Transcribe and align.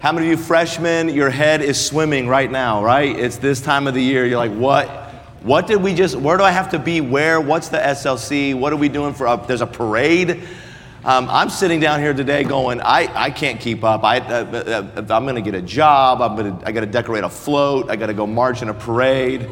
How 0.00 0.12
many 0.12 0.30
of 0.30 0.38
you 0.38 0.44
freshmen, 0.44 1.08
your 1.08 1.28
head 1.28 1.60
is 1.60 1.84
swimming 1.84 2.28
right 2.28 2.48
now, 2.48 2.84
right? 2.84 3.18
It's 3.18 3.38
this 3.38 3.60
time 3.60 3.88
of 3.88 3.94
the 3.94 4.00
year. 4.00 4.24
You're 4.24 4.38
like, 4.38 4.52
what? 4.52 4.88
What 5.42 5.66
did 5.66 5.82
we 5.82 5.92
just, 5.92 6.14
where 6.14 6.36
do 6.36 6.44
I 6.44 6.52
have 6.52 6.70
to 6.70 6.78
be? 6.78 7.00
Where? 7.00 7.40
What's 7.40 7.68
the 7.68 7.78
SLC? 7.78 8.54
What 8.54 8.72
are 8.72 8.76
we 8.76 8.88
doing 8.88 9.12
for, 9.12 9.26
a, 9.26 9.44
there's 9.48 9.60
a 9.60 9.66
parade? 9.66 10.44
Um, 11.04 11.28
I'm 11.28 11.50
sitting 11.50 11.80
down 11.80 11.98
here 11.98 12.14
today 12.14 12.44
going, 12.44 12.80
I, 12.80 13.12
I 13.12 13.30
can't 13.30 13.60
keep 13.60 13.82
up. 13.82 14.04
I, 14.04 14.20
uh, 14.20 14.44
uh, 14.44 15.00
I'm 15.12 15.24
going 15.24 15.34
to 15.34 15.42
get 15.42 15.56
a 15.56 15.62
job. 15.62 16.22
I'm 16.22 16.36
gonna, 16.36 16.62
I 16.64 16.70
got 16.70 16.82
to 16.82 16.86
decorate 16.86 17.24
a 17.24 17.28
float. 17.28 17.90
I 17.90 17.96
got 17.96 18.06
to 18.06 18.14
go 18.14 18.24
march 18.24 18.62
in 18.62 18.68
a 18.68 18.74
parade. 18.74 19.50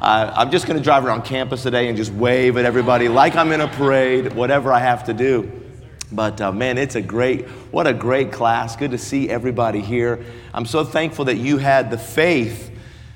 Uh, 0.00 0.32
I'm 0.34 0.50
just 0.50 0.66
going 0.66 0.76
to 0.76 0.82
drive 0.82 1.04
around 1.04 1.22
campus 1.22 1.62
today 1.62 1.86
and 1.86 1.96
just 1.96 2.12
wave 2.12 2.56
at 2.56 2.64
everybody 2.64 3.08
like 3.08 3.36
I'm 3.36 3.52
in 3.52 3.60
a 3.60 3.68
parade, 3.68 4.32
whatever 4.32 4.72
I 4.72 4.80
have 4.80 5.04
to 5.04 5.14
do. 5.14 5.63
But 6.12 6.40
uh, 6.40 6.52
man, 6.52 6.78
it's 6.78 6.94
a 6.94 7.02
great, 7.02 7.46
what 7.70 7.86
a 7.86 7.94
great 7.94 8.30
class. 8.32 8.76
Good 8.76 8.92
to 8.92 8.98
see 8.98 9.28
everybody 9.28 9.80
here. 9.80 10.24
I'm 10.52 10.66
so 10.66 10.84
thankful 10.84 11.24
that 11.26 11.36
you 11.36 11.58
had 11.58 11.90
the 11.90 11.98
faith 11.98 12.70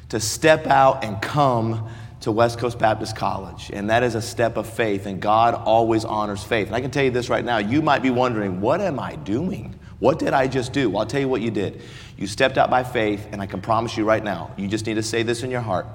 to 0.09 0.21
step 0.21 0.67
out 0.67 1.05
and 1.05 1.21
come 1.21 1.89
to 2.21 2.33
West 2.33 2.59
Coast 2.59 2.79
Baptist 2.79 3.15
College. 3.15 3.71
And 3.73 3.91
that 3.91 4.03
is 4.03 4.15
a 4.15 4.23
step 4.23 4.57
of 4.57 4.69
faith, 4.69 5.07
and 5.07 5.21
God 5.21 5.55
always 5.55 6.05
honors 6.05 6.43
faith. 6.43 6.67
And 6.67 6.77
I 6.77 6.81
can 6.81 6.91
tell 6.91 7.05
you 7.05 7.11
this 7.11 7.29
right 7.29 7.45
now 7.45 7.59
you 7.59 7.83
might 7.83 8.03
be 8.03 8.11
wondering, 8.11 8.61
what 8.61 8.81
am 8.81 8.98
I 8.98 9.17
doing? 9.17 9.79
What 9.98 10.19
did 10.19 10.33
I 10.33 10.47
just 10.47 10.73
do? 10.73 10.91
Well, 10.91 11.01
I'll 11.01 11.07
tell 11.07 11.20
you 11.20 11.29
what 11.29 11.41
you 11.41 11.51
did. 11.51 11.83
You 12.17 12.27
stepped 12.27 12.59
out 12.59 12.70
by 12.70 12.84
faith, 12.84 13.29
and 13.33 13.41
I 13.41 13.47
can 13.47 13.61
promise 13.61 13.97
you 13.97 14.05
right 14.05 14.23
now, 14.23 14.53
you 14.57 14.69
just 14.69 14.87
need 14.87 14.95
to 14.95 15.03
say 15.03 15.23
this 15.23 15.43
in 15.43 15.51
your 15.51 15.61
heart 15.61 15.87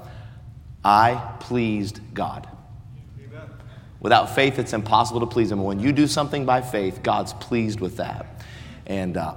I 0.85 1.35
pleased 1.39 2.01
God. 2.13 2.47
Without 4.03 4.35
faith, 4.35 4.59
it's 4.59 4.73
impossible 4.73 5.21
to 5.21 5.25
please 5.25 5.51
Him. 5.51 5.63
When 5.63 5.79
you 5.79 5.91
do 5.91 6.05
something 6.05 6.45
by 6.45 6.61
faith, 6.61 7.01
God's 7.01 7.33
pleased 7.33 7.79
with 7.79 7.97
that. 7.97 8.27
And 8.85 9.17
uh, 9.17 9.33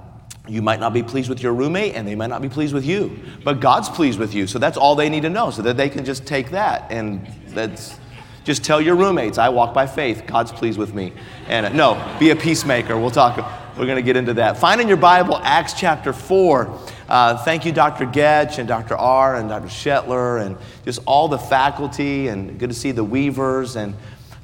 you 0.47 0.61
might 0.61 0.81
not 0.81 0.93
be 0.93 1.01
pleased 1.01 1.29
with 1.29 1.41
your 1.41 1.53
roommate, 1.53 1.95
and 1.95 2.07
they 2.07 2.15
might 2.15 2.29
not 2.29 2.41
be 2.41 2.49
pleased 2.49 2.73
with 2.73 2.85
you, 2.85 3.17
but 3.43 3.61
God's 3.61 3.89
pleased 3.89 4.19
with 4.19 4.33
you. 4.33 4.45
So 4.45 4.59
that's 4.59 4.77
all 4.77 4.95
they 4.95 5.09
need 5.09 5.21
to 5.21 5.29
know, 5.29 5.51
so 5.51 5.61
that 5.61 5.77
they 5.77 5.89
can 5.89 6.05
just 6.05 6.27
take 6.27 6.51
that 6.51 6.91
and 6.91 7.25
that's. 7.47 7.97
Just 8.43 8.63
tell 8.63 8.79
your 8.79 8.95
roommates, 8.95 9.37
I 9.37 9.49
walk 9.49 9.73
by 9.73 9.85
faith. 9.85 10.23
God's 10.25 10.53
pleased 10.53 10.79
with 10.79 10.93
me. 10.93 11.11
And 11.49 11.65
uh, 11.65 11.69
no, 11.73 12.17
be 12.17 12.29
a 12.29 12.35
peacemaker. 12.37 12.97
We'll 12.97 13.11
talk. 13.11 13.35
We're 13.77 13.85
going 13.85 13.97
to 13.97 14.01
get 14.01 14.15
into 14.15 14.35
that. 14.35 14.57
Find 14.57 14.79
in 14.79 14.87
your 14.87 14.95
Bible 14.95 15.37
Acts 15.43 15.73
chapter 15.73 16.13
4. 16.13 16.79
Uh, 17.09 17.43
thank 17.43 17.65
you, 17.65 17.73
Dr. 17.73 18.05
Goetsch 18.05 18.57
and 18.57 18.65
Dr. 18.65 18.95
R 18.95 19.35
and 19.35 19.49
Dr. 19.49 19.67
Shetler 19.67 20.45
and 20.45 20.55
just 20.85 21.01
all 21.05 21.27
the 21.27 21.37
faculty. 21.37 22.29
And 22.29 22.57
good 22.57 22.69
to 22.69 22.75
see 22.75 22.91
the 22.91 23.03
Weavers. 23.03 23.75
And 23.75 23.93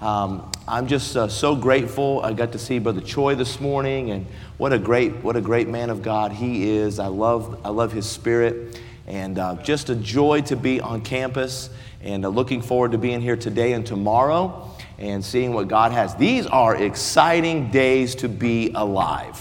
um, 0.04 0.52
I'm 0.68 0.88
just 0.88 1.16
uh, 1.16 1.30
so 1.30 1.56
grateful. 1.56 2.20
I 2.26 2.34
got 2.34 2.52
to 2.52 2.60
see 2.60 2.78
Brother 2.78 3.00
Choi 3.00 3.36
this 3.36 3.62
morning, 3.62 4.12
and 4.12 4.26
what 4.58 4.74
a 4.74 4.78
great, 4.78 5.14
what 5.24 5.38
a 5.38 5.42
great 5.42 5.70
man 5.70 5.90
of 5.90 6.02
God 6.02 6.34
he 6.34 6.70
is. 6.70 7.00
I 7.00 7.08
love, 7.08 7.62
I 7.64 7.70
love 7.70 7.94
his 7.94 8.06
spirit, 8.06 8.82
and 9.08 9.40
uh, 9.40 9.56
just 9.64 9.90
a 9.90 9.96
joy 9.96 10.42
to 10.42 10.58
be 10.58 10.82
on 10.82 11.04
campus. 11.04 11.70
And 12.02 12.26
uh, 12.26 12.28
looking 12.28 12.62
forward 12.62 12.92
to 12.92 12.98
being 12.98 13.22
here 13.22 13.38
today 13.38 13.72
and 13.72 13.86
tomorrow, 13.86 14.70
and 14.98 15.24
seeing 15.24 15.54
what 15.54 15.70
God 15.70 15.94
has. 15.94 16.14
These 16.18 16.48
are 16.48 16.76
exciting 16.76 17.72
days 17.72 18.14
to 18.16 18.28
be 18.28 18.72
alive. 18.76 19.40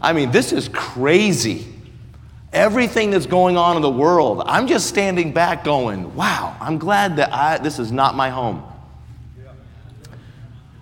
I 0.00 0.14
mean, 0.14 0.30
this 0.30 0.52
is 0.52 0.70
crazy. 0.70 1.66
Everything 2.50 3.10
that's 3.10 3.26
going 3.26 3.58
on 3.58 3.76
in 3.76 3.82
the 3.82 3.90
world, 3.90 4.42
I'm 4.46 4.68
just 4.68 4.86
standing 4.86 5.34
back 5.34 5.64
going, 5.64 6.14
wow, 6.16 6.56
I'm 6.60 6.78
glad 6.78 7.16
that 7.16 7.30
I, 7.30 7.58
this 7.58 7.78
is 7.78 7.92
not 7.92 8.14
my 8.14 8.30
home. 8.30 8.62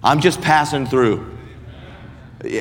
I'm 0.04 0.20
just 0.20 0.42
passing 0.42 0.84
through. 0.84 1.34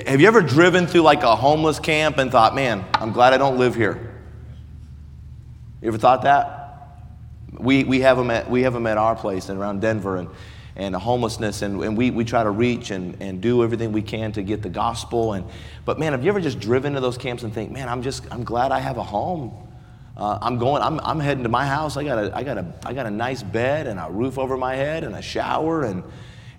Have 0.08 0.22
you 0.22 0.28
ever 0.28 0.42
driven 0.42 0.88
through 0.88 1.02
like 1.02 1.24
a 1.24 1.36
homeless 1.36 1.78
camp 1.78 2.18
and 2.18 2.32
thought, 2.32 2.56
man, 2.56 2.86
I'm 2.94 3.12
glad 3.12 3.34
I 3.34 3.38
don't 3.38 3.58
live 3.58 3.76
here? 3.76 4.16
You 5.82 5.90
ever 5.90 5.98
thought 5.98 6.22
that? 6.22 7.02
We, 7.52 7.84
we, 7.84 8.00
have, 8.00 8.16
them 8.16 8.32
at, 8.32 8.50
we 8.50 8.64
have 8.64 8.72
them 8.72 8.88
at 8.88 8.98
our 8.98 9.14
place 9.14 9.50
and 9.50 9.60
around 9.60 9.82
Denver 9.82 10.16
and, 10.16 10.30
and 10.78 10.96
homelessness, 10.96 11.64
and, 11.64 11.84
and 11.84 11.98
we, 11.98 12.12
we 12.12 12.24
try 12.24 12.44
to 12.44 12.50
reach 12.50 12.92
and, 12.92 13.22
and 13.22 13.42
do 13.42 13.62
everything 13.62 13.92
we 13.92 14.02
can 14.02 14.32
to 14.32 14.42
get 14.42 14.62
the 14.62 14.70
gospel. 14.70 15.34
And, 15.34 15.46
but 15.84 16.00
man, 16.00 16.14
have 16.14 16.24
you 16.24 16.30
ever 16.30 16.40
just 16.40 16.62
driven 16.62 16.94
to 16.94 17.02
those 17.02 17.18
camps 17.18 17.44
and 17.44 17.54
think, 17.54 17.72
man, 17.72 17.90
I'm 17.90 18.04
just, 18.04 18.24
I'm 18.32 18.46
glad 18.46 18.72
I 18.72 18.80
have 18.80 18.98
a 18.98 19.04
home. 19.04 19.54
Uh, 20.16 20.40
I'm 20.42 20.58
going, 20.60 20.82
I'm, 20.82 20.98
I'm 21.02 21.20
heading 21.20 21.44
to 21.44 21.50
my 21.50 21.66
house. 21.66 21.98
I 21.98 22.06
got, 22.06 22.24
a, 22.24 22.38
I, 22.38 22.44
got 22.44 22.58
a, 22.58 22.74
I 22.86 22.94
got 22.94 23.06
a 23.06 23.12
nice 23.12 23.44
bed 23.44 23.86
and 23.86 24.00
a 24.00 24.08
roof 24.10 24.40
over 24.40 24.56
my 24.56 24.76
head 24.76 25.04
and 25.04 25.14
a 25.14 25.22
shower 25.22 25.84
and, 25.84 26.04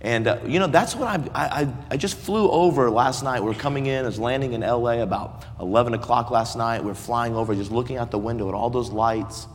and, 0.04 0.26
uh, 0.26 0.38
you 0.46 0.58
know, 0.58 0.66
that's 0.66 0.94
what 0.94 1.08
I, 1.08 1.62
I, 1.62 1.74
I 1.92 1.96
just 1.96 2.18
flew 2.18 2.50
over 2.50 2.90
last 2.90 3.24
night. 3.24 3.42
We 3.42 3.50
are 3.50 3.58
coming 3.58 3.86
in, 3.86 4.04
I 4.04 4.06
was 4.06 4.18
landing 4.18 4.52
in 4.52 4.60
LA 4.60 5.02
about 5.02 5.46
11 5.58 5.94
o'clock 5.94 6.30
last 6.30 6.58
night. 6.58 6.84
We 6.84 6.90
are 6.90 6.94
flying 6.94 7.34
over, 7.34 7.54
just 7.54 7.70
looking 7.70 7.96
out 7.96 8.10
the 8.10 8.18
window 8.18 8.46
at 8.50 8.54
all 8.54 8.68
those 8.68 8.90
lights. 8.90 9.46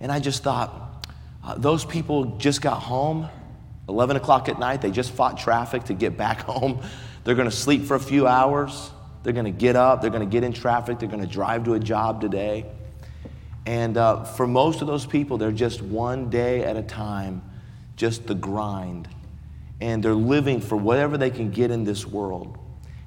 And 0.00 0.12
I 0.12 0.20
just 0.20 0.42
thought, 0.42 1.08
uh, 1.42 1.54
those 1.54 1.82
people 1.82 2.36
just 2.36 2.60
got 2.60 2.82
home, 2.82 3.26
11 3.88 4.16
o'clock 4.16 4.50
at 4.50 4.58
night. 4.58 4.82
They 4.82 4.90
just 4.90 5.12
fought 5.12 5.38
traffic 5.38 5.84
to 5.84 5.94
get 5.94 6.18
back 6.18 6.40
home. 6.42 6.82
They're 7.24 7.34
going 7.34 7.48
to 7.48 7.56
sleep 7.56 7.86
for 7.86 7.94
a 7.94 8.00
few 8.00 8.26
hours. 8.26 8.90
They're 9.22 9.32
going 9.32 9.46
to 9.46 9.50
get 9.50 9.76
up. 9.76 10.02
They're 10.02 10.10
going 10.10 10.28
to 10.28 10.30
get 10.30 10.44
in 10.44 10.52
traffic. 10.52 10.98
They're 10.98 11.08
going 11.08 11.24
to 11.24 11.26
drive 11.26 11.64
to 11.64 11.72
a 11.72 11.80
job 11.80 12.20
today. 12.20 12.66
And 13.64 13.96
uh, 13.96 14.24
for 14.24 14.46
most 14.46 14.82
of 14.82 14.88
those 14.88 15.06
people, 15.06 15.38
they're 15.38 15.52
just 15.52 15.80
one 15.80 16.28
day 16.28 16.64
at 16.64 16.76
a 16.76 16.82
time, 16.82 17.40
just 17.96 18.26
the 18.26 18.34
grind 18.34 19.08
and 19.80 20.02
they're 20.02 20.14
living 20.14 20.60
for 20.60 20.76
whatever 20.76 21.18
they 21.18 21.30
can 21.30 21.50
get 21.50 21.70
in 21.70 21.84
this 21.84 22.06
world. 22.06 22.58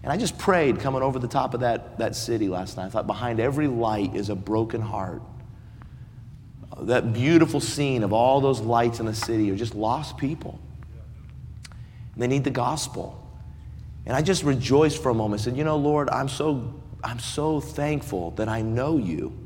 And 0.03 0.11
I 0.11 0.17
just 0.17 0.37
prayed 0.37 0.79
coming 0.79 1.01
over 1.01 1.19
the 1.19 1.27
top 1.27 1.53
of 1.53 1.61
that, 1.61 1.97
that 1.97 2.15
city 2.15 2.47
last 2.47 2.77
night. 2.77 2.85
I 2.85 2.89
thought 2.89 3.07
behind 3.07 3.39
every 3.39 3.67
light 3.67 4.15
is 4.15 4.29
a 4.29 4.35
broken 4.35 4.81
heart. 4.81 5.21
That 6.81 7.13
beautiful 7.13 7.59
scene 7.59 8.03
of 8.03 8.13
all 8.13 8.39
those 8.39 8.59
lights 8.59 8.99
in 8.99 9.05
the 9.05 9.13
city 9.13 9.49
are 9.51 9.55
just 9.55 9.75
lost 9.75 10.17
people. 10.17 10.59
They 12.15 12.27
need 12.27 12.43
the 12.43 12.51
gospel. 12.51 13.23
And 14.05 14.15
I 14.15 14.21
just 14.21 14.43
rejoiced 14.43 15.01
for 15.01 15.09
a 15.09 15.13
moment. 15.13 15.41
I 15.41 15.43
said, 15.43 15.57
You 15.57 15.63
know, 15.63 15.77
Lord, 15.77 16.09
I'm 16.09 16.29
so, 16.29 16.81
I'm 17.03 17.19
so 17.19 17.59
thankful 17.59 18.31
that 18.31 18.47
I 18.47 18.61
know 18.61 18.97
you 18.97 19.37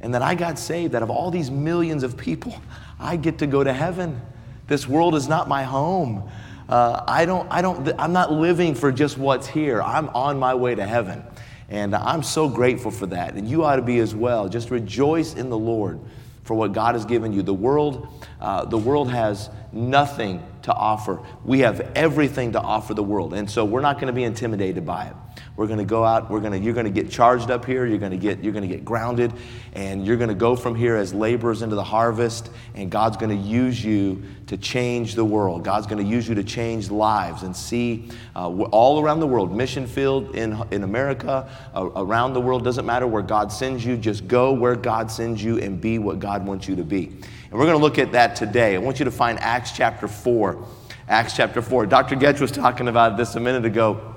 and 0.00 0.14
that 0.14 0.22
I 0.22 0.34
got 0.34 0.58
saved, 0.58 0.92
that 0.92 1.02
of 1.02 1.10
all 1.10 1.30
these 1.30 1.50
millions 1.50 2.02
of 2.02 2.16
people, 2.16 2.54
I 2.98 3.16
get 3.16 3.38
to 3.38 3.46
go 3.46 3.62
to 3.64 3.72
heaven. 3.72 4.20
This 4.66 4.88
world 4.88 5.14
is 5.14 5.28
not 5.28 5.48
my 5.48 5.62
home. 5.62 6.28
Uh, 6.68 7.04
I 7.06 7.26
don't, 7.26 7.50
I 7.50 7.60
don't, 7.60 7.92
I'm 7.98 8.12
not 8.12 8.32
living 8.32 8.74
for 8.74 8.90
just 8.90 9.18
what's 9.18 9.46
here. 9.46 9.82
I'm 9.82 10.08
on 10.10 10.38
my 10.38 10.54
way 10.54 10.74
to 10.74 10.86
heaven. 10.86 11.22
And 11.68 11.94
I'm 11.94 12.22
so 12.22 12.48
grateful 12.48 12.90
for 12.90 13.06
that. 13.06 13.34
And 13.34 13.48
you 13.48 13.64
ought 13.64 13.76
to 13.76 13.82
be 13.82 13.98
as 13.98 14.14
well. 14.14 14.48
Just 14.48 14.70
rejoice 14.70 15.34
in 15.34 15.50
the 15.50 15.58
Lord 15.58 16.00
for 16.44 16.54
what 16.54 16.72
God 16.72 16.94
has 16.94 17.04
given 17.04 17.32
you. 17.32 17.42
The 17.42 17.54
world, 17.54 18.08
uh, 18.40 18.64
the 18.66 18.78
world 18.78 19.10
has 19.10 19.50
nothing 19.72 20.46
to 20.62 20.72
offer. 20.72 21.20
We 21.44 21.60
have 21.60 21.80
everything 21.94 22.52
to 22.52 22.60
offer 22.60 22.94
the 22.94 23.02
world. 23.02 23.34
And 23.34 23.50
so 23.50 23.64
we're 23.64 23.80
not 23.80 23.96
going 23.96 24.08
to 24.08 24.12
be 24.12 24.24
intimidated 24.24 24.86
by 24.86 25.06
it. 25.06 25.16
We're 25.56 25.68
going 25.68 25.78
to 25.78 25.84
go 25.84 26.04
out, 26.04 26.30
we're 26.30 26.40
going 26.40 26.52
to, 26.52 26.58
you're 26.58 26.74
going 26.74 26.86
to 26.86 26.90
get 26.90 27.08
charged 27.08 27.48
up 27.48 27.64
here, 27.64 27.86
you're 27.86 27.98
going 27.98 28.10
to 28.10 28.18
get, 28.18 28.42
you're 28.42 28.52
going 28.52 28.68
to 28.68 28.74
get 28.74 28.84
grounded, 28.84 29.32
and 29.74 30.04
you're 30.04 30.16
going 30.16 30.28
to 30.28 30.34
go 30.34 30.56
from 30.56 30.74
here 30.74 30.96
as 30.96 31.14
laborers 31.14 31.62
into 31.62 31.76
the 31.76 31.84
harvest, 31.84 32.50
and 32.74 32.90
God's 32.90 33.16
going 33.16 33.30
to 33.30 33.48
use 33.48 33.84
you 33.84 34.20
to 34.48 34.56
change 34.56 35.14
the 35.14 35.24
world. 35.24 35.62
God's 35.62 35.86
going 35.86 36.04
to 36.04 36.10
use 36.10 36.28
you 36.28 36.34
to 36.34 36.42
change 36.42 36.90
lives 36.90 37.44
and 37.44 37.54
see 37.54 38.08
uh, 38.34 38.48
all 38.48 39.00
around 39.00 39.20
the 39.20 39.28
world, 39.28 39.56
mission 39.56 39.86
field 39.86 40.34
in, 40.34 40.60
in 40.72 40.82
America, 40.82 41.48
uh, 41.72 41.88
around 41.94 42.32
the 42.32 42.40
world, 42.40 42.64
doesn't 42.64 42.84
matter 42.84 43.06
where 43.06 43.22
God 43.22 43.52
sends 43.52 43.84
you, 43.84 43.96
just 43.96 44.26
go 44.26 44.52
where 44.52 44.74
God 44.74 45.08
sends 45.08 45.42
you 45.42 45.58
and 45.58 45.80
be 45.80 46.00
what 46.00 46.18
God 46.18 46.44
wants 46.44 46.66
you 46.66 46.74
to 46.74 46.84
be. 46.84 47.06
And 47.06 47.52
we're 47.52 47.66
going 47.66 47.78
to 47.78 47.82
look 47.82 48.00
at 48.00 48.10
that 48.10 48.34
today. 48.34 48.74
I 48.74 48.78
want 48.78 48.98
you 48.98 49.04
to 49.04 49.12
find 49.12 49.38
Acts 49.38 49.70
chapter 49.70 50.08
4. 50.08 50.66
Acts 51.06 51.36
chapter 51.36 51.62
4. 51.62 51.86
Dr. 51.86 52.16
Goetsch 52.16 52.40
was 52.40 52.50
talking 52.50 52.88
about 52.88 53.16
this 53.16 53.36
a 53.36 53.40
minute 53.40 53.64
ago 53.64 54.13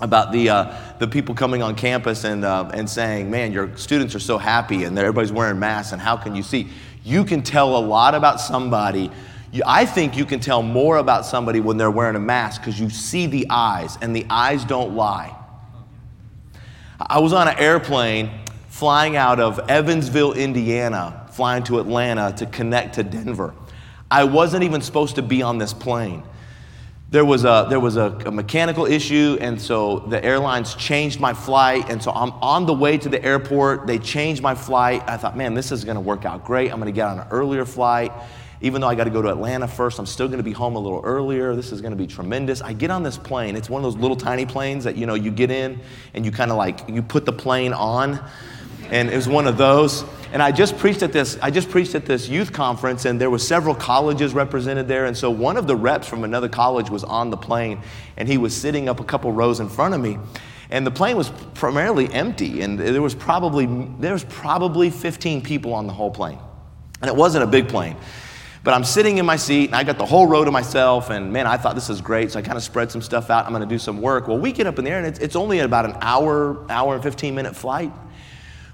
about 0.00 0.32
the, 0.32 0.48
uh, 0.48 0.76
the 0.98 1.06
people 1.06 1.34
coming 1.34 1.62
on 1.62 1.74
campus 1.74 2.24
and, 2.24 2.44
uh, 2.44 2.70
and 2.74 2.88
saying, 2.88 3.30
man, 3.30 3.52
your 3.52 3.76
students 3.76 4.14
are 4.14 4.20
so 4.20 4.38
happy 4.38 4.84
and 4.84 4.98
everybody's 4.98 5.32
wearing 5.32 5.58
masks, 5.58 5.92
and 5.92 6.02
how 6.02 6.16
can 6.16 6.34
you 6.34 6.42
see? 6.42 6.68
You 7.04 7.24
can 7.24 7.42
tell 7.42 7.76
a 7.76 7.82
lot 7.84 8.14
about 8.14 8.40
somebody. 8.40 9.10
I 9.64 9.86
think 9.86 10.16
you 10.16 10.24
can 10.24 10.40
tell 10.40 10.62
more 10.62 10.96
about 10.96 11.24
somebody 11.24 11.60
when 11.60 11.76
they're 11.76 11.90
wearing 11.90 12.16
a 12.16 12.20
mask 12.20 12.60
because 12.60 12.80
you 12.80 12.90
see 12.90 13.26
the 13.26 13.46
eyes, 13.50 13.96
and 14.02 14.14
the 14.14 14.26
eyes 14.28 14.64
don't 14.64 14.96
lie. 14.96 15.36
I 17.00 17.20
was 17.20 17.32
on 17.32 17.48
an 17.48 17.58
airplane 17.58 18.30
flying 18.68 19.16
out 19.16 19.38
of 19.38 19.60
Evansville, 19.70 20.32
Indiana, 20.32 21.28
flying 21.32 21.62
to 21.64 21.78
Atlanta 21.78 22.34
to 22.38 22.46
connect 22.46 22.96
to 22.96 23.04
Denver. 23.04 23.54
I 24.10 24.24
wasn't 24.24 24.64
even 24.64 24.80
supposed 24.80 25.16
to 25.16 25.22
be 25.22 25.42
on 25.42 25.58
this 25.58 25.72
plane 25.72 26.24
there 27.10 27.24
was 27.24 27.44
a 27.44 27.66
there 27.68 27.80
was 27.80 27.96
a, 27.96 28.10
a, 28.26 28.30
mechanical 28.30 28.86
issue 28.86 29.36
and 29.40 29.60
so 29.60 30.00
the 30.00 30.24
airlines 30.24 30.74
changed 30.74 31.20
my 31.20 31.32
flight 31.32 31.88
and 31.90 32.02
so 32.02 32.10
i'm 32.12 32.32
on 32.42 32.66
the 32.66 32.74
way 32.74 32.98
to 32.98 33.08
the 33.08 33.22
airport 33.24 33.86
they 33.86 33.98
changed 33.98 34.42
my 34.42 34.54
flight 34.54 35.02
i 35.06 35.16
thought 35.16 35.36
man 35.36 35.54
this 35.54 35.70
is 35.70 35.84
going 35.84 35.96
to 35.96 36.00
work 36.00 36.24
out 36.24 36.44
great 36.44 36.72
i'm 36.72 36.80
going 36.80 36.92
to 36.92 36.96
get 36.96 37.06
on 37.06 37.18
an 37.20 37.26
earlier 37.30 37.64
flight 37.64 38.10
even 38.64 38.80
though 38.80 38.88
I 38.88 38.94
got 38.94 39.04
to 39.04 39.10
go 39.10 39.20
to 39.20 39.28
Atlanta 39.28 39.68
first, 39.68 39.98
I'm 39.98 40.06
still 40.06 40.26
going 40.26 40.38
to 40.38 40.44
be 40.44 40.52
home 40.52 40.74
a 40.74 40.78
little 40.78 41.02
earlier. 41.04 41.54
This 41.54 41.70
is 41.70 41.82
going 41.82 41.90
to 41.90 41.98
be 41.98 42.06
tremendous. 42.06 42.62
I 42.62 42.72
get 42.72 42.90
on 42.90 43.02
this 43.02 43.18
plane. 43.18 43.56
It's 43.56 43.68
one 43.68 43.84
of 43.84 43.92
those 43.92 44.00
little 44.00 44.16
tiny 44.16 44.46
planes 44.46 44.84
that, 44.84 44.96
you 44.96 45.04
know, 45.04 45.12
you 45.12 45.30
get 45.30 45.50
in 45.50 45.80
and 46.14 46.24
you 46.24 46.32
kind 46.32 46.50
of 46.50 46.56
like, 46.56 46.88
you 46.88 47.02
put 47.02 47.26
the 47.26 47.32
plane 47.32 47.74
on. 47.74 48.24
And 48.88 49.10
it 49.10 49.16
was 49.16 49.28
one 49.28 49.46
of 49.46 49.58
those. 49.58 50.04
And 50.34 50.42
I 50.42 50.50
just 50.50 50.76
preached 50.78 51.04
at 51.04 51.12
this, 51.12 51.38
I 51.40 51.52
just 51.52 51.70
preached 51.70 51.94
at 51.94 52.06
this 52.06 52.28
youth 52.28 52.52
conference 52.52 53.04
and 53.04 53.20
there 53.20 53.30
were 53.30 53.38
several 53.38 53.72
colleges 53.72 54.34
represented 54.34 54.88
there. 54.88 55.06
And 55.06 55.16
so 55.16 55.30
one 55.30 55.56
of 55.56 55.68
the 55.68 55.76
reps 55.76 56.08
from 56.08 56.24
another 56.24 56.48
college 56.48 56.90
was 56.90 57.04
on 57.04 57.30
the 57.30 57.36
plane 57.36 57.80
and 58.16 58.26
he 58.28 58.36
was 58.36 58.52
sitting 58.52 58.88
up 58.88 58.98
a 58.98 59.04
couple 59.04 59.30
rows 59.30 59.60
in 59.60 59.68
front 59.68 59.94
of 59.94 60.00
me. 60.00 60.18
And 60.70 60.84
the 60.84 60.90
plane 60.90 61.16
was 61.16 61.30
primarily 61.54 62.12
empty 62.12 62.62
and 62.62 62.76
there 62.76 63.00
was 63.00 63.14
probably, 63.14 63.66
there 64.00 64.12
was 64.12 64.24
probably 64.24 64.90
15 64.90 65.40
people 65.40 65.72
on 65.72 65.86
the 65.86 65.92
whole 65.92 66.10
plane. 66.10 66.40
And 67.00 67.08
it 67.08 67.14
wasn't 67.14 67.44
a 67.44 67.46
big 67.46 67.68
plane. 67.68 67.96
But 68.64 68.74
I'm 68.74 68.82
sitting 68.82 69.18
in 69.18 69.26
my 69.26 69.36
seat 69.36 69.66
and 69.66 69.76
I 69.76 69.84
got 69.84 69.98
the 69.98 70.06
whole 70.06 70.26
row 70.26 70.44
to 70.44 70.50
myself. 70.50 71.10
And 71.10 71.32
man, 71.32 71.46
I 71.46 71.58
thought 71.58 71.76
this 71.76 71.90
is 71.90 72.00
great. 72.00 72.32
So 72.32 72.40
I 72.40 72.42
kind 72.42 72.56
of 72.56 72.64
spread 72.64 72.90
some 72.90 73.02
stuff 73.02 73.30
out. 73.30 73.46
I'm 73.46 73.52
going 73.52 73.62
to 73.62 73.72
do 73.72 73.78
some 73.78 74.00
work. 74.00 74.26
Well, 74.26 74.38
we 74.38 74.50
get 74.50 74.66
up 74.66 74.80
in 74.80 74.84
the 74.84 74.90
air 74.90 74.98
and 74.98 75.06
it's, 75.06 75.20
it's 75.20 75.36
only 75.36 75.60
about 75.60 75.84
an 75.84 75.96
hour, 76.00 76.68
hour 76.68 76.94
and 76.94 77.02
15 77.04 77.36
minute 77.36 77.54
flight. 77.54 77.92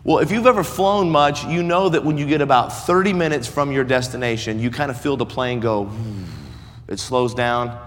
Well, 0.03 0.19
if 0.19 0.31
you've 0.31 0.47
ever 0.47 0.65
flown 0.65 1.11
much, 1.11 1.45
you 1.45 1.63
know 1.63 1.91
that 1.91 2.03
when 2.03 2.17
you 2.17 2.27
get 2.27 2.41
about 2.41 2.73
30 2.73 3.13
minutes 3.13 3.47
from 3.47 3.71
your 3.71 3.85
destination, 3.85 4.59
you 4.59 4.71
kind 4.71 4.91
of 4.91 4.99
feel 4.99 5.17
the 5.17 5.27
plane 5.27 5.61
go, 5.61 5.91
it 6.89 6.99
slows 6.99 7.35
down. 7.35 7.79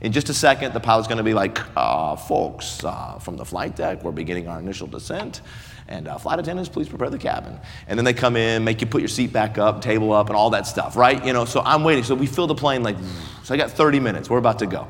In 0.00 0.10
just 0.12 0.30
a 0.30 0.34
second, 0.34 0.72
the 0.72 0.80
pilot's 0.80 1.06
going 1.06 1.18
to 1.18 1.24
be 1.24 1.34
like, 1.34 1.60
uh, 1.76 2.16
folks, 2.16 2.82
uh, 2.82 3.18
from 3.18 3.36
the 3.36 3.44
flight 3.44 3.76
deck, 3.76 4.02
we're 4.02 4.10
beginning 4.10 4.48
our 4.48 4.58
initial 4.58 4.88
descent. 4.88 5.42
And 5.86 6.08
uh, 6.08 6.18
flight 6.18 6.38
attendants, 6.38 6.68
please 6.68 6.88
prepare 6.88 7.10
the 7.10 7.18
cabin. 7.18 7.60
And 7.86 7.98
then 7.98 8.04
they 8.04 8.14
come 8.14 8.34
in, 8.36 8.64
make 8.64 8.80
you 8.80 8.86
put 8.86 9.00
your 9.00 9.08
seat 9.08 9.32
back 9.32 9.58
up, 9.58 9.80
table 9.80 10.12
up, 10.12 10.28
and 10.28 10.36
all 10.36 10.50
that 10.50 10.66
stuff, 10.66 10.96
right? 10.96 11.24
You 11.24 11.32
know, 11.32 11.44
so 11.44 11.60
I'm 11.60 11.84
waiting. 11.84 12.02
So 12.02 12.14
we 12.14 12.26
fill 12.26 12.46
the 12.46 12.54
plane 12.54 12.82
like, 12.82 12.96
so 13.44 13.54
I 13.54 13.56
got 13.56 13.70
30 13.70 14.00
minutes. 14.00 14.30
We're 14.30 14.38
about 14.38 14.60
to 14.60 14.66
go. 14.66 14.88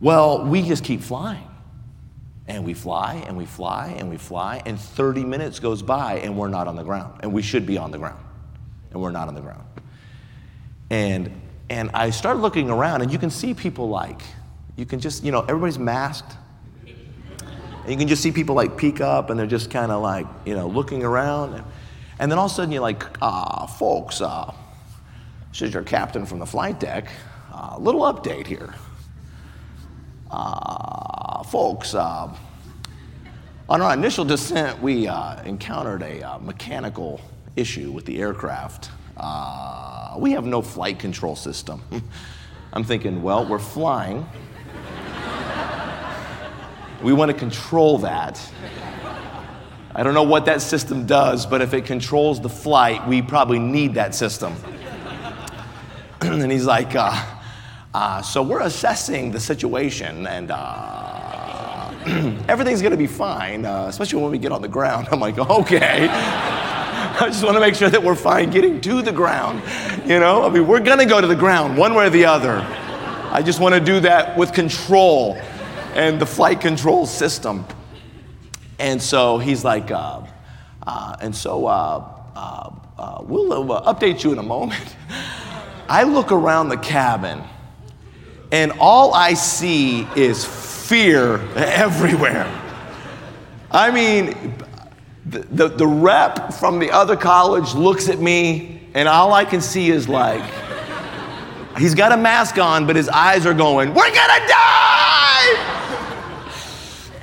Well, 0.00 0.44
we 0.44 0.62
just 0.62 0.84
keep 0.84 1.00
flying. 1.00 1.48
And 2.48 2.64
we 2.64 2.74
fly 2.74 3.22
and 3.26 3.36
we 3.36 3.46
fly 3.46 3.94
and 3.96 4.10
we 4.10 4.16
fly, 4.16 4.62
and 4.66 4.78
30 4.78 5.24
minutes 5.24 5.60
goes 5.60 5.80
by 5.80 6.18
and 6.18 6.36
we're 6.36 6.48
not 6.48 6.66
on 6.66 6.76
the 6.76 6.82
ground. 6.82 7.20
And 7.20 7.32
we 7.32 7.42
should 7.42 7.66
be 7.66 7.78
on 7.78 7.90
the 7.90 7.98
ground. 7.98 8.22
And 8.90 9.00
we're 9.00 9.12
not 9.12 9.28
on 9.28 9.34
the 9.34 9.40
ground. 9.40 9.64
And 10.90 11.30
and 11.72 11.90
I 11.94 12.10
started 12.10 12.40
looking 12.40 12.68
around, 12.68 13.00
and 13.00 13.10
you 13.10 13.18
can 13.18 13.30
see 13.30 13.54
people 13.54 13.88
like, 13.88 14.20
you 14.76 14.84
can 14.84 15.00
just, 15.00 15.24
you 15.24 15.32
know, 15.32 15.40
everybody's 15.40 15.78
masked. 15.78 16.36
And 16.84 17.90
you 17.90 17.96
can 17.96 18.08
just 18.08 18.22
see 18.22 18.30
people 18.30 18.54
like 18.54 18.76
peek 18.76 19.00
up 19.00 19.30
and 19.30 19.40
they're 19.40 19.46
just 19.46 19.70
kind 19.70 19.90
of 19.90 20.02
like, 20.02 20.26
you 20.44 20.54
know, 20.54 20.68
looking 20.68 21.02
around. 21.02 21.64
And 22.18 22.30
then 22.30 22.38
all 22.38 22.44
of 22.44 22.52
a 22.52 22.54
sudden 22.54 22.70
you're 22.70 22.82
like, 22.82 23.04
ah, 23.22 23.66
folks, 23.66 24.20
uh, 24.20 24.52
this 25.50 25.62
is 25.62 25.74
your 25.74 25.82
captain 25.82 26.26
from 26.26 26.38
the 26.38 26.46
flight 26.46 26.78
deck. 26.78 27.10
A 27.52 27.56
uh, 27.56 27.78
little 27.78 28.02
update 28.02 28.46
here. 28.46 28.74
Uh, 30.30 31.21
folks, 31.40 31.94
uh, 31.94 32.34
on 33.68 33.80
our 33.80 33.94
initial 33.94 34.24
descent, 34.24 34.82
we 34.82 35.08
uh, 35.08 35.42
encountered 35.44 36.02
a 36.02 36.22
uh, 36.22 36.38
mechanical 36.38 37.20
issue 37.56 37.90
with 37.90 38.04
the 38.04 38.20
aircraft. 38.20 38.90
we 40.18 40.32
have 40.32 40.44
no 40.44 40.60
flight 40.60 40.98
control 40.98 41.36
system. 41.36 41.82
I'm 42.72 42.84
thinking, 42.84 43.22
well, 43.22 43.46
we're 43.46 43.58
flying. 43.58 44.26
We 47.02 47.12
want 47.12 47.30
to 47.30 47.36
control 47.36 47.98
that. 47.98 48.40
I 49.94 50.02
don't 50.02 50.14
know 50.14 50.22
what 50.22 50.46
that 50.46 50.62
system 50.62 51.04
does, 51.04 51.44
but 51.44 51.60
if 51.60 51.74
it 51.74 51.84
controls 51.84 52.40
the 52.40 52.48
flight, 52.48 53.06
we 53.06 53.20
probably 53.20 53.58
need 53.58 53.94
that 53.94 54.14
system. 54.14 54.54
and 56.22 56.50
he's 56.50 56.64
like, 56.64 56.94
uh, 56.94 57.24
uh, 57.92 58.22
so 58.22 58.42
we're 58.42 58.62
assessing 58.62 59.32
the 59.32 59.40
situation, 59.40 60.26
and 60.26 60.50
uh, 60.50 61.01
everything's 62.48 62.82
going 62.82 62.92
to 62.92 62.96
be 62.96 63.06
fine, 63.06 63.64
uh, 63.64 63.86
especially 63.88 64.20
when 64.22 64.30
we 64.30 64.38
get 64.38 64.52
on 64.52 64.62
the 64.62 64.68
ground. 64.68 65.08
I'm 65.12 65.20
like, 65.20 65.38
okay. 65.38 66.08
I 67.14 67.26
just 67.26 67.44
want 67.44 67.54
to 67.54 67.60
make 67.60 67.74
sure 67.74 67.90
that 67.90 68.02
we're 68.02 68.16
fine 68.16 68.50
getting 68.50 68.80
to 68.80 69.02
the 69.02 69.12
ground. 69.12 69.62
You 70.06 70.18
know, 70.18 70.44
I 70.44 70.48
mean, 70.48 70.66
we're 70.66 70.80
going 70.80 70.98
to 70.98 71.04
go 71.04 71.20
to 71.20 71.26
the 71.26 71.36
ground 71.36 71.76
one 71.76 71.94
way 71.94 72.06
or 72.06 72.10
the 72.10 72.24
other. 72.24 72.58
I 73.30 73.42
just 73.42 73.60
want 73.60 73.74
to 73.74 73.80
do 73.80 74.00
that 74.00 74.36
with 74.36 74.52
control 74.52 75.36
and 75.94 76.20
the 76.20 76.26
flight 76.26 76.60
control 76.60 77.06
system. 77.06 77.64
And 78.78 79.00
so 79.00 79.38
he's 79.38 79.64
like, 79.64 79.90
uh, 79.90 80.22
uh, 80.86 81.16
and 81.20 81.34
so 81.36 81.66
uh, 81.66 82.04
uh, 82.34 82.70
uh 82.98 83.22
we'll 83.22 83.66
update 83.82 84.24
you 84.24 84.32
in 84.32 84.38
a 84.38 84.42
moment. 84.42 84.96
I 85.88 86.04
look 86.04 86.32
around 86.32 86.70
the 86.70 86.76
cabin, 86.76 87.42
and 88.50 88.72
all 88.80 89.14
I 89.14 89.34
see 89.34 90.06
is 90.16 90.44
fear 90.92 91.40
everywhere. 91.56 92.46
I 93.70 93.90
mean, 93.90 94.54
the, 95.24 95.38
the, 95.38 95.68
the 95.68 95.86
rep 95.86 96.52
from 96.52 96.78
the 96.78 96.90
other 96.90 97.16
college 97.16 97.72
looks 97.72 98.10
at 98.10 98.20
me, 98.20 98.82
and 98.92 99.08
all 99.08 99.32
I 99.32 99.46
can 99.46 99.62
see 99.62 99.88
is 99.88 100.06
like, 100.06 100.42
he's 101.78 101.94
got 101.94 102.12
a 102.12 102.16
mask 102.18 102.58
on, 102.58 102.86
but 102.86 102.94
his 102.94 103.08
eyes 103.08 103.46
are 103.46 103.54
going, 103.54 103.94
We're 103.94 104.14
gonna 104.14 104.46
die! 104.46 105.56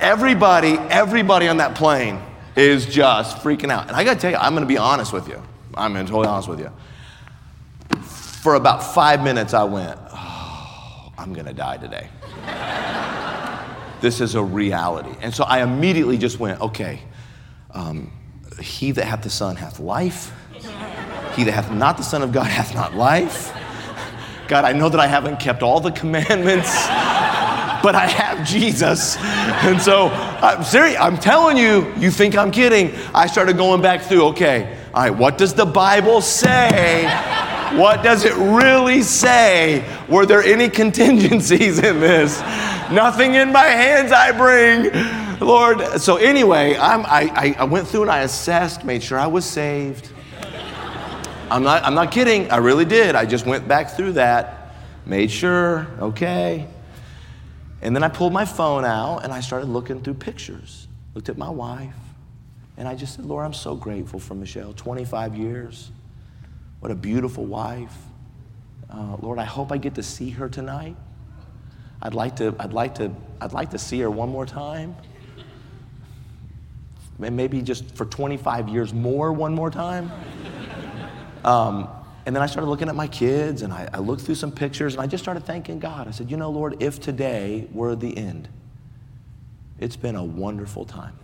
Everybody, 0.00 0.72
everybody 0.90 1.46
on 1.46 1.58
that 1.58 1.76
plane 1.76 2.20
is 2.56 2.86
just 2.86 3.36
freaking 3.36 3.70
out. 3.70 3.86
And 3.86 3.92
I 3.92 4.02
gotta 4.02 4.18
tell 4.18 4.32
you, 4.32 4.36
I'm 4.36 4.52
gonna 4.52 4.66
be 4.66 4.78
honest 4.78 5.12
with 5.12 5.28
you. 5.28 5.40
I'm 5.76 5.92
gonna 5.92 6.08
totally 6.08 6.26
honest 6.26 6.48
with 6.48 6.58
you. 6.58 6.72
For 8.00 8.56
about 8.56 8.82
five 8.82 9.22
minutes, 9.22 9.54
I 9.54 9.62
went, 9.62 9.96
oh, 10.12 11.12
I'm 11.16 11.32
gonna 11.32 11.54
die 11.54 11.76
today. 11.76 12.08
This 14.00 14.20
is 14.20 14.34
a 14.34 14.42
reality. 14.42 15.14
And 15.20 15.34
so 15.34 15.44
I 15.44 15.62
immediately 15.62 16.18
just 16.18 16.38
went, 16.38 16.60
okay, 16.60 17.00
um, 17.72 18.12
he 18.60 18.92
that 18.92 19.04
hath 19.04 19.22
the 19.22 19.30
Son 19.30 19.56
hath 19.56 19.78
life. 19.78 20.32
He 21.34 21.44
that 21.44 21.52
hath 21.52 21.70
not 21.70 21.96
the 21.96 22.02
Son 22.02 22.22
of 22.22 22.32
God 22.32 22.46
hath 22.46 22.74
not 22.74 22.94
life. 22.94 23.52
God, 24.48 24.64
I 24.64 24.72
know 24.72 24.88
that 24.88 25.00
I 25.00 25.06
haven't 25.06 25.38
kept 25.38 25.62
all 25.62 25.80
the 25.80 25.92
commandments 25.92 26.88
but 27.82 27.94
I 27.94 28.06
have 28.06 28.46
Jesus. 28.46 29.16
And 29.18 29.80
so, 29.80 30.08
I'm 30.08 30.62
serious, 30.64 30.98
I'm 31.00 31.16
telling 31.16 31.56
you, 31.56 31.92
you 31.96 32.10
think 32.10 32.36
I'm 32.36 32.50
kidding. 32.50 32.94
I 33.14 33.26
started 33.26 33.56
going 33.56 33.80
back 33.82 34.02
through, 34.02 34.26
okay, 34.28 34.76
all 34.92 35.02
right, 35.02 35.10
what 35.10 35.38
does 35.38 35.54
the 35.54 35.66
Bible 35.66 36.20
say? 36.20 37.04
What 37.78 38.02
does 38.02 38.24
it 38.24 38.34
really 38.34 39.02
say? 39.02 39.84
Were 40.08 40.26
there 40.26 40.42
any 40.42 40.68
contingencies 40.68 41.78
in 41.78 42.00
this? 42.00 42.40
Nothing 42.90 43.34
in 43.34 43.52
my 43.52 43.66
hands 43.66 44.12
I 44.12 44.32
bring. 44.32 44.90
Lord, 45.38 46.00
so 46.00 46.16
anyway, 46.16 46.76
I, 46.76 47.54
I 47.58 47.64
went 47.64 47.88
through 47.88 48.02
and 48.02 48.10
I 48.10 48.20
assessed, 48.20 48.84
made 48.84 49.02
sure 49.02 49.18
I 49.18 49.26
was 49.26 49.44
saved. 49.44 50.10
I'm 51.50 51.62
not, 51.62 51.84
I'm 51.84 51.94
not 51.94 52.12
kidding, 52.12 52.50
I 52.50 52.58
really 52.58 52.84
did. 52.84 53.14
I 53.14 53.24
just 53.24 53.46
went 53.46 53.66
back 53.66 53.90
through 53.90 54.12
that, 54.12 54.74
made 55.06 55.30
sure, 55.30 55.86
okay, 56.00 56.68
and 57.82 57.96
then 57.96 58.02
I 58.02 58.08
pulled 58.08 58.32
my 58.32 58.44
phone 58.44 58.84
out 58.84 59.20
and 59.24 59.32
I 59.32 59.40
started 59.40 59.66
looking 59.66 60.02
through 60.02 60.14
pictures, 60.14 60.86
looked 61.14 61.28
at 61.28 61.38
my 61.38 61.48
wife, 61.48 61.94
and 62.76 62.86
I 62.86 62.94
just 62.94 63.16
said, 63.16 63.24
Lord, 63.24 63.44
I'm 63.44 63.54
so 63.54 63.74
grateful 63.74 64.20
for 64.20 64.34
Michelle. 64.34 64.72
25 64.74 65.34
years. 65.34 65.90
What 66.80 66.90
a 66.90 66.94
beautiful 66.94 67.44
wife. 67.44 67.94
Uh, 68.90 69.16
Lord, 69.20 69.38
I 69.38 69.44
hope 69.44 69.70
I 69.70 69.76
get 69.76 69.94
to 69.94 70.02
see 70.02 70.30
her 70.30 70.48
tonight. 70.48 70.96
I'd 72.02 72.14
like 72.14 72.36
to, 72.36 72.54
I'd 72.58 72.72
like 72.72 72.94
to, 72.96 73.14
I'd 73.40 73.52
like 73.52 73.70
to 73.70 73.78
see 73.78 74.00
her 74.00 74.10
one 74.10 74.30
more 74.30 74.46
time. 74.46 74.96
And 77.22 77.36
maybe 77.36 77.60
just 77.60 77.94
for 77.94 78.06
25 78.06 78.70
years 78.70 78.94
more, 78.94 79.30
one 79.32 79.54
more 79.54 79.70
time. 79.70 80.10
Um, 81.44 81.88
and 82.26 82.34
then 82.34 82.42
I 82.42 82.46
started 82.46 82.68
looking 82.68 82.88
at 82.88 82.94
my 82.94 83.06
kids 83.06 83.62
and 83.62 83.72
I, 83.72 83.88
I, 83.92 83.98
looked 83.98 84.22
through 84.22 84.34
some 84.34 84.52
pictures 84.52 84.94
and 84.94 85.02
I 85.02 85.06
just 85.06 85.22
started 85.22 85.44
thanking 85.44 85.78
God. 85.78 86.06
I 86.06 86.10
said, 86.10 86.30
You 86.30 86.36
know, 86.36 86.50
Lord, 86.50 86.82
if 86.82 87.00
today 87.00 87.66
were 87.72 87.96
the 87.96 88.16
end, 88.16 88.48
it's 89.78 89.96
been 89.96 90.16
a 90.16 90.24
wonderful 90.24 90.84
time. 90.84 91.18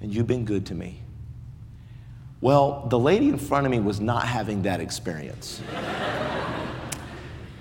And 0.00 0.12
you've 0.12 0.26
been 0.26 0.44
good 0.44 0.66
to 0.66 0.74
me. 0.74 1.01
Well, 2.42 2.86
the 2.88 2.98
lady 2.98 3.28
in 3.28 3.38
front 3.38 3.66
of 3.66 3.70
me 3.70 3.78
was 3.78 4.00
not 4.00 4.26
having 4.26 4.62
that 4.62 4.80
experience. 4.80 5.62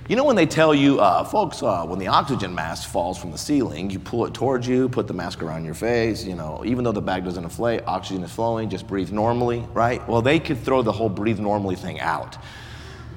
You 0.10 0.16
know 0.16 0.24
when 0.24 0.36
they 0.36 0.48
tell 0.48 0.74
you, 0.74 1.00
uh, 1.00 1.24
folks, 1.24 1.62
uh, 1.62 1.86
when 1.86 2.00
the 2.00 2.08
oxygen 2.08 2.56
mask 2.56 2.90
falls 2.90 3.20
from 3.20 3.32
the 3.32 3.38
ceiling, 3.38 3.92
you 3.92 4.00
pull 4.00 4.26
it 4.26 4.34
towards 4.34 4.68
you, 4.68 4.90
put 4.90 5.06
the 5.08 5.14
mask 5.14 5.44
around 5.44 5.66
your 5.66 5.76
face, 5.76 6.26
you 6.26 6.34
know, 6.34 6.64
even 6.66 6.84
though 6.84 6.92
the 6.92 7.02
bag 7.02 7.24
doesn't 7.24 7.44
inflate, 7.44 7.84
oxygen 7.86 8.24
is 8.24 8.32
flowing, 8.32 8.70
just 8.70 8.88
breathe 8.88 9.12
normally, 9.12 9.60
right? 9.72 10.06
Well, 10.10 10.24
they 10.24 10.40
could 10.40 10.58
throw 10.58 10.82
the 10.82 10.92
whole 10.92 11.10
breathe 11.10 11.40
normally 11.40 11.76
thing 11.76 12.00
out 12.00 12.40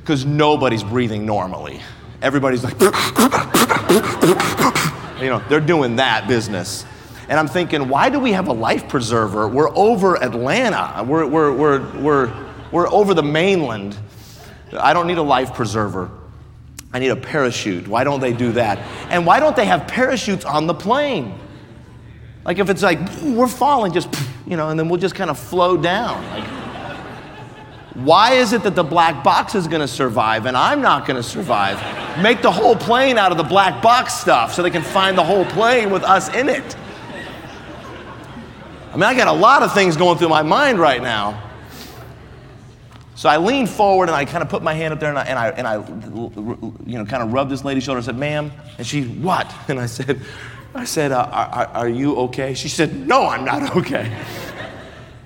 because 0.01 0.27
nobody's 0.27 0.85
breathing 0.85 1.25
normally. 1.25 1.81
Everybody's 2.21 2.63
like, 2.63 2.75
you 2.81 2.89
know, 5.31 5.43
they're 5.49 5.61
doing 5.61 5.97
that 5.97 6.27
business. 6.29 6.85
And 7.29 7.39
I'm 7.39 7.49
thinking, 7.49 7.89
why 7.89 8.11
do 8.11 8.21
we 8.21 8.33
have 8.33 8.49
a 8.49 8.53
life 8.53 8.89
preserver? 8.89 9.49
We're 9.49 9.75
over 9.77 10.23
Atlanta, 10.23 11.05
we're, 11.05 11.27
we're, 11.27 11.53
we're, 11.53 12.01
we're, 12.01 12.47
we're 12.71 12.89
over 12.89 13.15
the 13.15 13.23
mainland 13.23 13.97
I 14.79 14.93
don't 14.93 15.07
need 15.07 15.19
a 15.19 15.23
life 15.23 15.55
preserver. 15.55 16.11
I 16.93 16.99
need 16.99 17.09
a 17.09 17.17
parachute. 17.17 17.89
Why 17.89 18.05
don't 18.05 18.21
they 18.21 18.33
do 18.33 18.53
that? 18.53 18.79
And 19.11 19.27
why 19.27 19.41
don't 19.41 19.57
they 19.57 19.67
have 19.67 19.89
parachutes 19.89 20.45
on 20.45 20.67
the 20.67 20.75
plane? 20.75 21.39
Like 22.45 22.59
if 22.59 22.71
it's 22.71 22.83
like, 22.83 22.99
we're 23.23 23.49
falling, 23.49 23.93
just, 23.93 24.09
you 24.47 24.57
know, 24.57 24.69
and 24.69 24.79
then 24.79 24.89
we'll 24.89 25.01
just 25.01 25.15
kind 25.15 25.31
of 25.31 25.39
flow 25.39 25.77
down. 25.77 26.23
Like, 26.31 26.45
why 27.95 28.35
is 28.35 28.53
it 28.53 28.65
that 28.65 28.75
the 28.75 28.83
black 28.83 29.23
box 29.23 29.55
is 29.55 29.69
going 29.69 29.81
to 29.81 29.89
survive 29.89 30.47
and 30.47 30.57
I'm 30.57 30.83
not 30.83 31.07
going 31.07 31.17
to 31.17 31.23
survive? 31.23 31.81
Make 32.23 32.43
the 32.43 32.51
whole 32.51 32.77
plane 32.77 33.19
out 33.19 33.33
of 33.33 33.39
the 33.39 33.45
black 33.45 33.83
box 33.83 34.15
stuff 34.15 34.53
so 34.53 34.63
they 34.63 34.71
can 34.71 34.83
find 34.83 35.17
the 35.17 35.25
whole 35.25 35.45
plane 35.47 35.91
with 35.91 36.03
us 36.03 36.33
in 36.35 36.49
it. 36.49 36.77
I 38.95 38.97
mean, 38.97 39.03
I 39.03 39.15
got 39.17 39.27
a 39.27 39.33
lot 39.33 39.65
of 39.65 39.75
things 39.75 39.97
going 39.97 40.19
through 40.19 40.29
my 40.29 40.43
mind 40.43 40.79
right 40.79 41.03
now. 41.03 41.51
So 43.17 43.29
I 43.29 43.39
leaned 43.39 43.69
forward 43.69 44.09
and 44.09 44.15
I 44.15 44.25
kind 44.25 44.41
of 44.41 44.49
put 44.49 44.63
my 44.63 44.73
hand 44.73 44.95
up 44.95 45.01
there 45.01 45.09
and 45.09 45.19
I, 45.19 45.25
and 45.25 45.37
I, 45.37 45.49
and 45.49 45.67
I 45.67 45.75
you 46.87 46.97
know, 46.97 47.05
kind 47.05 47.21
of 47.21 47.33
rubbed 47.33 47.51
this 47.51 47.65
lady's 47.65 47.83
shoulder 47.83 47.99
and 47.99 48.05
said, 48.05 48.17
ma'am. 48.17 48.53
And 48.79 48.87
she, 48.87 49.03
what? 49.03 49.53
And 49.69 49.81
I 49.81 49.87
said, 49.87 50.21
I 50.77 50.85
said, 50.85 51.11
uh, 51.11 51.25
are, 51.25 51.67
are 51.67 51.89
you 51.89 52.15
okay? 52.19 52.55
She 52.55 52.69
said, 52.69 52.95
no, 52.95 53.27
I'm 53.27 53.45
not 53.45 53.75
okay. 53.79 54.17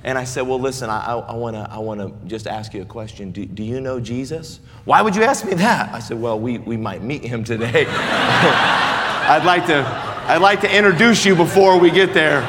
And 0.02 0.16
I 0.16 0.24
said, 0.24 0.42
Well, 0.46 0.58
listen, 0.58 0.88
I, 0.88 1.18
I, 1.18 1.50
to 1.54 1.68
I 1.70 1.78
wanna 1.78 2.12
just 2.26 2.46
ask 2.46 2.72
you 2.72 2.80
a 2.80 2.86
question. 2.86 3.30
Do, 3.30 3.44
do 3.44 3.62
you 3.62 3.78
know 3.78 4.00
Jesus? 4.00 4.60
Why 4.86 5.02
would 5.02 5.14
you 5.14 5.22
ask 5.22 5.44
me 5.44 5.52
that? 5.54 5.92
I 5.92 5.98
said, 5.98 6.18
Well, 6.18 6.40
we, 6.40 6.56
we 6.56 6.78
might 6.78 7.02
meet 7.02 7.22
him 7.22 7.44
today. 7.44 7.84
I'd, 7.88 9.44
like 9.44 9.66
to, 9.66 9.84
I'd 10.26 10.40
like 10.40 10.62
to 10.62 10.74
introduce 10.74 11.26
you 11.26 11.36
before 11.36 11.78
we 11.78 11.90
get 11.90 12.14
there. 12.14 12.40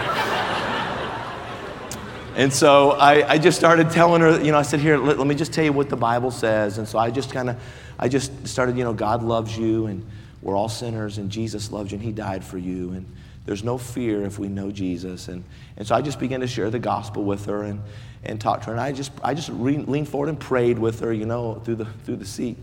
And 2.40 2.54
so 2.54 2.92
I, 2.92 3.34
I 3.34 3.38
just 3.38 3.58
started 3.58 3.92
telling 3.92 4.22
her, 4.22 4.42
you 4.42 4.54
know, 4.54 4.58
I 4.58 4.62
said, 4.62 4.80
Here, 4.80 4.98
let, 4.98 5.18
let 5.18 5.28
me 5.28 5.36
just 5.36 5.52
tell 5.52 5.66
you 5.66 5.74
what 5.74 5.90
the 5.90 5.98
Bible 5.98 6.32
says. 6.32 6.78
And 6.78 6.88
so 6.88 6.98
I 6.98 7.12
just 7.12 7.34
kind 7.34 7.50
of, 7.50 7.62
I 8.00 8.08
just 8.08 8.48
started, 8.48 8.78
you 8.78 8.86
know, 8.86 8.94
God 8.94 9.22
loves 9.22 9.58
you 9.58 9.88
and 9.88 10.10
we're 10.42 10.56
all 10.56 10.70
sinners 10.70 11.18
and 11.18 11.30
Jesus 11.30 11.70
loves 11.70 11.92
you 11.92 11.98
and 11.98 12.06
he 12.06 12.14
died 12.14 12.46
for 12.46 12.58
you. 12.58 12.94
And 12.94 13.06
there's 13.46 13.62
no 13.62 13.78
fear 13.78 14.24
if 14.24 14.40
we 14.40 14.48
know 14.48 14.72
Jesus. 14.72 15.28
And, 15.28 15.44
and 15.76 15.86
so 15.86 15.96
I 15.96 16.02
just 16.02 16.18
began 16.18 16.40
to 16.40 16.48
share 16.48 16.70
the 16.70 16.80
gospel 16.80 17.26
with 17.26 17.46
her 17.48 17.64
and, 17.64 17.82
and 18.24 18.40
talk 18.40 18.62
to 18.62 18.68
her. 18.68 18.72
And 18.72 18.80
I 18.80 18.94
just, 18.94 19.12
I 19.22 19.34
just 19.34 19.50
re- 19.50 19.76
leaned 19.76 20.08
forward 20.08 20.30
and 20.30 20.40
prayed 20.40 20.80
with 20.80 21.02
her, 21.02 21.12
you 21.12 21.26
know, 21.26 21.56
through 21.66 21.76
the, 21.76 21.86
through 22.06 22.16
the 22.16 22.26
seat. 22.26 22.56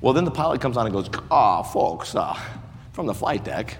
Well, 0.00 0.12
then 0.12 0.24
the 0.24 0.30
pilot 0.30 0.60
comes 0.60 0.76
on 0.76 0.86
and 0.86 0.94
goes, 0.94 1.10
Ah, 1.32 1.58
oh, 1.58 1.62
folks, 1.64 2.14
uh, 2.14 2.38
from 2.92 3.06
the 3.06 3.14
flight 3.14 3.42
deck, 3.42 3.76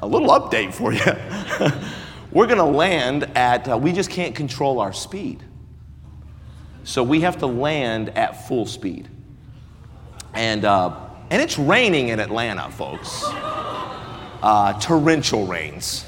a 0.00 0.06
little 0.06 0.28
update 0.28 0.72
for 0.72 0.94
you. 0.94 1.72
We're 2.32 2.46
going 2.46 2.58
to 2.58 2.64
land 2.64 3.24
at, 3.36 3.68
uh, 3.68 3.78
we 3.78 3.92
just 3.92 4.10
can't 4.10 4.34
control 4.34 4.80
our 4.80 4.92
speed. 4.92 5.42
So 6.84 7.02
we 7.02 7.22
have 7.22 7.38
to 7.38 7.46
land 7.46 8.10
at 8.10 8.46
full 8.46 8.66
speed. 8.66 9.08
And, 10.34 10.64
uh, 10.64 10.98
and 11.30 11.42
it's 11.42 11.58
raining 11.58 12.08
in 12.08 12.20
Atlanta, 12.20 12.70
folks 12.70 13.24
uh, 14.42 14.72
torrential 14.78 15.46
rains. 15.46 16.04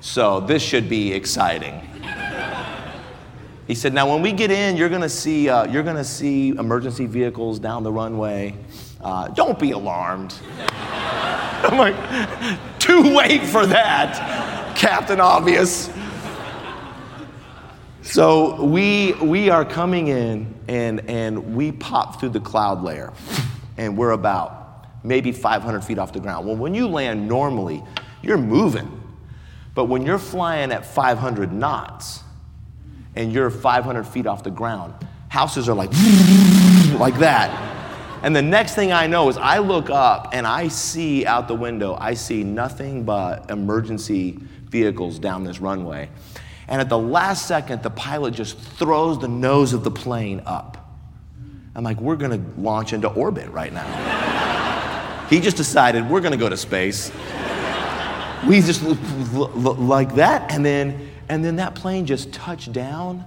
So 0.00 0.40
this 0.40 0.62
should 0.62 0.88
be 0.88 1.12
exciting. 1.12 1.80
He 3.66 3.74
said, 3.74 3.92
"Now, 3.92 4.10
when 4.10 4.22
we 4.22 4.32
get 4.32 4.50
in, 4.50 4.76
you're 4.76 4.88
going 4.88 5.02
to 5.02 5.08
see 5.08 5.48
uh, 5.48 5.66
you're 5.66 5.82
going 5.82 5.96
to 5.96 6.04
see 6.04 6.50
emergency 6.50 7.06
vehicles 7.06 7.58
down 7.58 7.82
the 7.82 7.92
runway. 7.92 8.56
Uh, 9.00 9.28
don't 9.28 9.58
be 9.58 9.72
alarmed." 9.72 10.34
I'm 10.70 11.76
like, 11.76 12.78
"Too 12.78 13.02
late 13.02 13.44
for 13.44 13.66
that, 13.66 14.16
Captain 14.78 15.20
Obvious." 15.20 15.90
So 18.02 18.64
we 18.64 19.12
we 19.14 19.50
are 19.50 19.64
coming 19.64 20.08
in, 20.08 20.54
and 20.68 21.00
and 21.10 21.54
we 21.54 21.72
pop 21.72 22.18
through 22.18 22.30
the 22.30 22.40
cloud 22.40 22.82
layer, 22.82 23.12
and 23.76 23.98
we're 23.98 24.12
about 24.12 24.86
maybe 25.04 25.32
500 25.32 25.82
feet 25.82 25.98
off 25.98 26.12
the 26.12 26.20
ground. 26.20 26.46
Well, 26.46 26.56
when 26.56 26.74
you 26.74 26.88
land 26.88 27.28
normally, 27.28 27.82
you're 28.22 28.38
moving. 28.38 28.94
But 29.74 29.84
when 29.84 30.04
you're 30.04 30.18
flying 30.18 30.72
at 30.72 30.84
500 30.84 31.52
knots 31.52 32.22
and 33.14 33.32
you're 33.32 33.50
500 33.50 34.04
feet 34.04 34.26
off 34.26 34.42
the 34.42 34.50
ground, 34.50 34.94
houses 35.28 35.68
are 35.68 35.74
like, 35.74 35.90
like 36.98 37.16
that. 37.18 37.76
And 38.24 38.34
the 38.34 38.42
next 38.42 38.74
thing 38.74 38.90
I 38.90 39.06
know 39.06 39.28
is 39.28 39.36
I 39.36 39.58
look 39.58 39.90
up 39.90 40.30
and 40.32 40.46
I 40.46 40.66
see 40.66 41.24
out 41.24 41.46
the 41.46 41.54
window, 41.54 41.96
I 42.00 42.14
see 42.14 42.42
nothing 42.42 43.04
but 43.04 43.48
emergency 43.50 44.40
vehicles 44.70 45.18
down 45.18 45.44
this 45.44 45.60
runway. 45.60 46.08
And 46.68 46.80
at 46.80 46.88
the 46.88 46.98
last 46.98 47.46
second, 47.46 47.82
the 47.82 47.90
pilot 47.90 48.34
just 48.34 48.58
throws 48.58 49.18
the 49.18 49.28
nose 49.28 49.72
of 49.72 49.84
the 49.84 49.90
plane 49.90 50.42
up. 50.44 50.96
I'm 51.74 51.84
like, 51.84 52.00
we're 52.00 52.16
gonna 52.16 52.44
launch 52.56 52.92
into 52.92 53.08
orbit 53.08 53.48
right 53.50 53.72
now. 53.72 54.28
He 55.28 55.40
just 55.40 55.58
decided 55.58 56.08
we're 56.08 56.20
going 56.20 56.32
to 56.32 56.38
go 56.38 56.48
to 56.48 56.56
space. 56.56 57.12
we 58.46 58.60
just 58.60 58.82
like 58.82 60.14
that, 60.14 60.50
and 60.50 60.64
then 60.64 61.10
and 61.28 61.44
then 61.44 61.56
that 61.56 61.74
plane 61.74 62.06
just 62.06 62.32
touched 62.32 62.72
down 62.72 63.24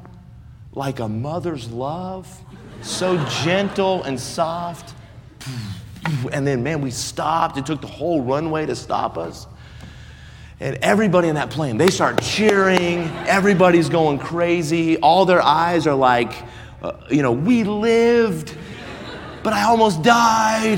like 0.74 1.00
a 1.00 1.08
mother's 1.08 1.70
love, 1.70 2.28
so 2.82 3.24
gentle 3.44 4.02
and 4.04 4.20
soft. 4.20 4.96
And 6.32 6.48
then, 6.48 6.64
man, 6.64 6.82
we 6.82 6.90
stopped. 6.90 7.58
It 7.58 7.68
took 7.68 7.82
the 7.82 7.88
whole 7.88 8.24
runway 8.24 8.66
to 8.66 8.76
stop 8.76 9.18
us. 9.20 9.46
And 10.62 10.78
everybody 10.84 11.28
in 11.28 11.36
that 11.36 11.50
plane, 11.50 11.78
they 11.78 11.90
start 11.90 12.22
cheering. 12.22 13.00
Everybody's 13.26 13.90
going 13.90 14.20
crazy. 14.20 14.98
All 14.98 15.26
their 15.26 15.42
eyes 15.42 15.88
are 15.88 15.96
like, 15.96 16.34
uh, 16.84 16.94
you 17.10 17.24
know, 17.24 17.32
we 17.32 17.64
lived, 17.64 18.56
but 19.42 19.54
I 19.54 19.64
almost 19.64 20.04
died 20.04 20.78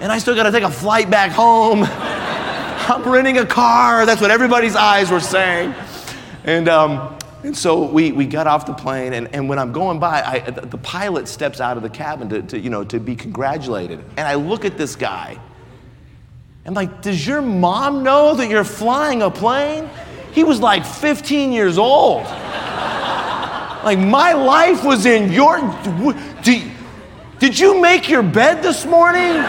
and 0.00 0.12
I 0.12 0.18
still 0.18 0.36
got 0.36 0.44
to 0.44 0.52
take 0.52 0.62
a 0.62 0.70
flight 0.70 1.10
back 1.10 1.32
home. 1.32 1.82
I'm 1.88 3.02
renting 3.02 3.38
a 3.38 3.46
car. 3.46 4.06
That's 4.06 4.20
what 4.20 4.30
everybody's 4.30 4.76
eyes 4.76 5.10
were 5.10 5.18
saying. 5.18 5.74
And, 6.44 6.68
um, 6.68 7.18
and 7.42 7.56
so 7.56 7.82
we, 7.82 8.12
we 8.12 8.26
got 8.26 8.46
off 8.46 8.64
the 8.64 8.74
plane, 8.74 9.12
and, 9.12 9.34
and 9.34 9.48
when 9.48 9.58
I'm 9.58 9.72
going 9.72 9.98
by, 9.98 10.22
I, 10.22 10.38
the 10.50 10.78
pilot 10.78 11.28
steps 11.28 11.60
out 11.60 11.76
of 11.76 11.82
the 11.82 11.90
cabin 11.90 12.28
to, 12.28 12.42
to, 12.42 12.58
you 12.58 12.70
know, 12.70 12.84
to 12.84 12.98
be 13.00 13.16
congratulated. 13.16 14.04
And 14.16 14.26
I 14.26 14.34
look 14.34 14.64
at 14.64 14.78
this 14.78 14.96
guy. 14.96 15.38
I'm 16.68 16.74
like, 16.74 17.00
does 17.00 17.26
your 17.26 17.40
mom 17.40 18.02
know 18.02 18.34
that 18.34 18.50
you're 18.50 18.62
flying 18.62 19.22
a 19.22 19.30
plane? 19.30 19.88
He 20.32 20.44
was 20.44 20.60
like 20.60 20.84
15 20.84 21.50
years 21.50 21.78
old. 21.78 22.24
like, 22.24 23.98
my 23.98 24.34
life 24.34 24.84
was 24.84 25.06
in 25.06 25.32
your. 25.32 25.60
Did, 26.42 26.70
did 27.38 27.58
you 27.58 27.80
make 27.80 28.10
your 28.10 28.22
bed 28.22 28.62
this 28.62 28.84
morning? 28.84 29.42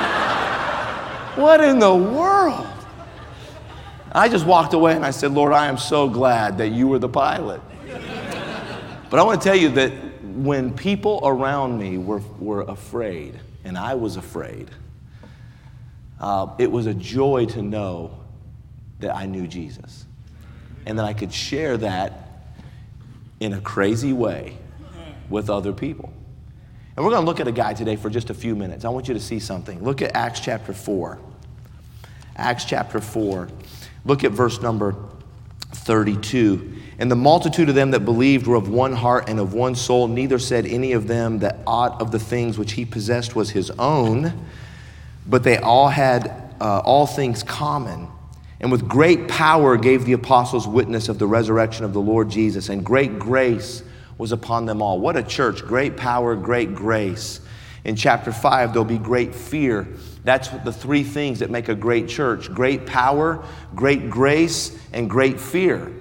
What 1.36 1.62
in 1.62 1.80
the 1.80 1.94
world? 1.94 2.66
I 4.14 4.30
just 4.30 4.46
walked 4.46 4.74
away 4.74 4.96
and 4.96 5.06
I 5.06 5.12
said, 5.12 5.34
Lord, 5.34 5.52
I 5.52 5.68
am 5.68 5.78
so 5.78 6.08
glad 6.08 6.58
that 6.60 6.70
you 6.70 6.88
were 6.88 7.00
the 7.00 7.10
pilot. 7.10 7.60
But 9.10 9.20
I 9.20 9.24
want 9.24 9.42
to 9.42 9.46
tell 9.46 9.58
you 9.58 9.68
that 9.72 9.92
when 10.24 10.74
people 10.74 11.20
around 11.26 11.80
me 11.80 11.98
were, 11.98 12.22
were 12.40 12.62
afraid, 12.62 13.38
and 13.66 13.78
I 13.78 13.96
was 13.96 14.16
afraid, 14.16 14.70
uh, 16.20 16.48
it 16.58 16.72
was 16.72 16.86
a 16.86 16.94
joy 16.94 17.46
to 17.48 17.62
know 17.62 18.20
that 19.00 19.16
I 19.16 19.26
knew 19.26 19.48
Jesus 19.48 20.06
and 20.86 21.00
that 21.00 21.06
I 21.06 21.14
could 21.14 21.34
share 21.34 21.78
that 21.78 22.28
in 23.40 23.54
a 23.54 23.62
crazy 23.62 24.14
way 24.14 24.58
with 25.30 25.50
other 25.50 25.72
people. 25.72 26.12
And 26.96 27.06
we're 27.06 27.12
going 27.12 27.24
to 27.24 27.26
look 27.26 27.40
at 27.40 27.48
a 27.48 27.54
guy 27.54 27.74
today 27.74 27.96
for 27.96 28.10
just 28.10 28.30
a 28.30 28.34
few 28.34 28.56
minutes. 28.56 28.84
I 28.84 28.90
want 28.90 29.08
you 29.08 29.14
to 29.14 29.20
see 29.20 29.40
something. 29.40 29.82
Look 29.82 30.02
at 30.02 30.16
Acts 30.16 30.42
chapter 30.42 30.74
4. 30.74 31.18
Acts 32.36 32.66
chapter 32.66 33.00
4. 33.00 33.48
Look 34.04 34.24
at 34.26 34.32
verse 34.32 34.62
number 34.62 34.96
32. 35.72 36.76
And 36.98 37.10
the 37.10 37.16
multitude 37.16 37.70
of 37.70 37.76
them 37.76 37.92
that 37.92 38.02
believed 38.02 38.48
were 38.48 38.56
of 38.56 38.68
one 38.68 38.92
heart 38.92 39.30
and 39.30 39.40
of 39.40 39.54
one 39.54 39.76
soul. 39.76 40.10
Neither 40.10 40.40
said 40.40 40.66
any 40.66 40.92
of 40.92 41.08
them 41.08 41.40
that 41.40 41.60
aught 41.66 42.02
of 42.02 42.12
the 42.12 42.20
things 42.20 42.58
which 42.58 42.74
he 42.74 42.84
possessed 42.84 43.36
was 43.36 43.52
his 43.52 43.72
own, 43.72 44.46
but 45.30 45.44
they 45.44 45.58
all 45.58 45.88
had 45.88 46.28
uh, 46.60 46.80
all 46.80 47.06
things 47.06 47.44
common. 47.44 48.08
And 48.60 48.72
with 48.72 48.88
great 48.88 49.28
power 49.30 49.78
gave 49.78 50.06
the 50.06 50.14
apostles 50.14 50.68
witness 50.68 51.08
of 51.08 51.20
the 51.20 51.28
resurrection 51.28 51.86
of 51.86 51.94
the 51.94 52.02
Lord 52.02 52.30
Jesus, 52.30 52.70
and 52.70 52.84
great 52.84 53.20
grace 53.20 53.84
was 54.18 54.34
upon 54.34 54.66
them 54.66 54.82
all. 54.82 55.00
What 55.00 55.16
a 55.16 55.24
church! 55.24 55.62
Great 55.62 55.96
power, 55.96 56.36
great 56.36 56.76
grace. 56.76 57.40
In 57.86 57.96
chapter 57.96 58.34
5, 58.34 58.74
there'll 58.74 58.84
be 58.84 58.98
great 58.98 59.34
fear 59.34 59.88
that's 60.24 60.50
the 60.50 60.74
three 60.74 61.04
things 61.04 61.40
that 61.40 61.50
make 61.50 61.70
a 61.70 61.76
great 61.76 62.08
church 62.08 62.54
great 62.54 62.86
power, 62.86 63.44
great 63.76 64.10
grace, 64.10 64.78
and 64.94 65.10
great 65.10 65.40
fear. 65.40 65.92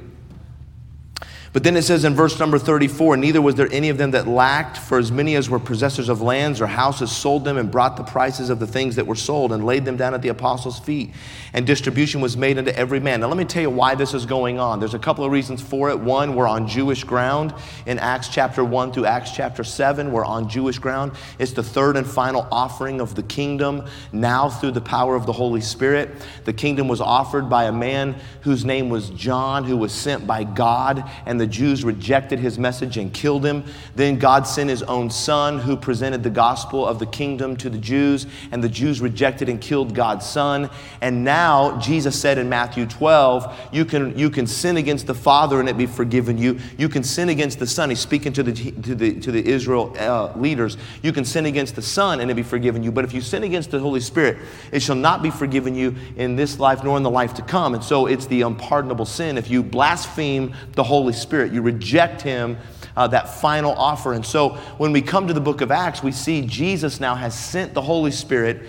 But 1.53 1.65
then 1.65 1.77
it 1.77 1.83
says 1.83 2.05
in 2.05 2.15
verse 2.15 2.39
number 2.39 2.59
34 2.59 3.17
Neither 3.17 3.41
was 3.41 3.55
there 3.55 3.69
any 3.73 3.89
of 3.89 3.97
them 3.97 4.11
that 4.11 4.29
lacked, 4.29 4.77
for 4.77 4.99
as 4.99 5.11
many 5.11 5.35
as 5.35 5.49
were 5.49 5.59
possessors 5.59 6.09
of 6.09 6.21
lands 6.21 6.61
or 6.61 6.67
houses 6.67 7.11
sold 7.11 7.45
them 7.45 7.57
and 7.57 7.71
brought 7.71 7.97
the 7.97 8.03
prices 8.03 8.51
of 8.51 8.59
the 8.59 8.67
things 8.67 8.97
that 8.97 9.07
were 9.07 9.15
sold 9.15 9.53
and 9.53 9.65
laid 9.65 9.85
them 9.85 9.97
down 9.97 10.15
at 10.15 10.21
the 10.21 10.29
apostles' 10.29 10.79
feet. 10.79 11.11
And 11.55 11.67
distribution 11.67 12.21
was 12.21 12.37
made 12.37 12.59
unto 12.59 12.71
every 12.73 13.01
man. 13.01 13.21
Now, 13.21 13.29
let 13.29 13.39
me 13.39 13.45
tell 13.47 13.63
you 13.63 13.71
why 13.71 13.95
this 13.95 14.13
is 14.13 14.27
going 14.27 14.59
on. 14.59 14.79
There's 14.79 14.95
a 14.95 14.99
couple 14.99 15.25
of 15.25 15.33
reasons 15.33 15.63
for 15.63 15.89
it. 15.91 15.99
One, 15.99 16.35
we're 16.35 16.47
on 16.47 16.69
Jewish 16.69 17.05
ground. 17.05 17.55
In 17.87 17.99
Acts 17.99 18.29
chapter 18.29 18.63
1 18.63 18.93
through 18.93 19.07
Acts 19.07 19.33
chapter 19.33 19.65
7, 19.65 20.13
we're 20.13 20.27
on 20.27 20.49
Jewish 20.49 20.79
ground. 20.79 21.13
It's 21.39 21.53
the 21.53 21.63
third 21.63 21.97
and 21.97 22.07
final 22.07 22.47
offering 22.53 23.01
of 23.01 23.15
the 23.15 23.23
kingdom, 23.23 23.87
now 24.13 24.51
through 24.51 24.73
the 24.73 24.81
power 24.83 25.17
of 25.17 25.25
the 25.25 25.33
Holy 25.33 25.63
Spirit. 25.63 26.11
The 26.45 26.53
kingdom 26.53 26.89
was 26.89 27.01
offered 27.01 27.49
by 27.49 27.65
a 27.65 27.73
man 27.73 28.17
whose 28.43 28.65
name 28.65 28.91
was 28.91 29.09
John, 29.11 29.65
who 29.65 29.77
was 29.77 29.93
sent 29.93 30.27
by 30.27 30.45
God. 30.45 31.09
And 31.25 31.38
and 31.39 31.49
the 31.49 31.55
Jews 31.55 31.85
rejected 31.85 32.41
his 32.41 32.59
message 32.59 32.97
and 32.97 33.15
killed 33.15 33.47
him. 33.47 33.63
Then 33.95 34.19
God 34.19 34.45
sent 34.45 34.69
his 34.69 34.83
own 34.83 35.09
son 35.09 35.61
who 35.61 35.77
presented 35.77 36.25
the 36.25 36.31
gospel 36.31 36.85
of 36.85 36.99
the 36.99 37.07
kingdom 37.07 37.57
to 37.59 37.71
the 37.71 37.79
Jews, 37.79 38.27
and 38.51 38.61
the 38.63 38.69
Jews 38.69 39.01
rejected 39.01 39.49
and 39.49 39.61
killed 39.61 39.95
God's 39.95 40.27
son. 40.27 40.69
And 41.01 41.23
now 41.23 41.79
Jesus 41.79 42.21
said 42.21 42.39
in 42.39 42.49
Matthew 42.49 42.87
12, 42.87 43.69
you 43.71 43.85
can, 43.85 44.19
you 44.19 44.31
can 44.31 44.49
sin 44.49 44.79
against 44.79 45.07
the 45.07 45.15
Father 45.15 45.61
and 45.61 45.69
it 45.69 45.79
be 45.79 45.87
forgiven 45.87 46.39
you. 46.39 46.59
You 46.77 46.89
can 46.89 47.05
sin 47.05 47.29
against 47.29 47.61
the 47.61 47.69
Son. 47.69 47.89
He's 47.89 48.01
speaking 48.01 48.33
to 48.33 48.43
the, 48.43 48.53
to 48.53 48.97
the, 48.97 49.21
to 49.21 49.31
the 49.31 49.47
Israel 49.47 49.95
uh, 49.97 50.33
leaders. 50.37 50.77
You 51.05 51.13
can 51.13 51.25
sin 51.25 51.47
against 51.47 51.77
the 51.77 51.83
Son 51.83 52.19
and 52.19 52.33
it 52.33 52.35
be 52.35 52.43
forgiven 52.43 52.83
you. 52.83 52.91
But 52.91 53.05
if 53.05 53.15
you 53.15 53.21
sin 53.21 53.45
against 53.45 53.71
the 53.71 53.79
Holy 53.79 54.01
Spirit, 54.01 54.39
it 54.73 54.81
shall 54.81 54.97
not 54.97 55.23
be 55.23 55.31
forgiven 55.31 55.77
you 55.77 55.95
in 56.17 56.35
this 56.35 56.59
life 56.59 56.83
nor 56.83 56.97
in 56.97 57.05
the 57.05 57.11
life 57.11 57.33
to 57.35 57.43
come. 57.43 57.75
And 57.75 57.85
so 57.85 58.07
it's 58.07 58.27
the 58.27 58.43
unpardonable 58.43 59.07
sin 59.07 59.39
if 59.39 59.49
you 59.49 59.63
blaspheme 59.63 60.53
the 60.73 60.83
Holy 60.83 61.13
Spirit. 61.13 61.28
Spirit. 61.29 61.53
You 61.53 61.61
reject 61.61 62.23
Him, 62.23 62.57
uh, 62.97 63.07
that 63.09 63.29
final 63.29 63.73
offer. 63.73 64.15
And 64.15 64.25
so 64.25 64.55
when 64.79 64.93
we 64.93 65.03
come 65.03 65.29
to 65.29 65.35
the 65.35 65.43
book 65.43 65.61
of 65.61 65.71
Acts, 65.71 66.03
we 66.03 66.11
see 66.11 66.41
Jesus 66.47 67.01
now 67.01 67.15
has 67.15 67.39
sent 67.39 67.75
the 67.75 67.83
Holy 67.83 68.11
Spirit 68.11 68.63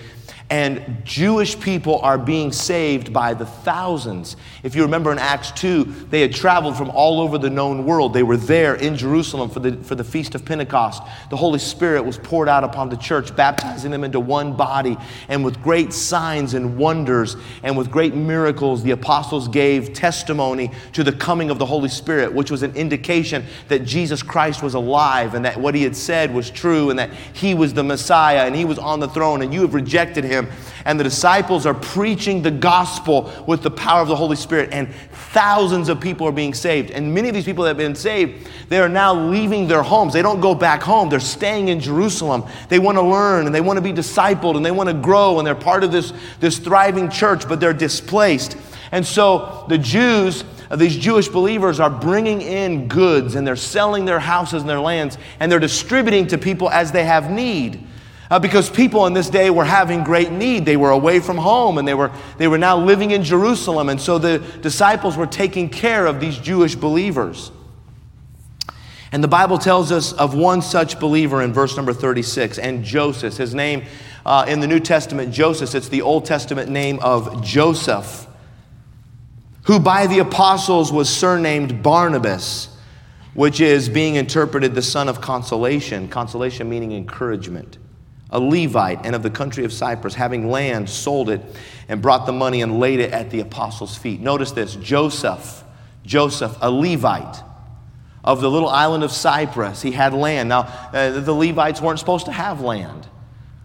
and 0.49 1.05
Jewish 1.05 1.59
people 1.59 1.99
are 1.99 2.17
being 2.17 2.51
saved 2.51 3.13
by 3.13 3.35
the 3.35 3.45
thousands. 3.45 4.35
If 4.63 4.75
you 4.75 4.81
remember 4.81 5.11
in 5.11 5.19
Acts 5.19 5.51
2, 5.51 6.07
they 6.09 6.21
had 6.21 6.33
traveled 6.33 6.75
from 6.75 6.89
all 6.89 7.21
over 7.21 7.37
the 7.37 7.51
known 7.51 7.85
world. 7.85 8.15
They 8.15 8.23
were 8.23 8.37
there 8.37 8.73
in 8.73 8.97
Jerusalem 8.97 9.51
for 9.51 9.59
the, 9.59 9.77
for 9.83 9.93
the 9.93 10.03
Feast 10.03 10.33
of 10.33 10.43
Pentecost. 10.43 11.03
The 11.29 11.37
Holy 11.37 11.59
Spirit 11.59 12.03
was 12.03 12.17
poured 12.17 12.49
out 12.49 12.63
upon 12.63 12.89
the 12.89 12.97
church, 12.97 13.35
baptizing 13.35 13.91
them 13.91 14.03
into 14.03 14.19
one 14.19 14.55
body. 14.55 14.97
And 15.27 15.45
with 15.45 15.61
great 15.61 15.93
signs 15.93 16.55
and 16.55 16.77
wonders 16.79 17.37
and 17.61 17.77
with 17.77 17.91
great 17.91 18.15
miracles, 18.15 18.81
the 18.81 18.91
apostles 18.91 19.47
gave 19.47 19.93
testimony 19.93 20.71
to 20.93 21.03
the 21.03 21.13
coming 21.13 21.51
of 21.51 21.59
the 21.59 21.65
Holy 21.67 21.89
Spirit, 21.89 22.33
which 22.33 22.49
was 22.49 22.63
an 22.63 22.73
indication 22.75 23.45
that 23.67 23.85
Jesus 23.85 24.23
Christ 24.23 24.63
was 24.63 24.73
alive 24.73 25.35
and 25.35 25.45
that 25.45 25.59
what 25.59 25.75
he 25.75 25.83
had 25.83 25.95
said 25.95 26.33
was 26.33 26.49
true 26.49 26.89
and 26.89 26.97
that 26.97 27.13
he 27.33 27.53
was 27.53 27.75
the 27.75 27.83
Messiah 27.83 28.47
and 28.47 28.55
he 28.55 28.65
was 28.65 28.79
on 28.79 28.99
the 28.99 29.07
throne 29.07 29.43
and 29.43 29.53
you 29.53 29.61
have 29.61 29.75
rejected 29.75 30.23
him 30.23 30.38
him. 30.39 30.51
And 30.85 30.99
the 30.99 31.03
disciples 31.03 31.65
are 31.65 31.73
preaching 31.73 32.41
the 32.41 32.51
gospel 32.51 33.31
with 33.45 33.61
the 33.61 33.71
power 33.71 34.01
of 34.01 34.07
the 34.07 34.15
Holy 34.15 34.35
Spirit, 34.35 34.69
and 34.71 34.91
thousands 35.31 35.89
of 35.89 35.99
people 35.99 36.27
are 36.27 36.31
being 36.31 36.53
saved. 36.53 36.91
And 36.91 37.13
many 37.13 37.29
of 37.29 37.35
these 37.35 37.45
people 37.45 37.63
that 37.65 37.71
have 37.71 37.77
been 37.77 37.95
saved, 37.95 38.47
they 38.69 38.79
are 38.79 38.89
now 38.89 39.13
leaving 39.13 39.67
their 39.67 39.83
homes. 39.83 40.13
They 40.13 40.21
don't 40.21 40.41
go 40.41 40.55
back 40.55 40.81
home, 40.81 41.09
they're 41.09 41.19
staying 41.19 41.67
in 41.67 41.79
Jerusalem. 41.79 42.45
They 42.69 42.79
want 42.79 42.97
to 42.97 43.01
learn 43.01 43.45
and 43.45 43.53
they 43.53 43.61
want 43.61 43.77
to 43.77 43.81
be 43.81 43.93
discipled 43.93 44.55
and 44.55 44.65
they 44.65 44.71
want 44.71 44.89
to 44.89 44.95
grow, 44.95 45.37
and 45.37 45.45
they're 45.45 45.55
part 45.55 45.83
of 45.83 45.91
this, 45.91 46.13
this 46.39 46.57
thriving 46.57 47.09
church, 47.09 47.47
but 47.47 47.59
they're 47.59 47.73
displaced. 47.73 48.57
And 48.91 49.05
so 49.05 49.65
the 49.69 49.77
Jews, 49.77 50.43
these 50.75 50.97
Jewish 50.97 51.27
believers 51.27 51.79
are 51.79 51.89
bringing 51.89 52.41
in 52.41 52.87
goods 52.87 53.35
and 53.35 53.45
they're 53.45 53.55
selling 53.55 54.05
their 54.05 54.19
houses 54.19 54.61
and 54.61 54.69
their 54.69 54.79
lands 54.79 55.17
and 55.39 55.51
they're 55.51 55.59
distributing 55.59 56.27
to 56.27 56.37
people 56.37 56.69
as 56.69 56.91
they 56.91 57.05
have 57.05 57.29
need. 57.29 57.85
Uh, 58.29 58.37
because 58.37 58.69
people 58.69 59.07
in 59.07 59.13
this 59.13 59.29
day 59.29 59.49
were 59.49 59.65
having 59.65 60.03
great 60.03 60.31
need. 60.31 60.63
They 60.63 60.77
were 60.77 60.91
away 60.91 61.19
from 61.19 61.37
home 61.37 61.79
and 61.79 61.87
they 61.87 61.95
were, 61.95 62.11
they 62.37 62.47
were 62.47 62.59
now 62.59 62.77
living 62.77 63.11
in 63.11 63.23
Jerusalem. 63.23 63.89
And 63.89 63.99
so 63.99 64.19
the 64.19 64.37
disciples 64.61 65.17
were 65.17 65.25
taking 65.25 65.67
care 65.67 66.05
of 66.05 66.19
these 66.19 66.37
Jewish 66.37 66.75
believers. 66.75 67.51
And 69.11 69.23
the 69.23 69.27
Bible 69.27 69.57
tells 69.57 69.91
us 69.91 70.13
of 70.13 70.35
one 70.35 70.61
such 70.61 70.99
believer 70.99 71.41
in 71.41 71.51
verse 71.51 71.75
number 71.75 71.93
36, 71.93 72.59
and 72.59 72.83
Joseph. 72.83 73.37
His 73.37 73.55
name 73.55 73.85
uh, 74.23 74.45
in 74.47 74.59
the 74.59 74.67
New 74.67 74.79
Testament, 74.79 75.33
Joseph, 75.33 75.73
it's 75.73 75.89
the 75.89 76.03
Old 76.03 76.25
Testament 76.25 76.69
name 76.69 76.99
of 76.99 77.43
Joseph, 77.43 78.27
who 79.63 79.79
by 79.79 80.05
the 80.05 80.19
apostles 80.19 80.91
was 80.93 81.09
surnamed 81.09 81.81
Barnabas, 81.81 82.77
which 83.33 83.59
is 83.59 83.89
being 83.89 84.13
interpreted 84.13 84.75
the 84.75 84.83
son 84.83 85.09
of 85.09 85.21
consolation, 85.21 86.07
consolation 86.07 86.69
meaning 86.69 86.91
encouragement 86.91 87.79
a 88.31 88.39
Levite 88.39 89.05
and 89.05 89.15
of 89.15 89.23
the 89.23 89.29
country 89.29 89.65
of 89.65 89.73
Cyprus, 89.73 90.13
having 90.13 90.49
land, 90.49 90.89
sold 90.89 91.29
it 91.29 91.41
and 91.87 92.01
brought 92.01 92.25
the 92.25 92.31
money 92.31 92.61
and 92.61 92.79
laid 92.79 92.99
it 92.99 93.11
at 93.11 93.29
the 93.31 93.39
apostles' 93.39 93.97
feet. 93.97 94.21
Notice 94.21 94.51
this 94.51 94.75
Joseph, 94.75 95.63
Joseph, 96.05 96.57
a 96.61 96.69
Levite 96.69 97.43
of 98.23 98.41
the 98.41 98.49
little 98.49 98.69
island 98.69 99.03
of 99.03 99.11
Cyprus, 99.11 99.81
he 99.81 99.91
had 99.91 100.13
land. 100.13 100.49
Now, 100.49 100.61
uh, 100.93 101.19
the 101.19 101.33
Levites 101.33 101.81
weren't 101.81 101.99
supposed 101.99 102.25
to 102.25 102.31
have 102.31 102.61
land. 102.61 103.07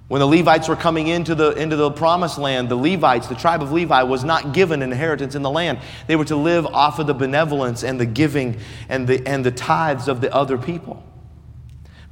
When 0.09 0.21
the 0.21 0.27
Levites 0.27 0.69
were 0.69 0.77
coming 0.77 1.09
into 1.09 1.35
the, 1.35 1.51
into 1.53 1.77
the 1.77 1.91
promised 1.91 2.39
land, 2.39 2.69
the 2.69 2.77
Levites, 2.77 3.27
the 3.27 3.35
tribe 3.35 3.63
of 3.63 3.73
Levi, 3.73 4.03
was 4.03 4.23
not 4.23 4.53
given 4.53 4.83
an 4.83 4.93
inheritance 4.93 5.35
in 5.35 5.43
the 5.43 5.51
land. 5.51 5.79
They 6.07 6.15
were 6.15 6.27
to 6.27 6.37
live 6.37 6.67
off 6.67 6.99
of 6.99 7.07
the 7.07 7.15
benevolence 7.15 7.83
and 7.83 7.99
the 7.99 8.07
giving 8.07 8.61
and 8.89 9.09
the, 9.09 9.27
and 9.27 9.45
the 9.45 9.51
tithes 9.51 10.07
of 10.07 10.21
the 10.21 10.33
other 10.33 10.59
people. 10.59 11.03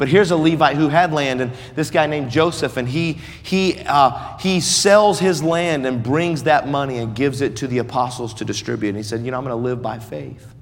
But 0.02 0.08
here's 0.08 0.32
a 0.32 0.36
Levite 0.36 0.74
who 0.74 0.88
had 0.88 1.12
land, 1.12 1.40
and 1.40 1.52
this 1.76 1.88
guy 1.88 2.08
named 2.08 2.28
Joseph, 2.28 2.76
and 2.76 2.88
he, 2.88 3.20
he, 3.44 3.78
uh, 3.86 4.36
he 4.38 4.58
sells 4.58 5.20
his 5.20 5.44
land 5.44 5.86
and 5.86 6.02
brings 6.02 6.42
that 6.42 6.66
money 6.66 6.98
and 6.98 7.14
gives 7.14 7.40
it 7.40 7.54
to 7.58 7.68
the 7.68 7.78
apostles 7.78 8.34
to 8.34 8.44
distribute. 8.44 8.88
And 8.88 8.96
he 8.96 9.04
said, 9.04 9.24
You 9.24 9.30
know, 9.30 9.38
I'm 9.38 9.44
going 9.44 9.56
to 9.56 9.62
live 9.62 9.80
by 9.80 10.00
faith, 10.00 10.56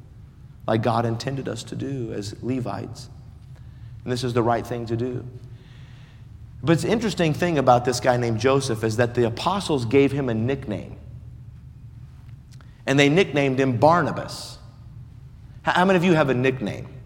like 0.67 0.83
God 0.83 1.07
intended 1.07 1.49
us 1.49 1.63
to 1.63 1.75
do 1.75 2.13
as 2.13 2.37
Levites. 2.43 3.09
And 4.05 4.13
this 4.13 4.25
is 4.25 4.35
the 4.35 4.43
right 4.43 4.67
thing 4.67 4.85
to 4.85 4.95
do. 4.95 5.25
But 6.63 6.81
the 6.81 6.91
interesting 6.91 7.33
thing 7.33 7.57
about 7.57 7.87
this 7.87 7.99
guy 7.99 8.19
named 8.19 8.41
Joseph 8.41 8.85
is 8.85 8.99
that 8.99 9.15
the 9.15 9.25
apostles 9.25 9.87
gave 9.87 10.13
him 10.13 10.29
a 10.29 10.35
nickname. 10.35 10.99
And 12.85 12.99
they 12.99 13.09
nicknamed 13.09 13.59
him 13.59 13.79
Barnabas. 13.79 14.59
How 15.63 15.87
many 15.87 15.97
of 15.97 16.05
you 16.05 16.13
have 16.13 16.29
a 16.29 16.35
nickname? 16.35 17.00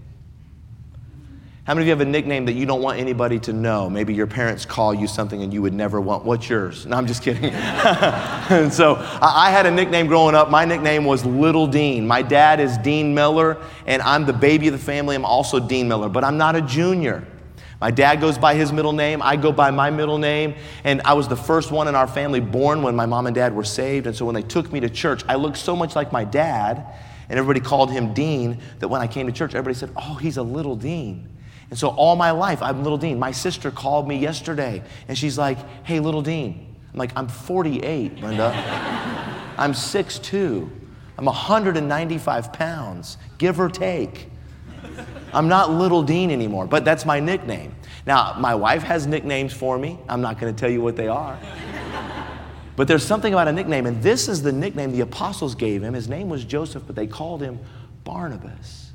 How 1.64 1.72
many 1.72 1.84
of 1.84 1.86
you 1.86 1.90
have 1.92 2.06
a 2.06 2.10
nickname 2.10 2.44
that 2.44 2.52
you 2.52 2.66
don't 2.66 2.82
want 2.82 2.98
anybody 2.98 3.38
to 3.38 3.54
know? 3.54 3.88
Maybe 3.88 4.12
your 4.12 4.26
parents 4.26 4.66
call 4.66 4.92
you 4.92 5.06
something 5.06 5.42
and 5.42 5.50
you 5.50 5.62
would 5.62 5.72
never 5.72 5.98
want. 5.98 6.22
What's 6.26 6.46
yours? 6.46 6.84
No, 6.84 6.94
I'm 6.94 7.06
just 7.06 7.22
kidding. 7.22 7.44
and 7.54 8.70
so 8.70 8.96
I 9.22 9.48
had 9.50 9.64
a 9.64 9.70
nickname 9.70 10.06
growing 10.06 10.34
up. 10.34 10.50
My 10.50 10.66
nickname 10.66 11.06
was 11.06 11.24
Little 11.24 11.66
Dean. 11.66 12.06
My 12.06 12.20
dad 12.20 12.60
is 12.60 12.76
Dean 12.76 13.14
Miller, 13.14 13.56
and 13.86 14.02
I'm 14.02 14.26
the 14.26 14.32
baby 14.34 14.68
of 14.68 14.72
the 14.72 14.78
family. 14.78 15.16
I'm 15.16 15.24
also 15.24 15.58
Dean 15.58 15.88
Miller, 15.88 16.10
but 16.10 16.22
I'm 16.22 16.36
not 16.36 16.54
a 16.54 16.60
junior. 16.60 17.26
My 17.80 17.90
dad 17.90 18.20
goes 18.20 18.36
by 18.36 18.54
his 18.56 18.70
middle 18.70 18.92
name. 18.92 19.22
I 19.22 19.36
go 19.36 19.50
by 19.50 19.70
my 19.70 19.88
middle 19.88 20.18
name. 20.18 20.56
And 20.84 21.00
I 21.06 21.14
was 21.14 21.28
the 21.28 21.36
first 21.36 21.72
one 21.72 21.88
in 21.88 21.94
our 21.94 22.06
family 22.06 22.40
born 22.40 22.82
when 22.82 22.94
my 22.94 23.06
mom 23.06 23.26
and 23.26 23.34
dad 23.34 23.56
were 23.56 23.64
saved. 23.64 24.06
And 24.06 24.14
so 24.14 24.26
when 24.26 24.34
they 24.34 24.42
took 24.42 24.70
me 24.70 24.80
to 24.80 24.90
church, 24.90 25.22
I 25.28 25.36
looked 25.36 25.56
so 25.56 25.74
much 25.74 25.96
like 25.96 26.12
my 26.12 26.24
dad, 26.24 26.84
and 27.30 27.38
everybody 27.38 27.60
called 27.60 27.90
him 27.90 28.12
Dean, 28.12 28.60
that 28.80 28.88
when 28.88 29.00
I 29.00 29.06
came 29.06 29.26
to 29.28 29.32
church, 29.32 29.54
everybody 29.54 29.78
said, 29.78 29.90
Oh, 29.96 30.16
he's 30.16 30.36
a 30.36 30.42
little 30.42 30.76
Dean. 30.76 31.30
And 31.70 31.78
so 31.78 31.88
all 31.88 32.16
my 32.16 32.30
life, 32.30 32.62
I'm 32.62 32.82
Little 32.82 32.98
Dean. 32.98 33.18
My 33.18 33.30
sister 33.32 33.70
called 33.70 34.06
me 34.06 34.16
yesterday 34.16 34.82
and 35.08 35.16
she's 35.16 35.38
like, 35.38 35.58
hey, 35.84 36.00
Little 36.00 36.22
Dean. 36.22 36.76
I'm 36.92 36.98
like, 36.98 37.12
I'm 37.16 37.26
48, 37.28 38.20
Linda. 38.20 38.52
I'm 39.58 39.72
6'2. 39.72 40.70
I'm 41.16 41.24
195 41.24 42.52
pounds, 42.52 43.18
give 43.38 43.60
or 43.60 43.68
take. 43.68 44.30
I'm 45.32 45.48
not 45.48 45.70
Little 45.70 46.02
Dean 46.02 46.30
anymore, 46.30 46.66
but 46.66 46.84
that's 46.84 47.04
my 47.04 47.20
nickname. 47.20 47.74
Now, 48.06 48.36
my 48.38 48.54
wife 48.54 48.82
has 48.82 49.06
nicknames 49.06 49.52
for 49.52 49.78
me. 49.78 49.98
I'm 50.08 50.20
not 50.20 50.38
going 50.38 50.54
to 50.54 50.58
tell 50.58 50.70
you 50.70 50.82
what 50.82 50.96
they 50.96 51.08
are. 51.08 51.38
But 52.76 52.88
there's 52.88 53.04
something 53.04 53.32
about 53.32 53.48
a 53.48 53.52
nickname, 53.52 53.86
and 53.86 54.02
this 54.02 54.28
is 54.28 54.42
the 54.42 54.52
nickname 54.52 54.92
the 54.92 55.00
apostles 55.00 55.54
gave 55.54 55.82
him. 55.82 55.94
His 55.94 56.08
name 56.08 56.28
was 56.28 56.44
Joseph, 56.44 56.82
but 56.86 56.96
they 56.96 57.06
called 57.06 57.40
him 57.40 57.60
Barnabas, 58.02 58.92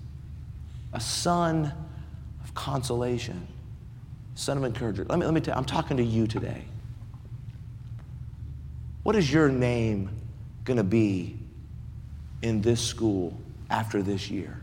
a 0.94 1.00
son 1.00 1.74
consolation, 2.54 3.48
son 4.36 4.58
of 4.58 4.64
encouragement. 4.64 5.10
Let 5.10 5.20
me, 5.20 5.26
let 5.26 5.34
me 5.34 5.42
tell 5.42 5.54
you, 5.54 5.58
I'm 5.58 5.66
talking 5.66 5.98
to 5.98 6.04
you 6.04 6.28
today. 6.28 6.64
What 9.04 9.16
is 9.16 9.32
your 9.32 9.50
name 9.50 10.10
going 10.66 10.78
to 10.78 10.84
be 10.84 11.38
in 12.42 12.62
this 12.62 12.82
school 12.82 13.38
after 13.70 14.02
this 14.02 14.30
year? 14.30 14.60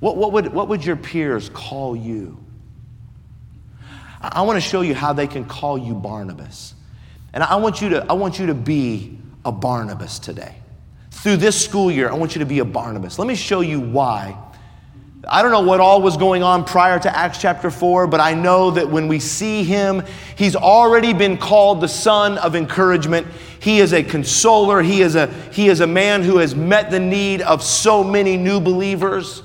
What, 0.00 0.16
what, 0.16 0.32
would, 0.32 0.52
what 0.52 0.68
would 0.68 0.84
your 0.84 0.96
peers 0.96 1.48
call 1.48 1.96
you? 1.96 2.38
I, 4.20 4.32
I 4.36 4.42
want 4.42 4.56
to 4.56 4.60
show 4.60 4.80
you 4.82 4.94
how 4.94 5.12
they 5.12 5.26
can 5.26 5.44
call 5.44 5.78
you 5.78 5.94
Barnabas. 5.94 6.74
And 7.32 7.42
I 7.42 7.56
want 7.56 7.80
you 7.80 7.90
to, 7.90 8.06
I 8.08 8.14
want 8.14 8.38
you 8.38 8.46
to 8.46 8.54
be 8.54 9.18
a 9.44 9.52
Barnabas 9.52 10.18
today. 10.18 10.56
through 11.10 11.36
this 11.36 11.62
school 11.62 11.90
year, 11.90 12.10
I 12.10 12.14
want 12.14 12.34
you 12.34 12.38
to 12.40 12.46
be 12.46 12.58
a 12.60 12.64
Barnabas. 12.64 13.18
Let 13.18 13.26
me 13.26 13.34
show 13.34 13.60
you 13.60 13.80
why. 13.80 14.36
I 15.28 15.42
don't 15.42 15.50
know 15.50 15.62
what 15.62 15.80
all 15.80 16.02
was 16.02 16.16
going 16.16 16.42
on 16.42 16.64
prior 16.64 16.98
to 17.00 17.16
Acts 17.16 17.40
chapter 17.40 17.70
4, 17.70 18.06
but 18.06 18.20
I 18.20 18.34
know 18.34 18.70
that 18.70 18.88
when 18.88 19.08
we 19.08 19.18
see 19.18 19.64
him, 19.64 20.04
he's 20.36 20.54
already 20.54 21.12
been 21.12 21.36
called 21.36 21.80
the 21.80 21.88
son 21.88 22.38
of 22.38 22.54
encouragement. 22.54 23.26
He 23.58 23.80
is 23.80 23.92
a 23.92 24.04
consoler. 24.04 24.82
He 24.82 25.02
is 25.02 25.16
a, 25.16 25.26
he 25.52 25.68
is 25.68 25.80
a 25.80 25.86
man 25.86 26.22
who 26.22 26.38
has 26.38 26.54
met 26.54 26.90
the 26.90 27.00
need 27.00 27.42
of 27.42 27.62
so 27.62 28.04
many 28.04 28.36
new 28.36 28.60
believers. 28.60 29.42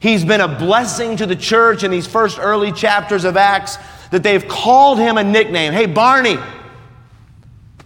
He's 0.00 0.24
been 0.24 0.42
a 0.42 0.48
blessing 0.48 1.16
to 1.16 1.26
the 1.26 1.36
church 1.36 1.82
in 1.82 1.90
these 1.90 2.06
first 2.06 2.38
early 2.38 2.72
chapters 2.72 3.24
of 3.24 3.36
Acts 3.36 3.78
that 4.10 4.22
they've 4.22 4.46
called 4.46 4.98
him 4.98 5.16
a 5.16 5.24
nickname. 5.24 5.72
Hey, 5.72 5.86
Barney. 5.86 6.36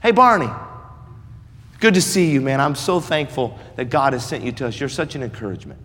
Hey, 0.03 0.11
Barney. 0.11 0.51
Good 1.79 1.95
to 1.95 2.03
see 2.03 2.31
you, 2.31 2.41
man. 2.41 2.61
I'm 2.61 2.75
so 2.75 2.99
thankful 2.99 3.57
that 3.77 3.91
God 3.91 4.15
has 4.15 4.27
sent 4.27 4.43
you 4.43 4.51
to 4.53 4.67
us. 4.67 4.81
You're 4.81 4.89
such 4.89 5.15
an 5.15 5.23
encouragement. 5.23 5.79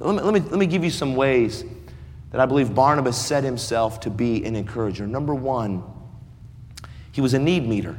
Let 0.00 0.14
me, 0.14 0.22
let 0.22 0.34
me, 0.34 0.40
let 0.40 0.58
me 0.58 0.66
give 0.66 0.84
you 0.84 0.90
some 0.90 1.16
ways 1.16 1.64
that 2.30 2.40
I 2.40 2.46
believe 2.46 2.74
Barnabas 2.74 3.16
set 3.16 3.44
himself 3.44 4.00
to 4.00 4.10
be 4.10 4.44
an 4.44 4.54
encourager. 4.54 5.06
Number 5.06 5.34
one, 5.34 5.82
he 7.12 7.20
was 7.20 7.34
a 7.34 7.38
need 7.38 7.66
meter. 7.66 7.96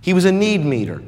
He 0.00 0.12
was 0.12 0.24
a 0.24 0.32
need 0.32 0.64
meter. 0.64 1.02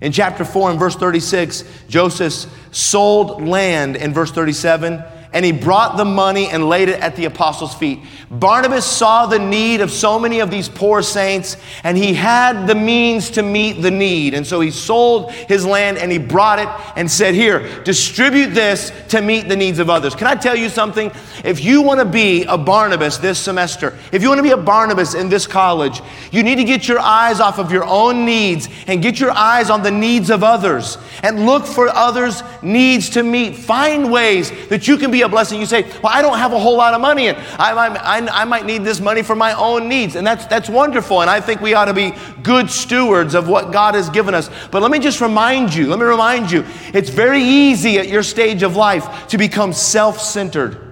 In 0.00 0.10
chapter 0.10 0.44
4 0.44 0.72
and 0.72 0.80
verse 0.80 0.96
36, 0.96 1.64
Joseph 1.88 2.52
sold 2.72 3.42
land 3.42 3.96
in 3.96 4.12
verse 4.12 4.32
37 4.32 5.04
and 5.32 5.44
he 5.44 5.52
brought 5.52 5.96
the 5.96 6.04
money 6.04 6.48
and 6.48 6.68
laid 6.68 6.88
it 6.88 7.00
at 7.00 7.16
the 7.16 7.24
apostles' 7.24 7.74
feet. 7.74 8.00
Barnabas 8.30 8.84
saw 8.84 9.26
the 9.26 9.38
need 9.38 9.80
of 9.80 9.90
so 9.90 10.18
many 10.18 10.40
of 10.40 10.50
these 10.50 10.68
poor 10.68 11.02
saints, 11.02 11.56
and 11.84 11.96
he 11.96 12.14
had 12.14 12.66
the 12.66 12.74
means 12.74 13.30
to 13.30 13.42
meet 13.42 13.80
the 13.82 13.90
need. 13.90 14.34
And 14.34 14.46
so 14.46 14.60
he 14.60 14.70
sold 14.70 15.32
his 15.32 15.64
land 15.64 15.98
and 15.98 16.12
he 16.12 16.18
brought 16.18 16.58
it 16.58 16.68
and 16.96 17.10
said, 17.10 17.34
Here, 17.34 17.82
distribute 17.84 18.48
this 18.48 18.92
to 19.08 19.22
meet 19.22 19.48
the 19.48 19.56
needs 19.56 19.78
of 19.78 19.88
others. 19.88 20.14
Can 20.14 20.26
I 20.26 20.34
tell 20.34 20.56
you 20.56 20.68
something? 20.68 21.10
If 21.44 21.64
you 21.64 21.82
want 21.82 22.00
to 22.00 22.06
be 22.06 22.44
a 22.44 22.58
Barnabas 22.58 23.18
this 23.18 23.38
semester, 23.38 23.98
if 24.12 24.22
you 24.22 24.28
want 24.28 24.38
to 24.38 24.42
be 24.42 24.50
a 24.50 24.56
Barnabas 24.56 25.14
in 25.14 25.28
this 25.28 25.46
college, 25.46 26.00
you 26.30 26.42
need 26.42 26.56
to 26.56 26.64
get 26.64 26.88
your 26.88 27.00
eyes 27.00 27.40
off 27.40 27.58
of 27.58 27.72
your 27.72 27.84
own 27.84 28.24
needs 28.24 28.68
and 28.86 29.02
get 29.02 29.18
your 29.18 29.30
eyes 29.30 29.70
on 29.70 29.82
the 29.82 29.90
needs 29.90 30.30
of 30.30 30.44
others 30.44 30.98
and 31.22 31.46
look 31.46 31.64
for 31.64 31.88
others' 31.88 32.42
needs 32.62 33.10
to 33.10 33.22
meet. 33.22 33.56
Find 33.56 34.12
ways 34.12 34.52
that 34.68 34.86
you 34.86 34.96
can 34.98 35.10
be 35.10 35.21
a 35.22 35.28
blessing. 35.28 35.58
You 35.60 35.66
say, 35.66 35.82
Well, 36.02 36.12
I 36.12 36.22
don't 36.22 36.38
have 36.38 36.52
a 36.52 36.58
whole 36.58 36.76
lot 36.76 36.94
of 36.94 37.00
money, 37.00 37.28
and 37.28 37.38
I, 37.58 37.72
I, 37.72 38.42
I 38.42 38.44
might 38.44 38.66
need 38.66 38.84
this 38.84 39.00
money 39.00 39.22
for 39.22 39.34
my 39.34 39.52
own 39.54 39.88
needs. 39.88 40.16
And 40.16 40.26
that's, 40.26 40.46
that's 40.46 40.68
wonderful. 40.68 41.20
And 41.20 41.30
I 41.30 41.40
think 41.40 41.60
we 41.60 41.74
ought 41.74 41.86
to 41.86 41.94
be 41.94 42.14
good 42.42 42.70
stewards 42.70 43.34
of 43.34 43.48
what 43.48 43.72
God 43.72 43.94
has 43.94 44.10
given 44.10 44.34
us. 44.34 44.50
But 44.70 44.82
let 44.82 44.90
me 44.90 44.98
just 44.98 45.20
remind 45.20 45.74
you, 45.74 45.88
let 45.88 45.98
me 45.98 46.04
remind 46.04 46.50
you, 46.50 46.64
it's 46.92 47.10
very 47.10 47.42
easy 47.42 47.98
at 47.98 48.08
your 48.08 48.22
stage 48.22 48.62
of 48.62 48.76
life 48.76 49.28
to 49.28 49.38
become 49.38 49.72
self 49.72 50.20
centered. 50.20 50.91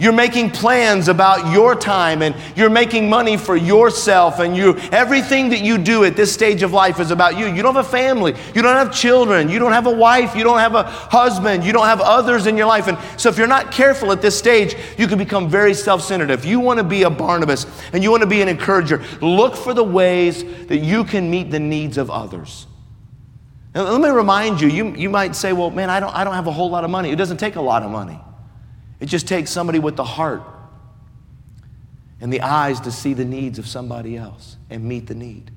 You're 0.00 0.12
making 0.12 0.52
plans 0.52 1.08
about 1.08 1.52
your 1.52 1.74
time 1.74 2.22
and 2.22 2.36
you're 2.54 2.70
making 2.70 3.10
money 3.10 3.36
for 3.36 3.56
yourself 3.56 4.38
and 4.38 4.56
you 4.56 4.76
everything 4.92 5.48
that 5.48 5.60
you 5.60 5.76
do 5.76 6.04
at 6.04 6.14
this 6.14 6.32
stage 6.32 6.62
of 6.62 6.72
life 6.72 7.00
is 7.00 7.10
about 7.10 7.36
you. 7.36 7.46
You 7.46 7.62
don't 7.64 7.74
have 7.74 7.84
a 7.84 7.88
family, 7.88 8.36
you 8.54 8.62
don't 8.62 8.76
have 8.76 8.94
children, 8.94 9.48
you 9.48 9.58
don't 9.58 9.72
have 9.72 9.88
a 9.88 9.92
wife, 9.92 10.36
you 10.36 10.44
don't 10.44 10.60
have 10.60 10.76
a 10.76 10.84
husband, 10.84 11.64
you 11.64 11.72
don't 11.72 11.86
have 11.86 12.00
others 12.00 12.46
in 12.46 12.56
your 12.56 12.66
life. 12.66 12.86
And 12.86 12.96
so 13.20 13.28
if 13.28 13.36
you're 13.36 13.48
not 13.48 13.72
careful 13.72 14.12
at 14.12 14.22
this 14.22 14.38
stage, 14.38 14.76
you 14.96 15.08
can 15.08 15.18
become 15.18 15.48
very 15.48 15.74
self-centered. 15.74 16.30
If 16.30 16.44
you 16.44 16.60
want 16.60 16.78
to 16.78 16.84
be 16.84 17.02
a 17.02 17.10
Barnabas 17.10 17.66
and 17.92 18.00
you 18.00 18.12
want 18.12 18.20
to 18.20 18.28
be 18.28 18.40
an 18.40 18.46
encourager, 18.46 19.02
look 19.20 19.56
for 19.56 19.74
the 19.74 19.82
ways 19.82 20.44
that 20.68 20.78
you 20.78 21.02
can 21.02 21.28
meet 21.28 21.50
the 21.50 21.58
needs 21.58 21.98
of 21.98 22.08
others. 22.08 22.68
And 23.74 23.84
let 23.84 24.00
me 24.00 24.10
remind 24.10 24.60
you, 24.60 24.68
you, 24.68 24.94
you 24.94 25.10
might 25.10 25.34
say, 25.34 25.52
well, 25.52 25.70
man, 25.70 25.90
I 25.90 25.98
don't, 25.98 26.14
I 26.14 26.22
don't 26.22 26.34
have 26.34 26.46
a 26.46 26.52
whole 26.52 26.70
lot 26.70 26.84
of 26.84 26.90
money. 26.90 27.10
It 27.10 27.16
doesn't 27.16 27.38
take 27.38 27.56
a 27.56 27.60
lot 27.60 27.82
of 27.82 27.90
money. 27.90 28.20
It 29.00 29.06
just 29.06 29.28
takes 29.28 29.50
somebody 29.50 29.78
with 29.78 29.96
the 29.96 30.04
heart 30.04 30.42
and 32.20 32.32
the 32.32 32.40
eyes 32.40 32.80
to 32.80 32.90
see 32.90 33.14
the 33.14 33.24
needs 33.24 33.58
of 33.58 33.66
somebody 33.66 34.16
else 34.16 34.56
and 34.70 34.84
meet 34.84 35.06
the 35.06 35.14
need. 35.14 35.50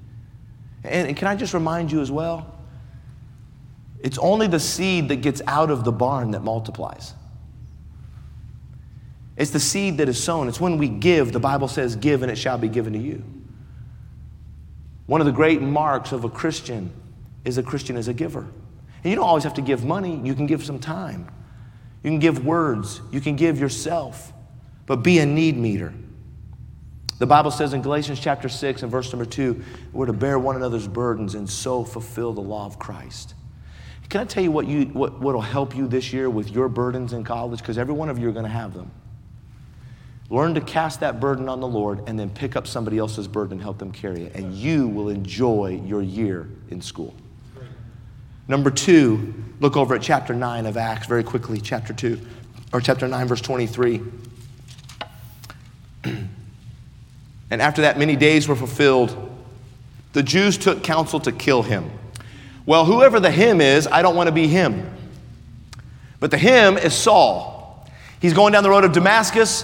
And, 0.84 1.08
and, 1.10 1.18
can 1.18 1.28
I 1.28 1.36
just 1.36 1.54
remind 1.54 1.92
you 1.92 2.02
as 2.02 2.12
well? 2.12 2.56
It's 4.00 4.18
only 4.18 4.48
the 4.48 4.60
seed 4.60 5.10
that 5.10 5.18
gets 5.18 5.42
out 5.48 5.70
of 5.70 5.84
the 5.84 5.92
barn 5.92 6.32
that 6.32 6.42
multiplies. 6.44 7.14
It's 9.38 9.52
the 9.52 9.60
seed 9.60 9.98
that 9.98 10.10
is 10.10 10.22
sown. 10.22 10.48
It's 10.48 10.60
when 10.60 10.78
we 10.78 10.88
give, 10.88 11.32
the 11.32 11.40
Bible 11.40 11.68
says, 11.68 11.96
Give 11.96 12.22
and 12.22 12.32
it 12.32 12.36
shall 12.36 12.58
be 12.58 12.68
given 12.68 12.94
to 12.94 13.00
you. 13.00 13.24
One 15.08 15.20
of 15.20 15.26
the 15.26 15.34
great 15.34 15.62
marks 15.62 16.12
of 16.12 16.24
a 16.24 16.30
Christian 16.30 16.92
is 17.44 17.58
a 17.58 17.64
Christian 17.64 17.98
is 17.98 18.08
a 18.08 18.14
giver. 18.14 18.42
And 19.04 19.10
you 19.10 19.16
don't 19.16 19.26
always 19.26 19.44
have 19.44 19.56
to 19.56 19.62
give 19.62 19.84
money, 19.84 20.22
you 20.24 20.36
can 20.36 20.46
give 20.46 20.64
some 20.64 20.80
time. 20.80 21.28
You 22.04 22.10
can 22.10 22.20
give 22.20 22.46
words, 22.46 23.02
you 23.12 23.22
can 23.22 23.36
give 23.36 23.60
yourself, 23.60 24.34
but 24.86 24.98
be 24.98 25.20
a 25.20 25.26
need 25.26 25.58
meter. 25.58 25.94
The 27.20 27.28
Bible 27.28 27.52
says 27.52 27.74
in 27.74 27.84
Galatians 27.84 28.20
chapter 28.20 28.50
6 28.50 28.82
and 28.82 28.92
verse 28.92 29.14
number 29.14 29.26
2, 29.26 29.64
we're 29.94 30.08
to 30.08 30.14
bear 30.14 30.40
one 30.40 30.56
another's 30.56 30.88
burdens 30.88 31.36
and 31.36 31.48
so 31.48 31.84
fulfill 31.84 32.34
the 32.34 32.42
law 32.42 32.66
of 32.66 32.80
Christ. 32.80 33.36
Can 34.10 34.22
I 34.22 34.26
tell 34.26 34.44
you 34.44 34.52
what 34.52 34.68
you 34.68 34.86
what 34.88 35.22
will 35.22 35.40
help 35.40 35.74
you 35.74 35.88
this 35.88 36.12
year 36.12 36.30
with 36.30 36.52
your 36.52 36.68
burdens 36.68 37.14
in 37.14 37.24
college? 37.24 37.60
Because 37.60 37.78
every 37.78 37.94
one 37.94 38.10
of 38.10 38.20
you 38.20 38.28
are 38.28 38.34
going 38.34 38.44
to 38.44 38.52
have 38.52 38.74
them. 38.74 38.92
Learn 40.30 40.54
to 40.56 40.62
cast 40.62 41.00
that 41.02 41.20
burden 41.20 41.48
on 41.48 41.62
the 41.62 41.68
Lord 41.68 42.04
and 42.08 42.20
then 42.20 42.30
pick 42.30 42.58
up 42.58 42.66
somebody 42.68 42.98
else's 42.98 43.28
burden 43.28 43.54
and 43.54 43.62
help 43.62 43.78
them 43.78 43.92
carry 43.92 44.24
it. 44.24 44.36
And 44.36 44.54
you 44.54 44.88
will 44.88 45.08
enjoy 45.08 45.82
your 45.86 46.02
year 46.02 46.50
in 46.70 46.82
school. 46.82 47.14
Number 48.52 48.70
two, 48.70 49.34
look 49.62 49.78
over 49.78 49.96
at 49.96 50.02
chapter 50.02 50.34
9 50.34 50.66
of 50.66 50.76
Acts 50.76 51.08
very 51.08 51.24
quickly, 51.24 51.62
chapter 51.62 51.94
2, 51.94 52.20
or 52.74 52.82
chapter 52.82 53.08
9, 53.08 53.26
verse 53.30 53.40
23. 53.40 54.02
and 56.04 57.62
after 57.62 57.84
that, 57.84 57.98
many 57.98 58.18
days 58.18 58.50
were 58.50 58.58
fulfilled. 58.58 59.16
The 60.12 60.22
Jews 60.22 60.58
took 60.58 60.84
counsel 60.84 61.22
to 61.22 61.32
kill 61.32 61.64
him. 61.64 61.92
Well, 62.66 62.84
whoever 62.84 63.22
the 63.22 63.32
him 63.32 63.62
is, 63.62 63.88
I 63.88 64.02
don't 64.02 64.18
want 64.18 64.28
to 64.28 64.34
be 64.34 64.48
him. 64.48 64.86
But 66.20 66.32
the 66.32 66.38
him 66.38 66.78
is 66.78 66.94
Saul. 66.94 67.88
He's 68.20 68.34
going 68.34 68.52
down 68.52 68.64
the 68.64 68.70
road 68.70 68.84
of 68.84 68.92
Damascus. 68.92 69.64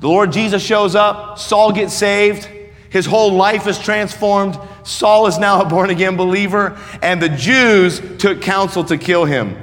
The 0.00 0.08
Lord 0.08 0.30
Jesus 0.30 0.62
shows 0.62 0.94
up. 0.94 1.38
Saul 1.38 1.72
gets 1.72 1.94
saved. 1.94 2.44
His 2.90 3.06
whole 3.06 3.32
life 3.32 3.66
is 3.66 3.78
transformed. 3.78 4.58
Saul 4.86 5.26
is 5.26 5.36
now 5.36 5.60
a 5.60 5.64
born 5.64 5.90
again 5.90 6.16
believer, 6.16 6.78
and 7.02 7.20
the 7.20 7.28
Jews 7.28 8.00
took 8.18 8.40
counsel 8.40 8.84
to 8.84 8.96
kill 8.96 9.24
him. 9.24 9.56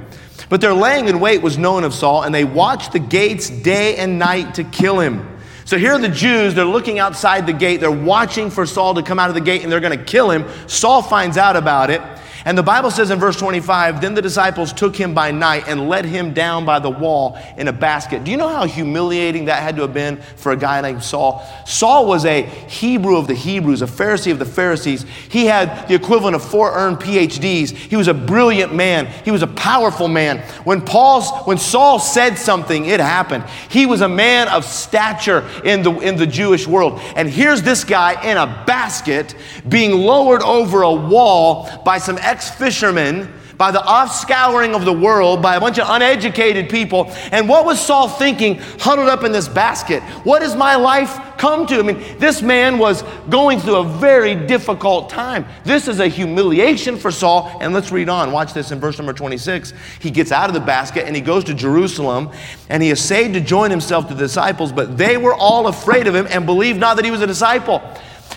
But 0.50 0.60
their 0.60 0.74
laying 0.74 1.08
in 1.08 1.18
wait 1.18 1.40
was 1.40 1.56
known 1.56 1.82
of 1.82 1.94
Saul, 1.94 2.24
and 2.24 2.34
they 2.34 2.44
watched 2.44 2.92
the 2.92 2.98
gates 2.98 3.48
day 3.48 3.96
and 3.96 4.18
night 4.18 4.54
to 4.56 4.64
kill 4.64 5.00
him. 5.00 5.26
So 5.64 5.78
here 5.78 5.92
are 5.92 5.98
the 5.98 6.10
Jews, 6.10 6.54
they're 6.54 6.66
looking 6.66 6.98
outside 6.98 7.46
the 7.46 7.54
gate, 7.54 7.80
they're 7.80 7.90
watching 7.90 8.50
for 8.50 8.66
Saul 8.66 8.92
to 8.96 9.02
come 9.02 9.18
out 9.18 9.30
of 9.30 9.34
the 9.34 9.40
gate, 9.40 9.62
and 9.62 9.72
they're 9.72 9.80
going 9.80 9.98
to 9.98 10.04
kill 10.04 10.30
him. 10.30 10.44
Saul 10.66 11.00
finds 11.00 11.38
out 11.38 11.56
about 11.56 11.88
it. 11.88 12.02
And 12.46 12.58
the 12.58 12.62
Bible 12.62 12.90
says 12.90 13.10
in 13.10 13.18
verse 13.18 13.38
25, 13.38 14.02
then 14.02 14.12
the 14.12 14.20
disciples 14.20 14.72
took 14.72 14.94
him 14.94 15.14
by 15.14 15.30
night 15.30 15.64
and 15.66 15.88
let 15.88 16.04
him 16.04 16.34
down 16.34 16.66
by 16.66 16.78
the 16.78 16.90
wall 16.90 17.38
in 17.56 17.68
a 17.68 17.72
basket. 17.72 18.22
Do 18.22 18.30
you 18.30 18.36
know 18.36 18.48
how 18.48 18.66
humiliating 18.66 19.46
that 19.46 19.62
had 19.62 19.76
to 19.76 19.82
have 19.82 19.94
been 19.94 20.18
for 20.36 20.52
a 20.52 20.56
guy 20.56 20.82
named 20.82 21.02
Saul? 21.02 21.42
Saul 21.64 22.06
was 22.06 22.26
a 22.26 22.42
Hebrew 22.42 23.16
of 23.16 23.28
the 23.28 23.34
Hebrews, 23.34 23.80
a 23.80 23.86
Pharisee 23.86 24.30
of 24.30 24.38
the 24.38 24.44
Pharisees. 24.44 25.06
He 25.30 25.46
had 25.46 25.88
the 25.88 25.94
equivalent 25.94 26.36
of 26.36 26.44
four 26.44 26.74
earned 26.74 26.98
PhDs. 26.98 27.70
He 27.70 27.96
was 27.96 28.08
a 28.08 28.14
brilliant 28.14 28.74
man. 28.74 29.06
He 29.24 29.30
was 29.30 29.42
a 29.42 29.46
powerful 29.46 30.08
man. 30.08 30.38
When 30.64 30.82
Paul's, 30.82 31.30
when 31.46 31.56
Saul 31.56 31.98
said 31.98 32.36
something, 32.36 32.84
it 32.84 33.00
happened. 33.00 33.44
He 33.70 33.86
was 33.86 34.02
a 34.02 34.08
man 34.08 34.48
of 34.48 34.66
stature 34.66 35.48
in 35.64 35.82
the, 35.82 35.92
in 36.00 36.16
the 36.16 36.26
Jewish 36.26 36.66
world. 36.66 37.00
And 37.16 37.26
here's 37.26 37.62
this 37.62 37.84
guy 37.84 38.22
in 38.22 38.36
a 38.36 38.64
basket 38.66 39.34
being 39.66 39.92
lowered 39.92 40.42
over 40.42 40.82
a 40.82 40.92
wall 40.92 41.70
by 41.84 41.96
some 41.96 42.18
ex 42.34 42.50
fishermen, 42.50 43.32
by 43.56 43.70
the 43.70 43.78
offscouring 43.78 44.74
of 44.74 44.84
the 44.84 44.92
world, 44.92 45.40
by 45.40 45.54
a 45.54 45.60
bunch 45.60 45.78
of 45.78 45.88
uneducated 45.88 46.68
people. 46.68 47.06
And 47.30 47.48
what 47.48 47.64
was 47.64 47.78
Saul 47.78 48.08
thinking, 48.08 48.56
huddled 48.80 49.08
up 49.08 49.22
in 49.22 49.30
this 49.30 49.46
basket? 49.46 50.02
What 50.24 50.42
has 50.42 50.56
my 50.56 50.74
life 50.74 51.16
come 51.38 51.64
to? 51.68 51.78
I 51.78 51.82
mean, 51.82 52.18
this 52.18 52.42
man 52.42 52.78
was 52.78 53.04
going 53.30 53.60
through 53.60 53.76
a 53.76 53.84
very 53.84 54.34
difficult 54.34 55.10
time. 55.10 55.46
This 55.62 55.86
is 55.86 56.00
a 56.00 56.08
humiliation 56.08 56.96
for 56.96 57.12
Saul. 57.12 57.56
And 57.60 57.72
let's 57.72 57.92
read 57.92 58.08
on. 58.08 58.32
Watch 58.32 58.52
this 58.52 58.72
in 58.72 58.80
verse 58.80 58.98
number 58.98 59.12
26. 59.12 59.72
He 60.00 60.10
gets 60.10 60.32
out 60.32 60.50
of 60.50 60.54
the 60.54 60.60
basket 60.60 61.06
and 61.06 61.14
he 61.14 61.22
goes 61.22 61.44
to 61.44 61.54
Jerusalem 61.54 62.32
and 62.68 62.82
he 62.82 62.90
essayed 62.90 63.32
to 63.34 63.40
join 63.40 63.70
himself 63.70 64.08
to 64.08 64.14
the 64.14 64.24
disciples, 64.24 64.72
but 64.72 64.98
they 64.98 65.16
were 65.16 65.34
all 65.34 65.68
afraid 65.68 66.08
of 66.08 66.14
him 66.16 66.26
and 66.28 66.44
believed 66.44 66.80
not 66.80 66.96
that 66.96 67.04
he 67.04 67.12
was 67.12 67.20
a 67.20 67.26
disciple. 67.28 67.80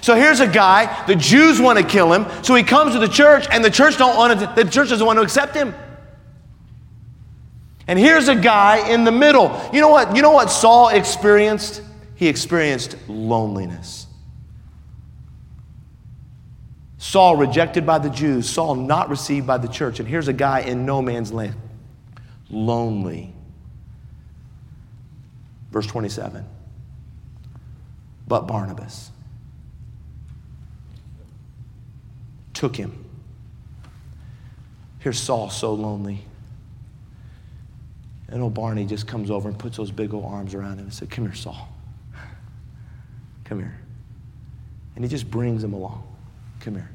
So 0.01 0.15
here's 0.15 0.39
a 0.39 0.47
guy, 0.47 1.05
the 1.05 1.15
Jews 1.15 1.59
want 1.59 1.79
to 1.79 1.85
kill 1.85 2.13
him, 2.13 2.25
so 2.43 2.55
he 2.55 2.63
comes 2.63 2.93
to 2.93 2.99
the 2.99 3.07
church 3.07 3.47
and 3.51 3.63
the 3.63 3.71
church 3.71 3.97
don't 3.97 4.15
want 4.15 4.39
to, 4.39 4.63
the 4.63 4.69
church 4.69 4.89
doesn't 4.89 5.05
want 5.05 5.17
to 5.17 5.23
accept 5.23 5.55
him. 5.55 5.73
And 7.87 7.97
here's 7.97 8.27
a 8.27 8.35
guy 8.35 8.89
in 8.89 9.05
the 9.05 9.11
middle. 9.11 9.59
You 9.73 9.81
know 9.81 9.89
what? 9.89 10.15
You 10.15 10.21
know 10.21 10.31
what 10.31 10.51
Saul 10.51 10.89
experienced? 10.89 11.81
He 12.15 12.27
experienced 12.27 12.97
loneliness. 13.07 14.07
Saul 16.97 17.37
rejected 17.37 17.85
by 17.85 17.99
the 17.99 18.09
Jews, 18.09 18.49
Saul 18.49 18.75
not 18.75 19.09
received 19.09 19.47
by 19.47 19.57
the 19.57 19.67
church. 19.67 19.99
And 19.99 20.09
here's 20.09 20.27
a 20.27 20.33
guy 20.33 20.59
in 20.61 20.85
no 20.85 21.01
man's 21.01 21.31
land, 21.31 21.55
lonely. 22.49 23.33
Verse 25.71 25.87
27. 25.87 26.43
But 28.27 28.41
Barnabas 28.41 29.11
took 32.57 32.75
him. 32.75 33.05
Here's 34.97 35.19
Saul 35.19 35.51
so 35.51 35.75
lonely. 35.75 36.25
And 38.29 38.41
old 38.41 38.55
Barney 38.55 38.85
just 38.85 39.07
comes 39.07 39.29
over 39.29 39.47
and 39.47 39.57
puts 39.57 39.77
those 39.77 39.91
big 39.91 40.11
old 40.11 40.25
arms 40.25 40.55
around 40.55 40.79
him 40.79 40.85
and 40.85 40.93
said, 40.93 41.11
Come 41.11 41.25
here, 41.25 41.35
Saul. 41.35 41.69
Come 43.43 43.59
here. 43.59 43.79
And 44.95 45.05
he 45.05 45.09
just 45.09 45.29
brings 45.29 45.63
him 45.63 45.73
along. 45.73 46.03
Come 46.59 46.73
here. 46.73 46.89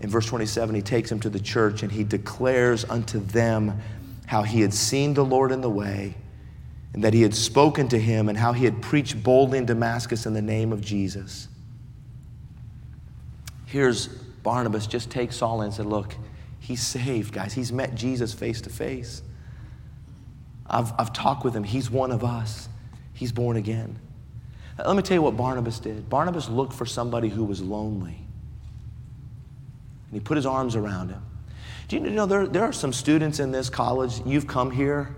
In 0.00 0.10
verse 0.10 0.26
27, 0.26 0.74
he 0.74 0.82
takes 0.82 1.12
him 1.12 1.20
to 1.20 1.30
the 1.30 1.38
church 1.38 1.84
and 1.84 1.92
he 1.92 2.02
declares 2.02 2.84
unto 2.84 3.20
them 3.20 3.80
how 4.26 4.42
he 4.42 4.60
had 4.62 4.74
seen 4.74 5.14
the 5.14 5.24
Lord 5.24 5.52
in 5.52 5.60
the 5.60 5.70
way 5.70 6.16
and 6.92 7.04
that 7.04 7.14
he 7.14 7.22
had 7.22 7.36
spoken 7.36 7.86
to 7.88 7.98
him 8.00 8.28
and 8.28 8.36
how 8.36 8.52
he 8.52 8.64
had 8.64 8.82
preached 8.82 9.22
boldly 9.22 9.58
in 9.58 9.64
Damascus 9.64 10.26
in 10.26 10.34
the 10.34 10.42
name 10.42 10.72
of 10.72 10.80
Jesus. 10.80 11.46
Here's 13.66 14.23
Barnabas 14.44 14.86
just 14.86 15.10
takes 15.10 15.36
Saul 15.36 15.62
and 15.62 15.74
said, 15.74 15.86
Look, 15.86 16.14
he's 16.60 16.82
saved, 16.82 17.32
guys. 17.34 17.52
He's 17.52 17.72
met 17.72 17.96
Jesus 17.96 18.32
face 18.32 18.60
to 18.60 18.70
face. 18.70 19.22
I've, 20.66 20.92
I've 20.98 21.12
talked 21.12 21.44
with 21.44 21.56
him. 21.56 21.64
He's 21.64 21.90
one 21.90 22.12
of 22.12 22.22
us. 22.22 22.68
He's 23.14 23.32
born 23.32 23.56
again. 23.56 23.98
Now, 24.78 24.86
let 24.86 24.96
me 24.96 25.02
tell 25.02 25.16
you 25.16 25.22
what 25.22 25.36
Barnabas 25.36 25.78
did. 25.80 26.08
Barnabas 26.08 26.48
looked 26.48 26.74
for 26.74 26.86
somebody 26.86 27.28
who 27.28 27.44
was 27.44 27.60
lonely. 27.60 28.18
And 30.06 30.12
he 30.12 30.20
put 30.20 30.36
his 30.36 30.46
arms 30.46 30.76
around 30.76 31.08
him. 31.08 31.22
Do 31.88 31.96
you 31.96 32.02
know 32.02 32.26
there, 32.26 32.46
there 32.46 32.62
are 32.62 32.72
some 32.72 32.92
students 32.92 33.40
in 33.40 33.50
this 33.50 33.68
college, 33.68 34.20
you've 34.24 34.46
come 34.46 34.70
here, 34.70 35.14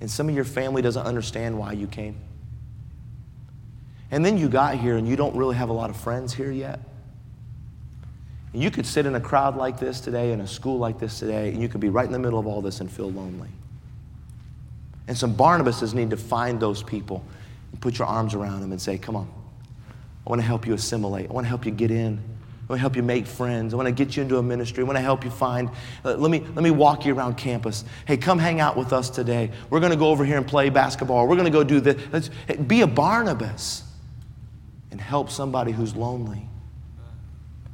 and 0.00 0.10
some 0.10 0.28
of 0.28 0.34
your 0.34 0.44
family 0.44 0.82
doesn't 0.82 1.06
understand 1.06 1.58
why 1.58 1.72
you 1.72 1.86
came. 1.86 2.16
And 4.10 4.24
then 4.24 4.38
you 4.38 4.48
got 4.48 4.76
here 4.76 4.96
and 4.96 5.06
you 5.06 5.16
don't 5.16 5.36
really 5.36 5.56
have 5.56 5.68
a 5.68 5.72
lot 5.72 5.90
of 5.90 5.96
friends 5.96 6.32
here 6.32 6.50
yet. 6.50 6.80
You 8.52 8.70
could 8.70 8.86
sit 8.86 9.06
in 9.06 9.14
a 9.14 9.20
crowd 9.20 9.56
like 9.56 9.78
this 9.78 10.00
today, 10.00 10.32
in 10.32 10.40
a 10.40 10.46
school 10.46 10.78
like 10.78 10.98
this 10.98 11.18
today, 11.18 11.50
and 11.50 11.60
you 11.60 11.68
could 11.68 11.80
be 11.80 11.90
right 11.90 12.06
in 12.06 12.12
the 12.12 12.18
middle 12.18 12.38
of 12.38 12.46
all 12.46 12.62
this 12.62 12.80
and 12.80 12.90
feel 12.90 13.10
lonely. 13.10 13.50
And 15.06 15.16
some 15.16 15.34
Barnabases 15.34 15.94
need 15.94 16.10
to 16.10 16.16
find 16.16 16.58
those 16.58 16.82
people 16.82 17.24
and 17.72 17.80
put 17.80 17.98
your 17.98 18.08
arms 18.08 18.34
around 18.34 18.60
them 18.60 18.72
and 18.72 18.80
say, 18.80 18.96
Come 18.98 19.16
on, 19.16 19.28
I 20.26 20.30
want 20.30 20.40
to 20.40 20.46
help 20.46 20.66
you 20.66 20.74
assimilate. 20.74 21.30
I 21.30 21.32
want 21.32 21.44
to 21.44 21.48
help 21.48 21.66
you 21.66 21.72
get 21.72 21.90
in. 21.90 22.18
I 22.18 22.72
want 22.72 22.78
to 22.78 22.80
help 22.80 22.96
you 22.96 23.02
make 23.02 23.26
friends. 23.26 23.72
I 23.72 23.78
want 23.78 23.86
to 23.86 23.92
get 23.92 24.14
you 24.14 24.22
into 24.22 24.36
a 24.36 24.42
ministry. 24.42 24.82
I 24.82 24.86
want 24.86 24.98
to 24.98 25.02
help 25.02 25.24
you 25.24 25.30
find. 25.30 25.70
Uh, 26.04 26.16
let, 26.16 26.30
me, 26.30 26.40
let 26.40 26.62
me 26.62 26.70
walk 26.70 27.06
you 27.06 27.14
around 27.14 27.36
campus. 27.38 27.84
Hey, 28.06 28.18
come 28.18 28.38
hang 28.38 28.60
out 28.60 28.76
with 28.76 28.92
us 28.92 29.08
today. 29.08 29.50
We're 29.70 29.80
going 29.80 29.92
to 29.92 29.96
go 29.96 30.08
over 30.08 30.22
here 30.22 30.36
and 30.36 30.46
play 30.46 30.68
basketball. 30.68 31.26
We're 31.26 31.36
going 31.36 31.46
to 31.46 31.50
go 31.50 31.64
do 31.64 31.80
this. 31.80 31.96
Let's, 32.12 32.28
hey, 32.46 32.56
be 32.56 32.82
a 32.82 32.86
Barnabas 32.86 33.84
and 34.90 35.00
help 35.00 35.30
somebody 35.30 35.72
who's 35.72 35.96
lonely. 35.96 36.47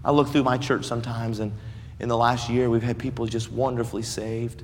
I 0.04 0.10
look 0.10 0.28
through 0.28 0.44
my 0.44 0.58
church 0.58 0.84
sometimes, 0.84 1.40
and 1.40 1.52
in 1.98 2.08
the 2.08 2.16
last 2.16 2.50
year, 2.50 2.68
we've 2.68 2.82
had 2.82 2.98
people 2.98 3.26
just 3.26 3.50
wonderfully 3.50 4.02
saved. 4.02 4.62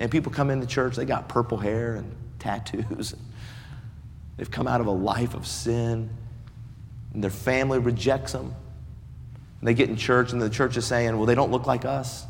And 0.00 0.10
people 0.10 0.32
come 0.32 0.50
into 0.50 0.66
church, 0.66 0.96
they 0.96 1.04
got 1.04 1.28
purple 1.28 1.58
hair 1.58 1.94
and 1.94 2.14
tattoos. 2.38 3.12
and 3.12 3.22
They've 4.36 4.50
come 4.50 4.66
out 4.66 4.80
of 4.80 4.86
a 4.86 4.92
life 4.92 5.34
of 5.34 5.46
sin, 5.46 6.10
and 7.12 7.22
their 7.22 7.30
family 7.30 7.78
rejects 7.78 8.32
them. 8.32 8.54
And 9.60 9.68
they 9.68 9.74
get 9.74 9.90
in 9.90 9.96
church, 9.96 10.32
and 10.32 10.40
the 10.40 10.50
church 10.50 10.76
is 10.76 10.86
saying, 10.86 11.16
Well, 11.16 11.26
they 11.26 11.34
don't 11.34 11.50
look 11.50 11.66
like 11.66 11.84
us. 11.84 12.24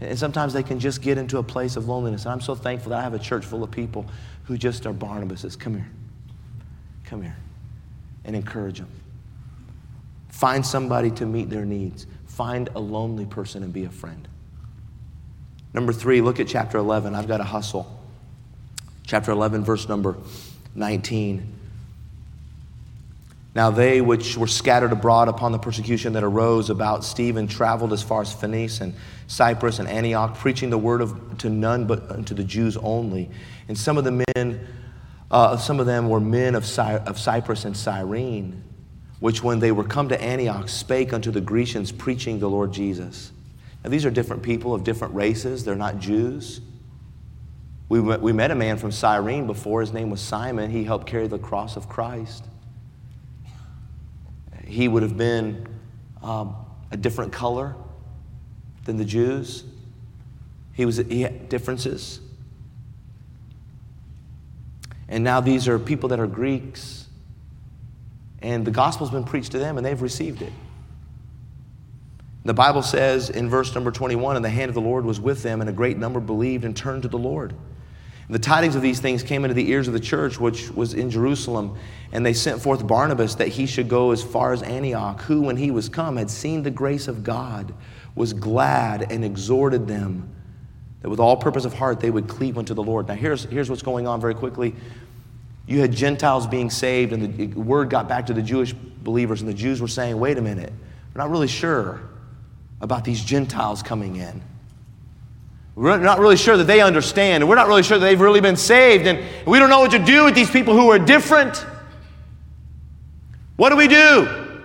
And 0.00 0.18
sometimes 0.18 0.52
they 0.52 0.62
can 0.62 0.78
just 0.80 1.00
get 1.00 1.18
into 1.18 1.38
a 1.38 1.42
place 1.42 1.76
of 1.76 1.88
loneliness. 1.88 2.24
And 2.24 2.32
I'm 2.32 2.40
so 2.40 2.54
thankful 2.54 2.90
that 2.90 2.98
I 2.98 3.02
have 3.02 3.14
a 3.14 3.18
church 3.18 3.44
full 3.44 3.62
of 3.62 3.70
people 3.70 4.04
who 4.44 4.58
just 4.58 4.86
are 4.86 4.92
Barnabases. 4.92 5.58
Come 5.58 5.74
here. 5.74 5.88
Come 7.04 7.22
here. 7.22 7.36
And 8.24 8.36
encourage 8.36 8.78
them. 8.78 8.88
Find 10.34 10.66
somebody 10.66 11.12
to 11.12 11.26
meet 11.26 11.48
their 11.48 11.64
needs. 11.64 12.08
Find 12.26 12.68
a 12.74 12.80
lonely 12.80 13.24
person 13.24 13.62
and 13.62 13.72
be 13.72 13.84
a 13.84 13.88
friend. 13.88 14.26
Number 15.72 15.92
three, 15.92 16.20
look 16.20 16.40
at 16.40 16.48
chapter 16.48 16.76
11. 16.76 17.14
I've 17.14 17.28
got 17.28 17.36
to 17.36 17.44
hustle. 17.44 17.86
Chapter 19.06 19.30
11, 19.30 19.62
verse 19.62 19.88
number 19.88 20.16
19. 20.74 21.52
Now 23.54 23.70
they 23.70 24.00
which 24.00 24.36
were 24.36 24.48
scattered 24.48 24.90
abroad 24.90 25.28
upon 25.28 25.52
the 25.52 25.58
persecution 25.60 26.14
that 26.14 26.24
arose 26.24 26.68
about 26.68 27.04
Stephen 27.04 27.46
traveled 27.46 27.92
as 27.92 28.02
far 28.02 28.20
as 28.20 28.32
Phoenice 28.32 28.80
and 28.80 28.92
Cyprus 29.28 29.78
and 29.78 29.88
Antioch, 29.88 30.36
preaching 30.36 30.68
the 30.68 30.78
word 30.78 31.00
of, 31.00 31.38
to 31.38 31.48
none 31.48 31.86
but 31.86 32.10
unto 32.10 32.34
the 32.34 32.42
Jews 32.42 32.76
only. 32.78 33.30
And 33.68 33.78
some 33.78 33.96
of 33.98 34.02
the 34.02 34.24
men, 34.34 34.66
uh, 35.30 35.56
some 35.58 35.78
of 35.78 35.86
them 35.86 36.08
were 36.08 36.18
men 36.18 36.56
of, 36.56 36.66
Cy- 36.66 36.98
of 36.98 37.20
Cyprus 37.20 37.64
and 37.64 37.76
Cyrene, 37.76 38.64
which 39.24 39.42
when 39.42 39.58
they 39.58 39.72
were 39.72 39.84
come 39.84 40.06
to 40.06 40.22
Antioch 40.22 40.68
spake 40.68 41.14
unto 41.14 41.30
the 41.30 41.40
Grecians, 41.40 41.90
preaching 41.90 42.38
the 42.38 42.46
Lord 42.46 42.70
Jesus. 42.74 43.32
Now, 43.82 43.88
these 43.88 44.04
are 44.04 44.10
different 44.10 44.42
people 44.42 44.74
of 44.74 44.84
different 44.84 45.14
races, 45.14 45.64
they're 45.64 45.74
not 45.74 45.98
Jews. 45.98 46.60
We, 47.88 48.00
we 48.00 48.34
met 48.34 48.50
a 48.50 48.54
man 48.54 48.76
from 48.76 48.92
Cyrene 48.92 49.46
before. 49.46 49.80
His 49.80 49.94
name 49.94 50.10
was 50.10 50.20
Simon. 50.20 50.70
He 50.70 50.84
helped 50.84 51.06
carry 51.06 51.26
the 51.26 51.38
cross 51.38 51.78
of 51.78 51.88
Christ. 51.88 52.44
He 54.66 54.88
would 54.88 55.02
have 55.02 55.16
been 55.16 55.68
um, 56.22 56.54
a 56.90 56.96
different 56.98 57.32
color 57.32 57.76
than 58.84 58.98
the 58.98 59.06
Jews. 59.06 59.64
He, 60.74 60.84
was, 60.84 60.98
he 60.98 61.22
had 61.22 61.48
differences. 61.48 62.20
And 65.08 65.24
now 65.24 65.40
these 65.40 65.66
are 65.66 65.78
people 65.78 66.10
that 66.10 66.20
are 66.20 66.26
Greeks. 66.26 67.03
And 68.44 68.66
the 68.66 68.70
gospel's 68.70 69.10
been 69.10 69.24
preached 69.24 69.52
to 69.52 69.58
them 69.58 69.78
and 69.78 69.86
they've 69.86 70.00
received 70.00 70.42
it. 70.42 70.52
The 72.44 72.52
Bible 72.52 72.82
says 72.82 73.30
in 73.30 73.48
verse 73.48 73.74
number 73.74 73.90
21 73.90 74.36
and 74.36 74.44
the 74.44 74.50
hand 74.50 74.68
of 74.68 74.74
the 74.74 74.82
Lord 74.82 75.06
was 75.06 75.18
with 75.18 75.42
them, 75.42 75.62
and 75.62 75.70
a 75.70 75.72
great 75.72 75.96
number 75.96 76.20
believed 76.20 76.66
and 76.66 76.76
turned 76.76 77.02
to 77.04 77.08
the 77.08 77.16
Lord. 77.18 77.54
The 78.28 78.38
tidings 78.38 78.76
of 78.76 78.82
these 78.82 79.00
things 79.00 79.22
came 79.22 79.46
into 79.46 79.54
the 79.54 79.70
ears 79.70 79.88
of 79.88 79.94
the 79.94 80.00
church, 80.00 80.38
which 80.38 80.70
was 80.70 80.92
in 80.92 81.08
Jerusalem, 81.10 81.78
and 82.12 82.24
they 82.24 82.34
sent 82.34 82.60
forth 82.60 82.86
Barnabas 82.86 83.36
that 83.36 83.48
he 83.48 83.64
should 83.64 83.88
go 83.88 84.10
as 84.10 84.22
far 84.22 84.52
as 84.52 84.62
Antioch, 84.62 85.22
who, 85.22 85.40
when 85.40 85.56
he 85.56 85.70
was 85.70 85.88
come, 85.88 86.18
had 86.18 86.30
seen 86.30 86.62
the 86.62 86.70
grace 86.70 87.08
of 87.08 87.24
God, 87.24 87.72
was 88.14 88.34
glad 88.34 89.10
and 89.10 89.24
exhorted 89.24 89.86
them 89.86 90.28
that 91.00 91.10
with 91.10 91.20
all 91.20 91.36
purpose 91.36 91.66
of 91.66 91.74
heart 91.74 92.00
they 92.00 92.10
would 92.10 92.28
cleave 92.28 92.56
unto 92.56 92.72
the 92.72 92.82
Lord. 92.82 93.08
Now, 93.08 93.14
here's, 93.14 93.44
here's 93.44 93.68
what's 93.68 93.82
going 93.82 94.06
on 94.06 94.22
very 94.22 94.34
quickly. 94.34 94.74
You 95.66 95.80
had 95.80 95.92
Gentiles 95.92 96.46
being 96.46 96.68
saved, 96.70 97.12
and 97.12 97.36
the 97.36 97.46
word 97.58 97.88
got 97.88 98.08
back 98.08 98.26
to 98.26 98.34
the 98.34 98.42
Jewish 98.42 98.72
believers, 98.72 99.40
and 99.40 99.48
the 99.48 99.54
Jews 99.54 99.80
were 99.80 99.88
saying, 99.88 100.18
wait 100.18 100.36
a 100.36 100.42
minute, 100.42 100.72
we're 101.14 101.20
not 101.20 101.30
really 101.30 101.48
sure 101.48 102.02
about 102.80 103.04
these 103.04 103.24
Gentiles 103.24 103.82
coming 103.82 104.16
in. 104.16 104.42
We're 105.74 105.98
not 105.98 106.20
really 106.20 106.36
sure 106.36 106.56
that 106.56 106.64
they 106.64 106.80
understand, 106.80 107.42
and 107.42 107.48
we're 107.48 107.56
not 107.56 107.66
really 107.66 107.82
sure 107.82 107.98
that 107.98 108.04
they've 108.04 108.20
really 108.20 108.40
been 108.40 108.56
saved, 108.56 109.06
and 109.06 109.18
we 109.46 109.58
don't 109.58 109.70
know 109.70 109.80
what 109.80 109.90
to 109.92 109.98
do 109.98 110.24
with 110.24 110.34
these 110.34 110.50
people 110.50 110.74
who 110.74 110.90
are 110.90 110.98
different. 110.98 111.64
What 113.56 113.70
do 113.70 113.76
we 113.76 113.88
do? 113.88 114.60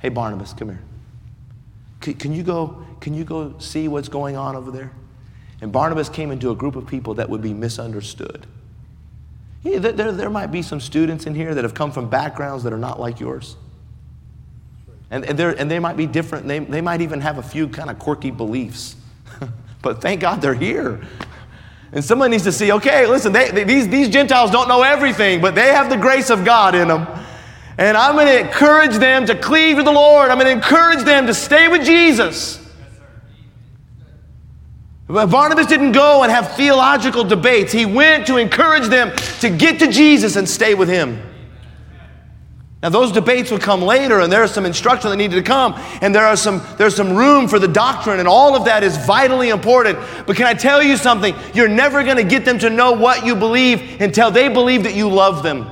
Hey, 0.00 0.10
Barnabas, 0.10 0.52
come 0.52 0.68
here. 0.68 0.82
Can, 2.00 2.14
can, 2.14 2.32
you 2.32 2.42
go, 2.42 2.84
can 3.00 3.14
you 3.14 3.24
go 3.24 3.58
see 3.58 3.88
what's 3.88 4.08
going 4.08 4.36
on 4.36 4.54
over 4.54 4.70
there? 4.70 4.92
And 5.60 5.72
Barnabas 5.72 6.08
came 6.10 6.30
into 6.30 6.50
a 6.50 6.54
group 6.54 6.76
of 6.76 6.86
people 6.86 7.14
that 7.14 7.30
would 7.30 7.40
be 7.40 7.54
misunderstood. 7.54 8.46
There, 9.64 10.12
there 10.12 10.30
might 10.30 10.48
be 10.48 10.60
some 10.60 10.78
students 10.78 11.26
in 11.26 11.34
here 11.34 11.54
that 11.54 11.64
have 11.64 11.74
come 11.74 11.90
from 11.90 12.10
backgrounds 12.10 12.64
that 12.64 12.72
are 12.72 12.78
not 12.78 13.00
like 13.00 13.18
yours. 13.18 13.56
And, 15.10 15.24
and, 15.24 15.40
and 15.40 15.70
they 15.70 15.78
might 15.78 15.96
be 15.96 16.06
different. 16.06 16.46
They, 16.46 16.58
they 16.58 16.82
might 16.82 17.00
even 17.00 17.20
have 17.20 17.38
a 17.38 17.42
few 17.42 17.68
kind 17.68 17.88
of 17.88 17.98
quirky 17.98 18.30
beliefs. 18.30 18.96
but 19.82 20.02
thank 20.02 20.20
God 20.20 20.42
they're 20.42 20.54
here. 20.54 21.00
And 21.92 22.04
someone 22.04 22.30
needs 22.30 22.44
to 22.44 22.52
see 22.52 22.72
okay, 22.72 23.06
listen, 23.06 23.32
they, 23.32 23.50
they, 23.50 23.64
these, 23.64 23.88
these 23.88 24.08
Gentiles 24.08 24.50
don't 24.50 24.68
know 24.68 24.82
everything, 24.82 25.40
but 25.40 25.54
they 25.54 25.68
have 25.68 25.88
the 25.88 25.96
grace 25.96 26.28
of 26.28 26.44
God 26.44 26.74
in 26.74 26.88
them. 26.88 27.06
And 27.78 27.96
I'm 27.96 28.14
going 28.14 28.26
to 28.26 28.40
encourage 28.40 28.96
them 28.96 29.26
to 29.26 29.34
cleave 29.34 29.78
to 29.78 29.82
the 29.82 29.92
Lord. 29.92 30.30
I'm 30.30 30.38
going 30.38 30.46
to 30.46 30.52
encourage 30.52 31.04
them 31.04 31.26
to 31.26 31.34
stay 31.34 31.68
with 31.68 31.84
Jesus. 31.84 32.63
Barnabas 35.06 35.66
didn't 35.66 35.92
go 35.92 36.22
and 36.22 36.32
have 36.32 36.56
theological 36.56 37.24
debates. 37.24 37.72
He 37.72 37.84
went 37.84 38.26
to 38.26 38.38
encourage 38.38 38.88
them 38.88 39.14
to 39.40 39.50
get 39.50 39.78
to 39.80 39.88
Jesus 39.88 40.36
and 40.36 40.48
stay 40.48 40.74
with 40.74 40.88
him. 40.88 41.20
Now 42.82 42.90
those 42.90 43.12
debates 43.12 43.50
would 43.50 43.62
come 43.62 43.80
later, 43.80 44.20
and 44.20 44.30
there's 44.30 44.50
some 44.50 44.66
instruction 44.66 45.08
that 45.08 45.16
needed 45.16 45.36
to 45.36 45.42
come, 45.42 45.72
and 46.02 46.14
there 46.14 46.26
are 46.26 46.36
some 46.36 46.62
there's 46.76 46.94
some 46.94 47.16
room 47.16 47.48
for 47.48 47.58
the 47.58 47.66
doctrine, 47.66 48.18
and 48.18 48.28
all 48.28 48.54
of 48.54 48.66
that 48.66 48.82
is 48.82 48.94
vitally 49.06 49.48
important. 49.48 49.98
But 50.26 50.36
can 50.36 50.46
I 50.46 50.52
tell 50.52 50.82
you 50.82 50.98
something? 50.98 51.34
You're 51.54 51.68
never 51.68 52.04
going 52.04 52.18
to 52.18 52.24
get 52.24 52.44
them 52.44 52.58
to 52.58 52.68
know 52.68 52.92
what 52.92 53.24
you 53.24 53.36
believe 53.36 54.02
until 54.02 54.30
they 54.30 54.48
believe 54.48 54.82
that 54.82 54.94
you 54.94 55.08
love 55.08 55.42
them. 55.42 55.66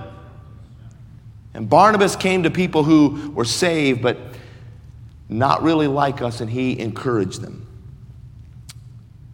And 1.53 1.68
Barnabas 1.68 2.16
came 2.16 2.45
to 2.45 2.51
people 2.51 2.83
who 2.83 3.31
were 3.33 3.45
saved, 3.45 4.01
but 4.01 4.16
not 5.29 5.62
really 5.62 5.88
like 5.88 6.23
us, 6.23 6.40
and 6.40 6.49
he 6.49 6.79
encouraged 6.81 7.42
them. 7.42 7.62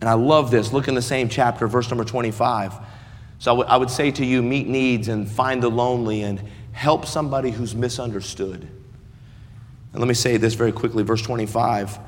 And 0.01 0.09
I 0.09 0.15
love 0.15 0.51
this. 0.51 0.73
Look 0.73 0.89
in 0.89 0.95
the 0.95 1.03
same 1.03 1.29
chapter, 1.29 1.67
verse 1.67 1.91
number 1.91 2.05
25. 2.05 2.75
So 3.39 3.53
I, 3.53 3.57
w- 3.57 3.69
I 3.69 3.77
would 3.77 3.91
say 3.91 4.11
to 4.13 4.25
you, 4.25 4.43
meet 4.43 4.69
needs 4.69 5.09
and 5.09 5.29
find 5.29 5.63
the 5.63 5.69
lonely 5.69 6.23
and 6.23 6.43
help 6.73 7.07
somebody 7.07 7.51
who's 7.51 7.75
misunderstood. 7.75 8.69
And 9.93 10.01
let 10.01 10.07
me 10.07 10.15
say 10.15 10.37
this 10.37 10.55
very 10.55 10.73
quickly, 10.73 11.03
verse 11.03 11.23
25. 11.23 11.99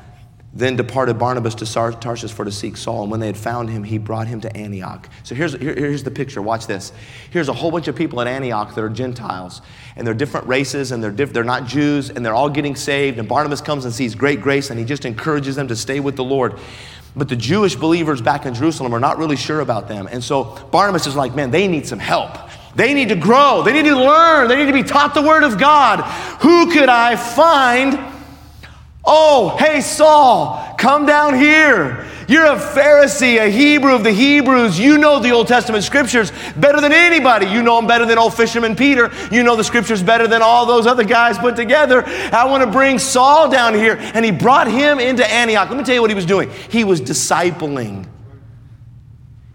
Then 0.52 0.74
departed 0.74 1.16
Barnabas 1.16 1.54
to 1.56 1.64
Tarsus 2.00 2.32
for 2.32 2.44
to 2.44 2.50
seek 2.50 2.76
Saul. 2.76 3.02
And 3.02 3.10
when 3.10 3.20
they 3.20 3.26
had 3.26 3.36
found 3.36 3.70
him, 3.70 3.84
he 3.84 3.98
brought 3.98 4.26
him 4.26 4.40
to 4.40 4.56
Antioch. 4.56 5.08
So 5.22 5.36
here's, 5.36 5.54
here, 5.54 5.74
here's 5.74 6.02
the 6.02 6.10
picture. 6.10 6.42
Watch 6.42 6.66
this. 6.66 6.92
Here's 7.30 7.48
a 7.48 7.52
whole 7.52 7.70
bunch 7.70 7.86
of 7.86 7.94
people 7.94 8.20
in 8.20 8.26
Antioch 8.26 8.74
that 8.74 8.82
are 8.82 8.88
Gentiles. 8.88 9.62
And 9.94 10.04
they're 10.04 10.14
different 10.14 10.48
races 10.48 10.90
and 10.90 11.02
they're, 11.02 11.12
diff- 11.12 11.32
they're 11.32 11.44
not 11.44 11.66
Jews. 11.66 12.10
And 12.10 12.26
they're 12.26 12.34
all 12.34 12.50
getting 12.50 12.74
saved. 12.74 13.20
And 13.20 13.28
Barnabas 13.28 13.60
comes 13.60 13.84
and 13.84 13.94
sees 13.94 14.16
great 14.16 14.40
grace 14.40 14.70
and 14.70 14.78
he 14.78 14.84
just 14.84 15.04
encourages 15.04 15.54
them 15.54 15.68
to 15.68 15.76
stay 15.76 16.00
with 16.00 16.16
the 16.16 16.24
Lord. 16.24 16.58
But 17.16 17.28
the 17.28 17.36
Jewish 17.36 17.74
believers 17.74 18.20
back 18.20 18.46
in 18.46 18.54
Jerusalem 18.54 18.94
are 18.94 19.00
not 19.00 19.18
really 19.18 19.36
sure 19.36 19.60
about 19.60 19.88
them. 19.88 20.08
And 20.10 20.22
so 20.22 20.56
Barnabas 20.70 21.06
is 21.06 21.16
like, 21.16 21.34
man, 21.34 21.50
they 21.50 21.66
need 21.66 21.86
some 21.86 21.98
help. 21.98 22.36
They 22.76 22.94
need 22.94 23.08
to 23.08 23.16
grow. 23.16 23.62
They 23.62 23.72
need 23.72 23.86
to 23.86 23.96
learn. 23.96 24.48
They 24.48 24.56
need 24.56 24.66
to 24.66 24.72
be 24.72 24.84
taught 24.84 25.14
the 25.14 25.22
Word 25.22 25.42
of 25.42 25.58
God. 25.58 26.00
Who 26.42 26.70
could 26.72 26.88
I 26.88 27.16
find? 27.16 27.98
Oh, 29.04 29.56
hey, 29.58 29.80
Saul, 29.80 30.74
come 30.78 31.04
down 31.04 31.34
here. 31.34 32.06
You're 32.30 32.46
a 32.46 32.54
Pharisee, 32.54 33.44
a 33.44 33.50
Hebrew 33.50 33.92
of 33.92 34.04
the 34.04 34.12
Hebrews. 34.12 34.78
You 34.78 34.98
know 34.98 35.18
the 35.18 35.32
Old 35.32 35.48
Testament 35.48 35.82
scriptures 35.82 36.30
better 36.54 36.80
than 36.80 36.92
anybody. 36.92 37.46
You 37.46 37.60
know 37.60 37.74
them 37.74 37.88
better 37.88 38.06
than 38.06 38.18
old 38.18 38.34
fisherman 38.34 38.76
Peter. 38.76 39.10
You 39.32 39.42
know 39.42 39.56
the 39.56 39.64
scriptures 39.64 40.00
better 40.00 40.28
than 40.28 40.40
all 40.40 40.64
those 40.64 40.86
other 40.86 41.02
guys 41.02 41.38
put 41.38 41.56
together. 41.56 42.04
I 42.06 42.44
want 42.44 42.62
to 42.62 42.70
bring 42.70 43.00
Saul 43.00 43.50
down 43.50 43.74
here. 43.74 43.96
And 43.98 44.24
he 44.24 44.30
brought 44.30 44.68
him 44.68 45.00
into 45.00 45.28
Antioch. 45.28 45.68
Let 45.70 45.76
me 45.76 45.82
tell 45.82 45.96
you 45.96 46.02
what 46.02 46.10
he 46.10 46.14
was 46.14 46.24
doing. 46.24 46.52
He 46.70 46.84
was 46.84 47.00
discipling. 47.00 48.06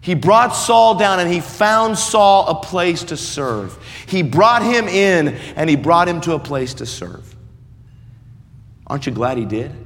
He 0.02 0.12
brought 0.12 0.50
Saul 0.50 0.96
down 0.96 1.18
and 1.18 1.32
he 1.32 1.40
found 1.40 1.96
Saul 1.96 2.46
a 2.46 2.54
place 2.56 3.04
to 3.04 3.16
serve. 3.16 3.82
He 4.04 4.20
brought 4.20 4.62
him 4.62 4.86
in 4.86 5.28
and 5.28 5.70
he 5.70 5.76
brought 5.76 6.10
him 6.10 6.20
to 6.20 6.34
a 6.34 6.38
place 6.38 6.74
to 6.74 6.84
serve. 6.84 7.34
Aren't 8.86 9.06
you 9.06 9.12
glad 9.12 9.38
he 9.38 9.46
did? 9.46 9.85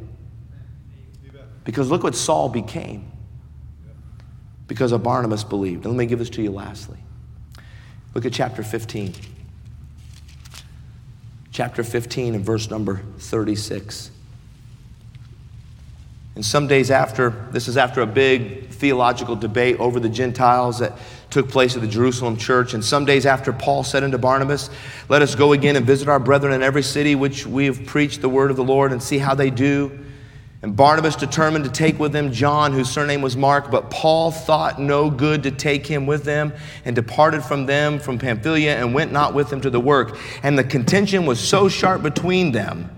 Because 1.70 1.88
look 1.88 2.02
what 2.02 2.16
Saul 2.16 2.48
became. 2.48 3.12
Because 4.66 4.90
of 4.90 5.04
Barnabas 5.04 5.44
believed. 5.44 5.84
And 5.84 5.94
let 5.94 5.98
me 5.98 6.06
give 6.06 6.18
this 6.18 6.30
to 6.30 6.42
you 6.42 6.50
lastly. 6.50 6.98
Look 8.12 8.26
at 8.26 8.32
chapter 8.32 8.64
15. 8.64 9.14
Chapter 11.52 11.84
15 11.84 12.34
and 12.34 12.44
verse 12.44 12.70
number 12.70 13.02
36. 13.18 14.10
And 16.34 16.44
some 16.44 16.66
days 16.66 16.90
after, 16.90 17.30
this 17.52 17.68
is 17.68 17.76
after 17.76 18.00
a 18.00 18.06
big 18.06 18.70
theological 18.70 19.36
debate 19.36 19.78
over 19.78 20.00
the 20.00 20.08
Gentiles 20.08 20.80
that 20.80 20.98
took 21.30 21.50
place 21.50 21.76
at 21.76 21.82
the 21.82 21.88
Jerusalem 21.88 22.36
church. 22.36 22.74
And 22.74 22.84
some 22.84 23.04
days 23.04 23.26
after, 23.26 23.52
Paul 23.52 23.84
said 23.84 24.02
unto 24.02 24.18
Barnabas, 24.18 24.70
Let 25.08 25.22
us 25.22 25.36
go 25.36 25.52
again 25.52 25.76
and 25.76 25.86
visit 25.86 26.08
our 26.08 26.18
brethren 26.18 26.52
in 26.52 26.64
every 26.64 26.82
city 26.82 27.14
which 27.14 27.46
we 27.46 27.66
have 27.66 27.86
preached 27.86 28.22
the 28.22 28.28
word 28.28 28.50
of 28.50 28.56
the 28.56 28.64
Lord 28.64 28.90
and 28.90 29.00
see 29.00 29.18
how 29.18 29.36
they 29.36 29.50
do. 29.50 30.06
And 30.62 30.76
Barnabas 30.76 31.16
determined 31.16 31.64
to 31.64 31.70
take 31.70 31.98
with 31.98 32.12
them 32.12 32.32
John, 32.32 32.72
whose 32.72 32.90
surname 32.90 33.22
was 33.22 33.34
Mark, 33.34 33.70
but 33.70 33.90
Paul 33.90 34.30
thought 34.30 34.78
no 34.78 35.08
good 35.08 35.42
to 35.44 35.50
take 35.50 35.86
him 35.86 36.06
with 36.06 36.24
them, 36.24 36.52
and 36.84 36.94
departed 36.94 37.42
from 37.42 37.64
them 37.64 37.98
from 37.98 38.18
Pamphylia, 38.18 38.76
and 38.76 38.92
went 38.92 39.10
not 39.10 39.32
with 39.32 39.48
them 39.48 39.62
to 39.62 39.70
the 39.70 39.80
work. 39.80 40.18
And 40.42 40.58
the 40.58 40.64
contention 40.64 41.24
was 41.24 41.40
so 41.40 41.68
sharp 41.68 42.02
between 42.02 42.52
them 42.52 42.90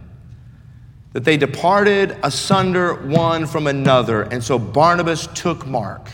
that 1.12 1.25
they 1.25 1.37
departed 1.37 2.16
asunder 2.22 2.94
one 2.94 3.46
from 3.46 3.68
another. 3.68 4.22
And 4.22 4.42
so 4.42 4.59
Barnabas 4.59 5.29
took 5.29 5.66
Mark 5.66 6.09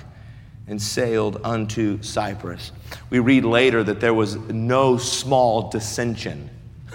and 0.66 0.80
sailed 0.80 1.40
unto 1.44 2.02
Cyprus. 2.02 2.72
We 3.08 3.20
read 3.20 3.44
later 3.44 3.82
that 3.84 4.00
there 4.00 4.12
was 4.12 4.36
no 4.36 4.98
small 4.98 5.70
dissension. 5.70 6.50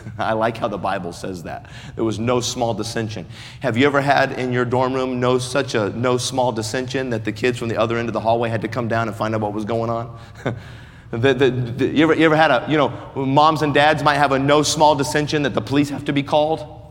I 0.18 0.34
like 0.34 0.58
how 0.58 0.68
the 0.68 0.78
Bible 0.78 1.14
says 1.14 1.44
that. 1.44 1.70
There 1.96 2.04
was 2.04 2.20
no 2.20 2.40
small 2.42 2.74
dissension. 2.74 3.26
Have 3.62 3.78
you 3.78 3.86
ever 3.86 4.02
had 4.02 4.40
in 4.40 4.52
your 4.52 4.66
dorm 4.66 4.94
room 4.94 5.20
no 5.20 5.38
such 5.38 5.76
a 5.76 5.90
no 5.92 6.18
small 6.18 6.52
dissension 6.52 7.10
that 7.12 7.26
the 7.26 7.32
kids 7.32 7.58
from 7.58 7.70
the 7.70 7.78
other 7.78 7.98
end 7.98 8.10
of 8.10 8.14
the 8.14 8.20
hallway 8.20 8.50
had 8.50 8.62
to 8.62 8.68
come 8.68 8.88
down 8.88 9.08
and 9.08 9.16
find 9.16 9.34
out 9.36 9.42
what 9.42 9.54
was 9.54 9.66
going 9.66 9.90
on? 9.90 10.20
the, 11.12 11.34
the, 11.34 11.50
the, 11.52 11.88
you, 11.88 12.04
ever, 12.04 12.16
you 12.16 12.26
ever 12.26 12.36
had 12.36 12.52
a, 12.52 12.66
you 12.70 12.78
know, 12.78 12.90
moms 13.16 13.62
and 13.62 13.74
dads 13.74 14.04
might 14.04 14.18
have 14.18 14.32
a 14.32 14.40
no 14.40 14.64
small 14.64 14.96
dissension 14.96 15.44
that 15.44 15.54
the 15.54 15.62
police 15.62 15.90
have 15.90 16.06
to 16.06 16.14
be 16.14 16.24
called? 16.24 16.82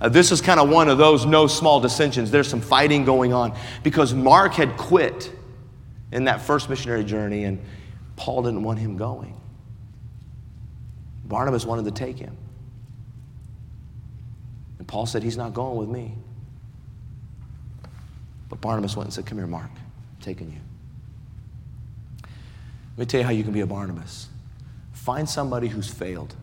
Uh, 0.00 0.08
this 0.08 0.30
is 0.30 0.40
kind 0.40 0.60
of 0.60 0.68
one 0.68 0.88
of 0.88 0.96
those 0.96 1.26
no 1.26 1.46
small 1.46 1.80
dissensions. 1.80 2.30
There's 2.30 2.48
some 2.48 2.60
fighting 2.60 3.04
going 3.04 3.32
on 3.32 3.56
because 3.82 4.14
Mark 4.14 4.54
had 4.54 4.76
quit 4.76 5.32
in 6.12 6.24
that 6.24 6.40
first 6.40 6.70
missionary 6.70 7.04
journey 7.04 7.44
and 7.44 7.60
Paul 8.16 8.42
didn't 8.42 8.62
want 8.62 8.78
him 8.78 8.96
going. 8.96 9.34
Barnabas 11.28 11.64
wanted 11.66 11.84
to 11.84 11.90
take 11.90 12.18
him. 12.18 12.36
And 14.78 14.88
Paul 14.88 15.06
said, 15.06 15.22
He's 15.22 15.36
not 15.36 15.54
going 15.54 15.76
with 15.76 15.88
me. 15.88 16.14
But 18.48 18.60
Barnabas 18.60 18.96
went 18.96 19.06
and 19.06 19.14
said, 19.14 19.26
Come 19.26 19.38
here, 19.38 19.46
Mark, 19.46 19.70
I'm 19.70 20.22
taking 20.22 20.50
you. 20.50 20.58
Let 22.96 22.98
me 22.98 23.06
tell 23.06 23.20
you 23.20 23.26
how 23.26 23.32
you 23.32 23.44
can 23.44 23.52
be 23.52 23.60
a 23.60 23.66
Barnabas. 23.66 24.28
Find 24.92 25.28
somebody 25.28 25.68
who's 25.68 25.88
failed 25.88 26.34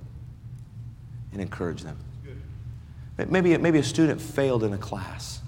and 1.33 1.41
encourage 1.41 1.81
them. 1.81 1.97
Maybe, 3.17 3.57
maybe 3.57 3.79
a 3.79 3.83
student 3.83 4.19
failed 4.19 4.63
in 4.63 4.73
a 4.73 4.77
class. 4.77 5.41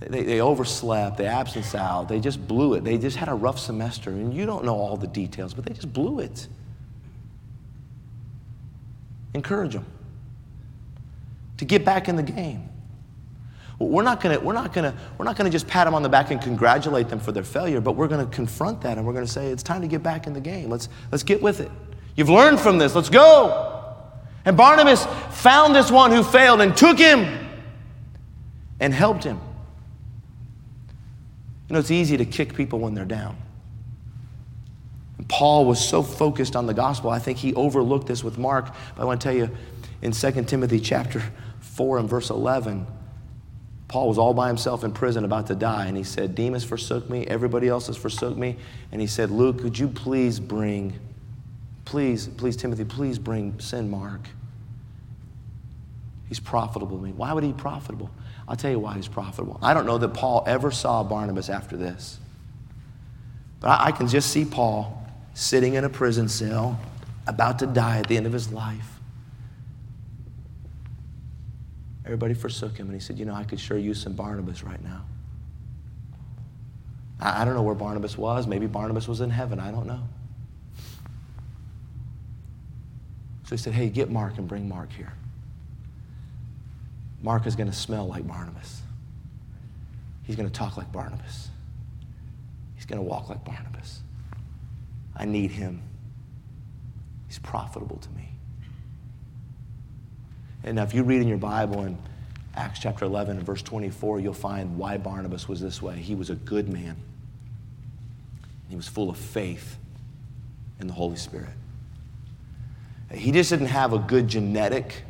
They, 0.00 0.22
they 0.22 0.40
overslept, 0.40 1.16
they 1.16 1.26
absence 1.26 1.74
out, 1.74 2.08
they 2.08 2.20
just 2.20 2.46
blew 2.46 2.74
it. 2.74 2.84
They 2.84 2.98
just 2.98 3.16
had 3.16 3.28
a 3.28 3.34
rough 3.34 3.58
semester, 3.58 4.10
and 4.10 4.34
you 4.34 4.44
don't 4.44 4.64
know 4.64 4.74
all 4.74 4.96
the 4.96 5.06
details, 5.06 5.54
but 5.54 5.64
they 5.64 5.72
just 5.72 5.92
blew 5.92 6.18
it. 6.18 6.48
Encourage 9.34 9.72
them 9.72 9.84
to 11.56 11.64
get 11.64 11.84
back 11.84 12.08
in 12.08 12.16
the 12.16 12.22
game. 12.22 12.68
We're 13.78 14.02
not 14.02 14.20
gonna, 14.20 14.38
we're 14.38 14.54
not 14.54 14.72
gonna, 14.72 14.94
we're 15.18 15.24
not 15.24 15.36
gonna 15.36 15.50
just 15.50 15.66
pat 15.66 15.86
them 15.86 15.94
on 15.94 16.02
the 16.02 16.08
back 16.08 16.30
and 16.30 16.40
congratulate 16.40 17.08
them 17.08 17.18
for 17.18 17.32
their 17.32 17.42
failure, 17.42 17.80
but 17.80 17.92
we're 17.92 18.08
gonna 18.08 18.26
confront 18.26 18.80
that 18.82 18.96
and 18.96 19.06
we're 19.06 19.12
gonna 19.12 19.26
say, 19.26 19.48
it's 19.48 19.64
time 19.64 19.82
to 19.82 19.88
get 19.88 20.02
back 20.02 20.26
in 20.26 20.32
the 20.32 20.40
game. 20.40 20.70
Let's, 20.70 20.88
let's 21.10 21.24
get 21.24 21.42
with 21.42 21.60
it. 21.60 21.70
You've 22.16 22.30
learned 22.30 22.60
from 22.60 22.78
this, 22.78 22.94
let's 22.94 23.10
go. 23.10 23.70
And 24.44 24.56
Barnabas 24.56 25.06
found 25.30 25.74
this 25.74 25.90
one 25.90 26.12
who 26.12 26.22
failed 26.22 26.60
and 26.60 26.76
took 26.76 26.98
him 26.98 27.48
and 28.78 28.94
helped 28.94 29.24
him. 29.24 29.40
You 31.68 31.74
know, 31.74 31.80
it's 31.80 31.90
easy 31.90 32.16
to 32.16 32.24
kick 32.24 32.54
people 32.54 32.78
when 32.78 32.94
they're 32.94 33.04
down. 33.04 33.36
Paul 35.28 35.64
was 35.64 35.86
so 35.86 36.02
focused 36.02 36.54
on 36.54 36.66
the 36.66 36.74
gospel, 36.74 37.10
I 37.10 37.18
think 37.18 37.38
he 37.38 37.54
overlooked 37.54 38.06
this 38.06 38.22
with 38.22 38.38
Mark. 38.38 38.74
But 38.94 39.02
I 39.02 39.04
want 39.04 39.20
to 39.20 39.28
tell 39.28 39.36
you, 39.36 39.50
in 40.02 40.12
2 40.12 40.44
Timothy 40.44 40.80
chapter 40.80 41.22
4 41.60 41.98
and 41.98 42.08
verse 42.08 42.30
11, 42.30 42.86
Paul 43.88 44.08
was 44.08 44.18
all 44.18 44.34
by 44.34 44.48
himself 44.48 44.84
in 44.84 44.92
prison 44.92 45.24
about 45.24 45.46
to 45.48 45.54
die, 45.54 45.86
and 45.86 45.96
he 45.96 46.02
said, 46.02 46.34
Demas 46.34 46.64
forsook 46.64 47.08
me, 47.08 47.26
everybody 47.26 47.68
else 47.68 47.86
has 47.86 47.96
forsook 47.96 48.36
me. 48.36 48.56
And 48.92 49.00
he 49.00 49.06
said, 49.06 49.30
Luke, 49.30 49.60
could 49.60 49.78
you 49.78 49.88
please 49.88 50.40
bring 50.40 50.98
Please, 51.84 52.28
please, 52.28 52.56
Timothy, 52.56 52.84
please 52.84 53.18
bring, 53.18 53.58
send 53.60 53.90
Mark. 53.90 54.28
He's 56.28 56.40
profitable 56.40 56.96
to 56.96 57.02
me. 57.02 57.12
Why 57.12 57.32
would 57.32 57.44
he 57.44 57.52
be 57.52 57.58
profitable? 57.58 58.10
I'll 58.48 58.56
tell 58.56 58.70
you 58.70 58.78
why 58.78 58.94
he's 58.94 59.08
profitable. 59.08 59.58
I 59.62 59.74
don't 59.74 59.86
know 59.86 59.98
that 59.98 60.08
Paul 60.08 60.44
ever 60.46 60.70
saw 60.70 61.02
Barnabas 61.02 61.48
after 61.48 61.76
this. 61.76 62.18
But 63.60 63.68
I, 63.68 63.86
I 63.86 63.92
can 63.92 64.08
just 64.08 64.30
see 64.30 64.44
Paul 64.44 65.03
sitting 65.34 65.74
in 65.74 65.84
a 65.84 65.88
prison 65.88 66.28
cell, 66.28 66.80
about 67.26 67.58
to 67.58 67.66
die 67.66 67.98
at 67.98 68.08
the 68.08 68.16
end 68.16 68.26
of 68.26 68.32
his 68.32 68.52
life. 68.52 68.94
Everybody 72.04 72.34
forsook 72.34 72.76
him, 72.76 72.86
and 72.86 72.94
he 72.94 73.00
said, 73.00 73.18
You 73.18 73.24
know, 73.24 73.34
I 73.34 73.44
could 73.44 73.58
sure 73.58 73.78
use 73.78 74.00
some 74.00 74.12
Barnabas 74.12 74.62
right 74.62 74.82
now. 74.82 75.04
I, 77.20 77.44
don't 77.44 77.54
know 77.54 77.62
where 77.62 77.74
Barnabas 77.74 78.18
was. 78.18 78.46
Maybe 78.46 78.66
Barnabas 78.66 79.08
was 79.08 79.20
in 79.20 79.30
heaven. 79.30 79.58
I 79.58 79.70
don't 79.70 79.86
know. 79.86 80.02
So 83.44 83.50
he 83.50 83.56
said, 83.56 83.72
Hey, 83.72 83.88
get 83.88 84.10
Mark 84.10 84.36
and 84.36 84.46
bring 84.46 84.68
Mark 84.68 84.92
here. 84.92 85.12
Mark 87.22 87.46
is 87.46 87.56
going 87.56 87.70
to 87.70 87.76
smell 87.76 88.06
like 88.06 88.26
Barnabas. 88.28 88.82
He's 90.24 90.36
going 90.36 90.48
to 90.48 90.54
talk 90.54 90.76
like 90.76 90.92
Barnabas. 90.92 91.48
He's 92.76 92.84
going 92.84 92.98
to 92.98 93.08
walk 93.08 93.30
like 93.30 93.42
Barnabas. 93.44 94.00
I 95.16 95.24
need 95.24 95.50
him. 95.50 95.82
He's 97.26 97.38
profitable 97.38 97.98
to 97.98 98.10
me. 98.10 98.28
And 100.64 100.76
now, 100.76 100.82
if 100.82 100.94
you 100.94 101.02
read 101.02 101.20
in 101.20 101.28
your 101.28 101.38
Bible 101.38 101.82
in 101.82 101.98
Acts 102.56 102.78
chapter 102.78 103.04
11 103.04 103.36
and 103.36 103.46
verse 103.46 103.62
24, 103.62 104.20
you'll 104.20 104.32
find 104.32 104.78
why 104.78 104.96
Barnabas 104.96 105.48
was 105.48 105.60
this 105.60 105.82
way. 105.82 105.96
He 105.96 106.14
was 106.14 106.30
a 106.30 106.36
good 106.36 106.68
man, 106.68 106.96
he 108.68 108.76
was 108.76 108.88
full 108.88 109.10
of 109.10 109.16
faith 109.16 109.76
in 110.80 110.86
the 110.86 110.94
Holy 110.94 111.16
Spirit. 111.16 111.50
He 113.12 113.30
just 113.30 113.50
didn't 113.50 113.66
have 113.66 113.92
a 113.92 113.98
good 113.98 114.26
genetic 114.26 115.04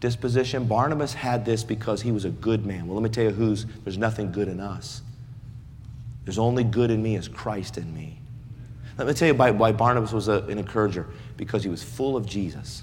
disposition. 0.00 0.66
Barnabas 0.66 1.14
had 1.14 1.44
this 1.44 1.64
because 1.64 2.02
he 2.02 2.12
was 2.12 2.24
a 2.24 2.30
good 2.30 2.66
man. 2.66 2.86
Well, 2.86 2.96
let 2.96 3.02
me 3.02 3.08
tell 3.08 3.24
you 3.24 3.30
who's, 3.30 3.66
there's 3.84 3.98
nothing 3.98 4.30
good 4.32 4.48
in 4.48 4.60
us. 4.60 5.02
There's 6.24 6.38
only 6.38 6.64
good 6.64 6.90
in 6.90 7.02
me 7.02 7.16
is 7.16 7.28
Christ 7.28 7.78
in 7.78 7.92
me. 7.94 8.20
Let 8.98 9.06
me 9.06 9.14
tell 9.14 9.28
you 9.28 9.34
why, 9.34 9.52
why 9.52 9.70
Barnabas 9.70 10.12
was 10.12 10.26
a, 10.26 10.42
an 10.42 10.58
encourager 10.58 11.06
because 11.36 11.62
he 11.62 11.70
was 11.70 11.84
full 11.84 12.16
of 12.16 12.26
Jesus. 12.26 12.82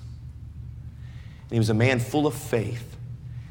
And 1.44 1.52
he 1.52 1.60
was 1.60 1.70
a 1.70 1.74
man 1.74 2.00
full 2.00 2.26
of 2.26 2.34
faith. 2.34 2.96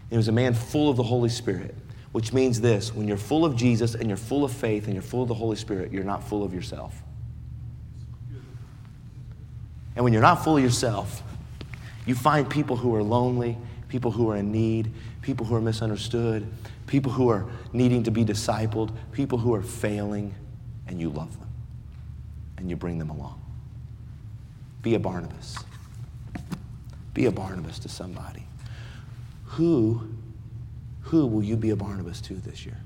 And 0.05 0.11
He 0.11 0.17
was 0.17 0.29
a 0.29 0.33
man 0.33 0.55
full 0.55 0.91
of 0.91 0.97
the 0.97 1.03
Holy 1.03 1.29
Spirit, 1.29 1.75
which 2.13 2.33
means 2.33 2.61
this 2.61 2.95
when 2.95 3.07
you're 3.07 3.17
full 3.17 3.45
of 3.45 3.55
Jesus 3.55 3.95
and 3.95 4.09
you're 4.09 4.17
full 4.17 4.45
of 4.45 4.53
faith 4.53 4.85
and 4.85 4.95
you're 4.95 5.03
full 5.03 5.23
of 5.23 5.29
the 5.29 5.35
Holy 5.35 5.57
Spirit, 5.57 5.93
you're 5.93 6.05
not 6.05 6.27
full 6.27 6.43
of 6.43 6.55
yourself. 6.55 6.95
And 9.97 10.03
when 10.03 10.13
you're 10.13 10.23
not 10.23 10.43
full 10.43 10.57
of 10.57 10.63
yourself, 10.63 11.23
you 12.07 12.15
find 12.15 12.49
people 12.49 12.77
who 12.77 12.95
are 12.95 13.03
lonely, 13.03 13.57
people 13.89 14.11
who 14.11 14.31
are 14.31 14.37
in 14.37 14.51
need, 14.51 14.93
people 15.23 15.47
who 15.47 15.55
are 15.55 15.61
misunderstood, 15.61 16.47
people 16.87 17.13
who 17.13 17.29
are 17.29 17.47
needing 17.73 18.03
to 18.03 18.11
be 18.11 18.25
discipled, 18.25 18.91
people 19.13 19.39
who 19.39 19.55
are 19.55 19.63
failing, 19.63 20.35
and 20.89 21.01
you 21.01 21.11
love 21.11 21.39
them 21.39 21.44
and 22.65 22.71
you 22.71 22.77
bring 22.77 22.99
them 22.99 23.11
along. 23.11 23.39
Be 24.81 24.95
a 24.95 24.99
Barnabas. 24.99 25.59
Be 27.13 27.27
a 27.27 27.31
Barnabas 27.31 27.79
to 27.81 27.91
somebody. 27.91 28.47
Who, 29.45 30.09
who 31.03 31.27
will 31.27 31.43
you 31.43 31.59
be 31.59 31.69
a 31.69 31.77
Barnabas 31.77 32.23
to 32.23 32.35
this 32.37 32.65
year? 32.65 32.81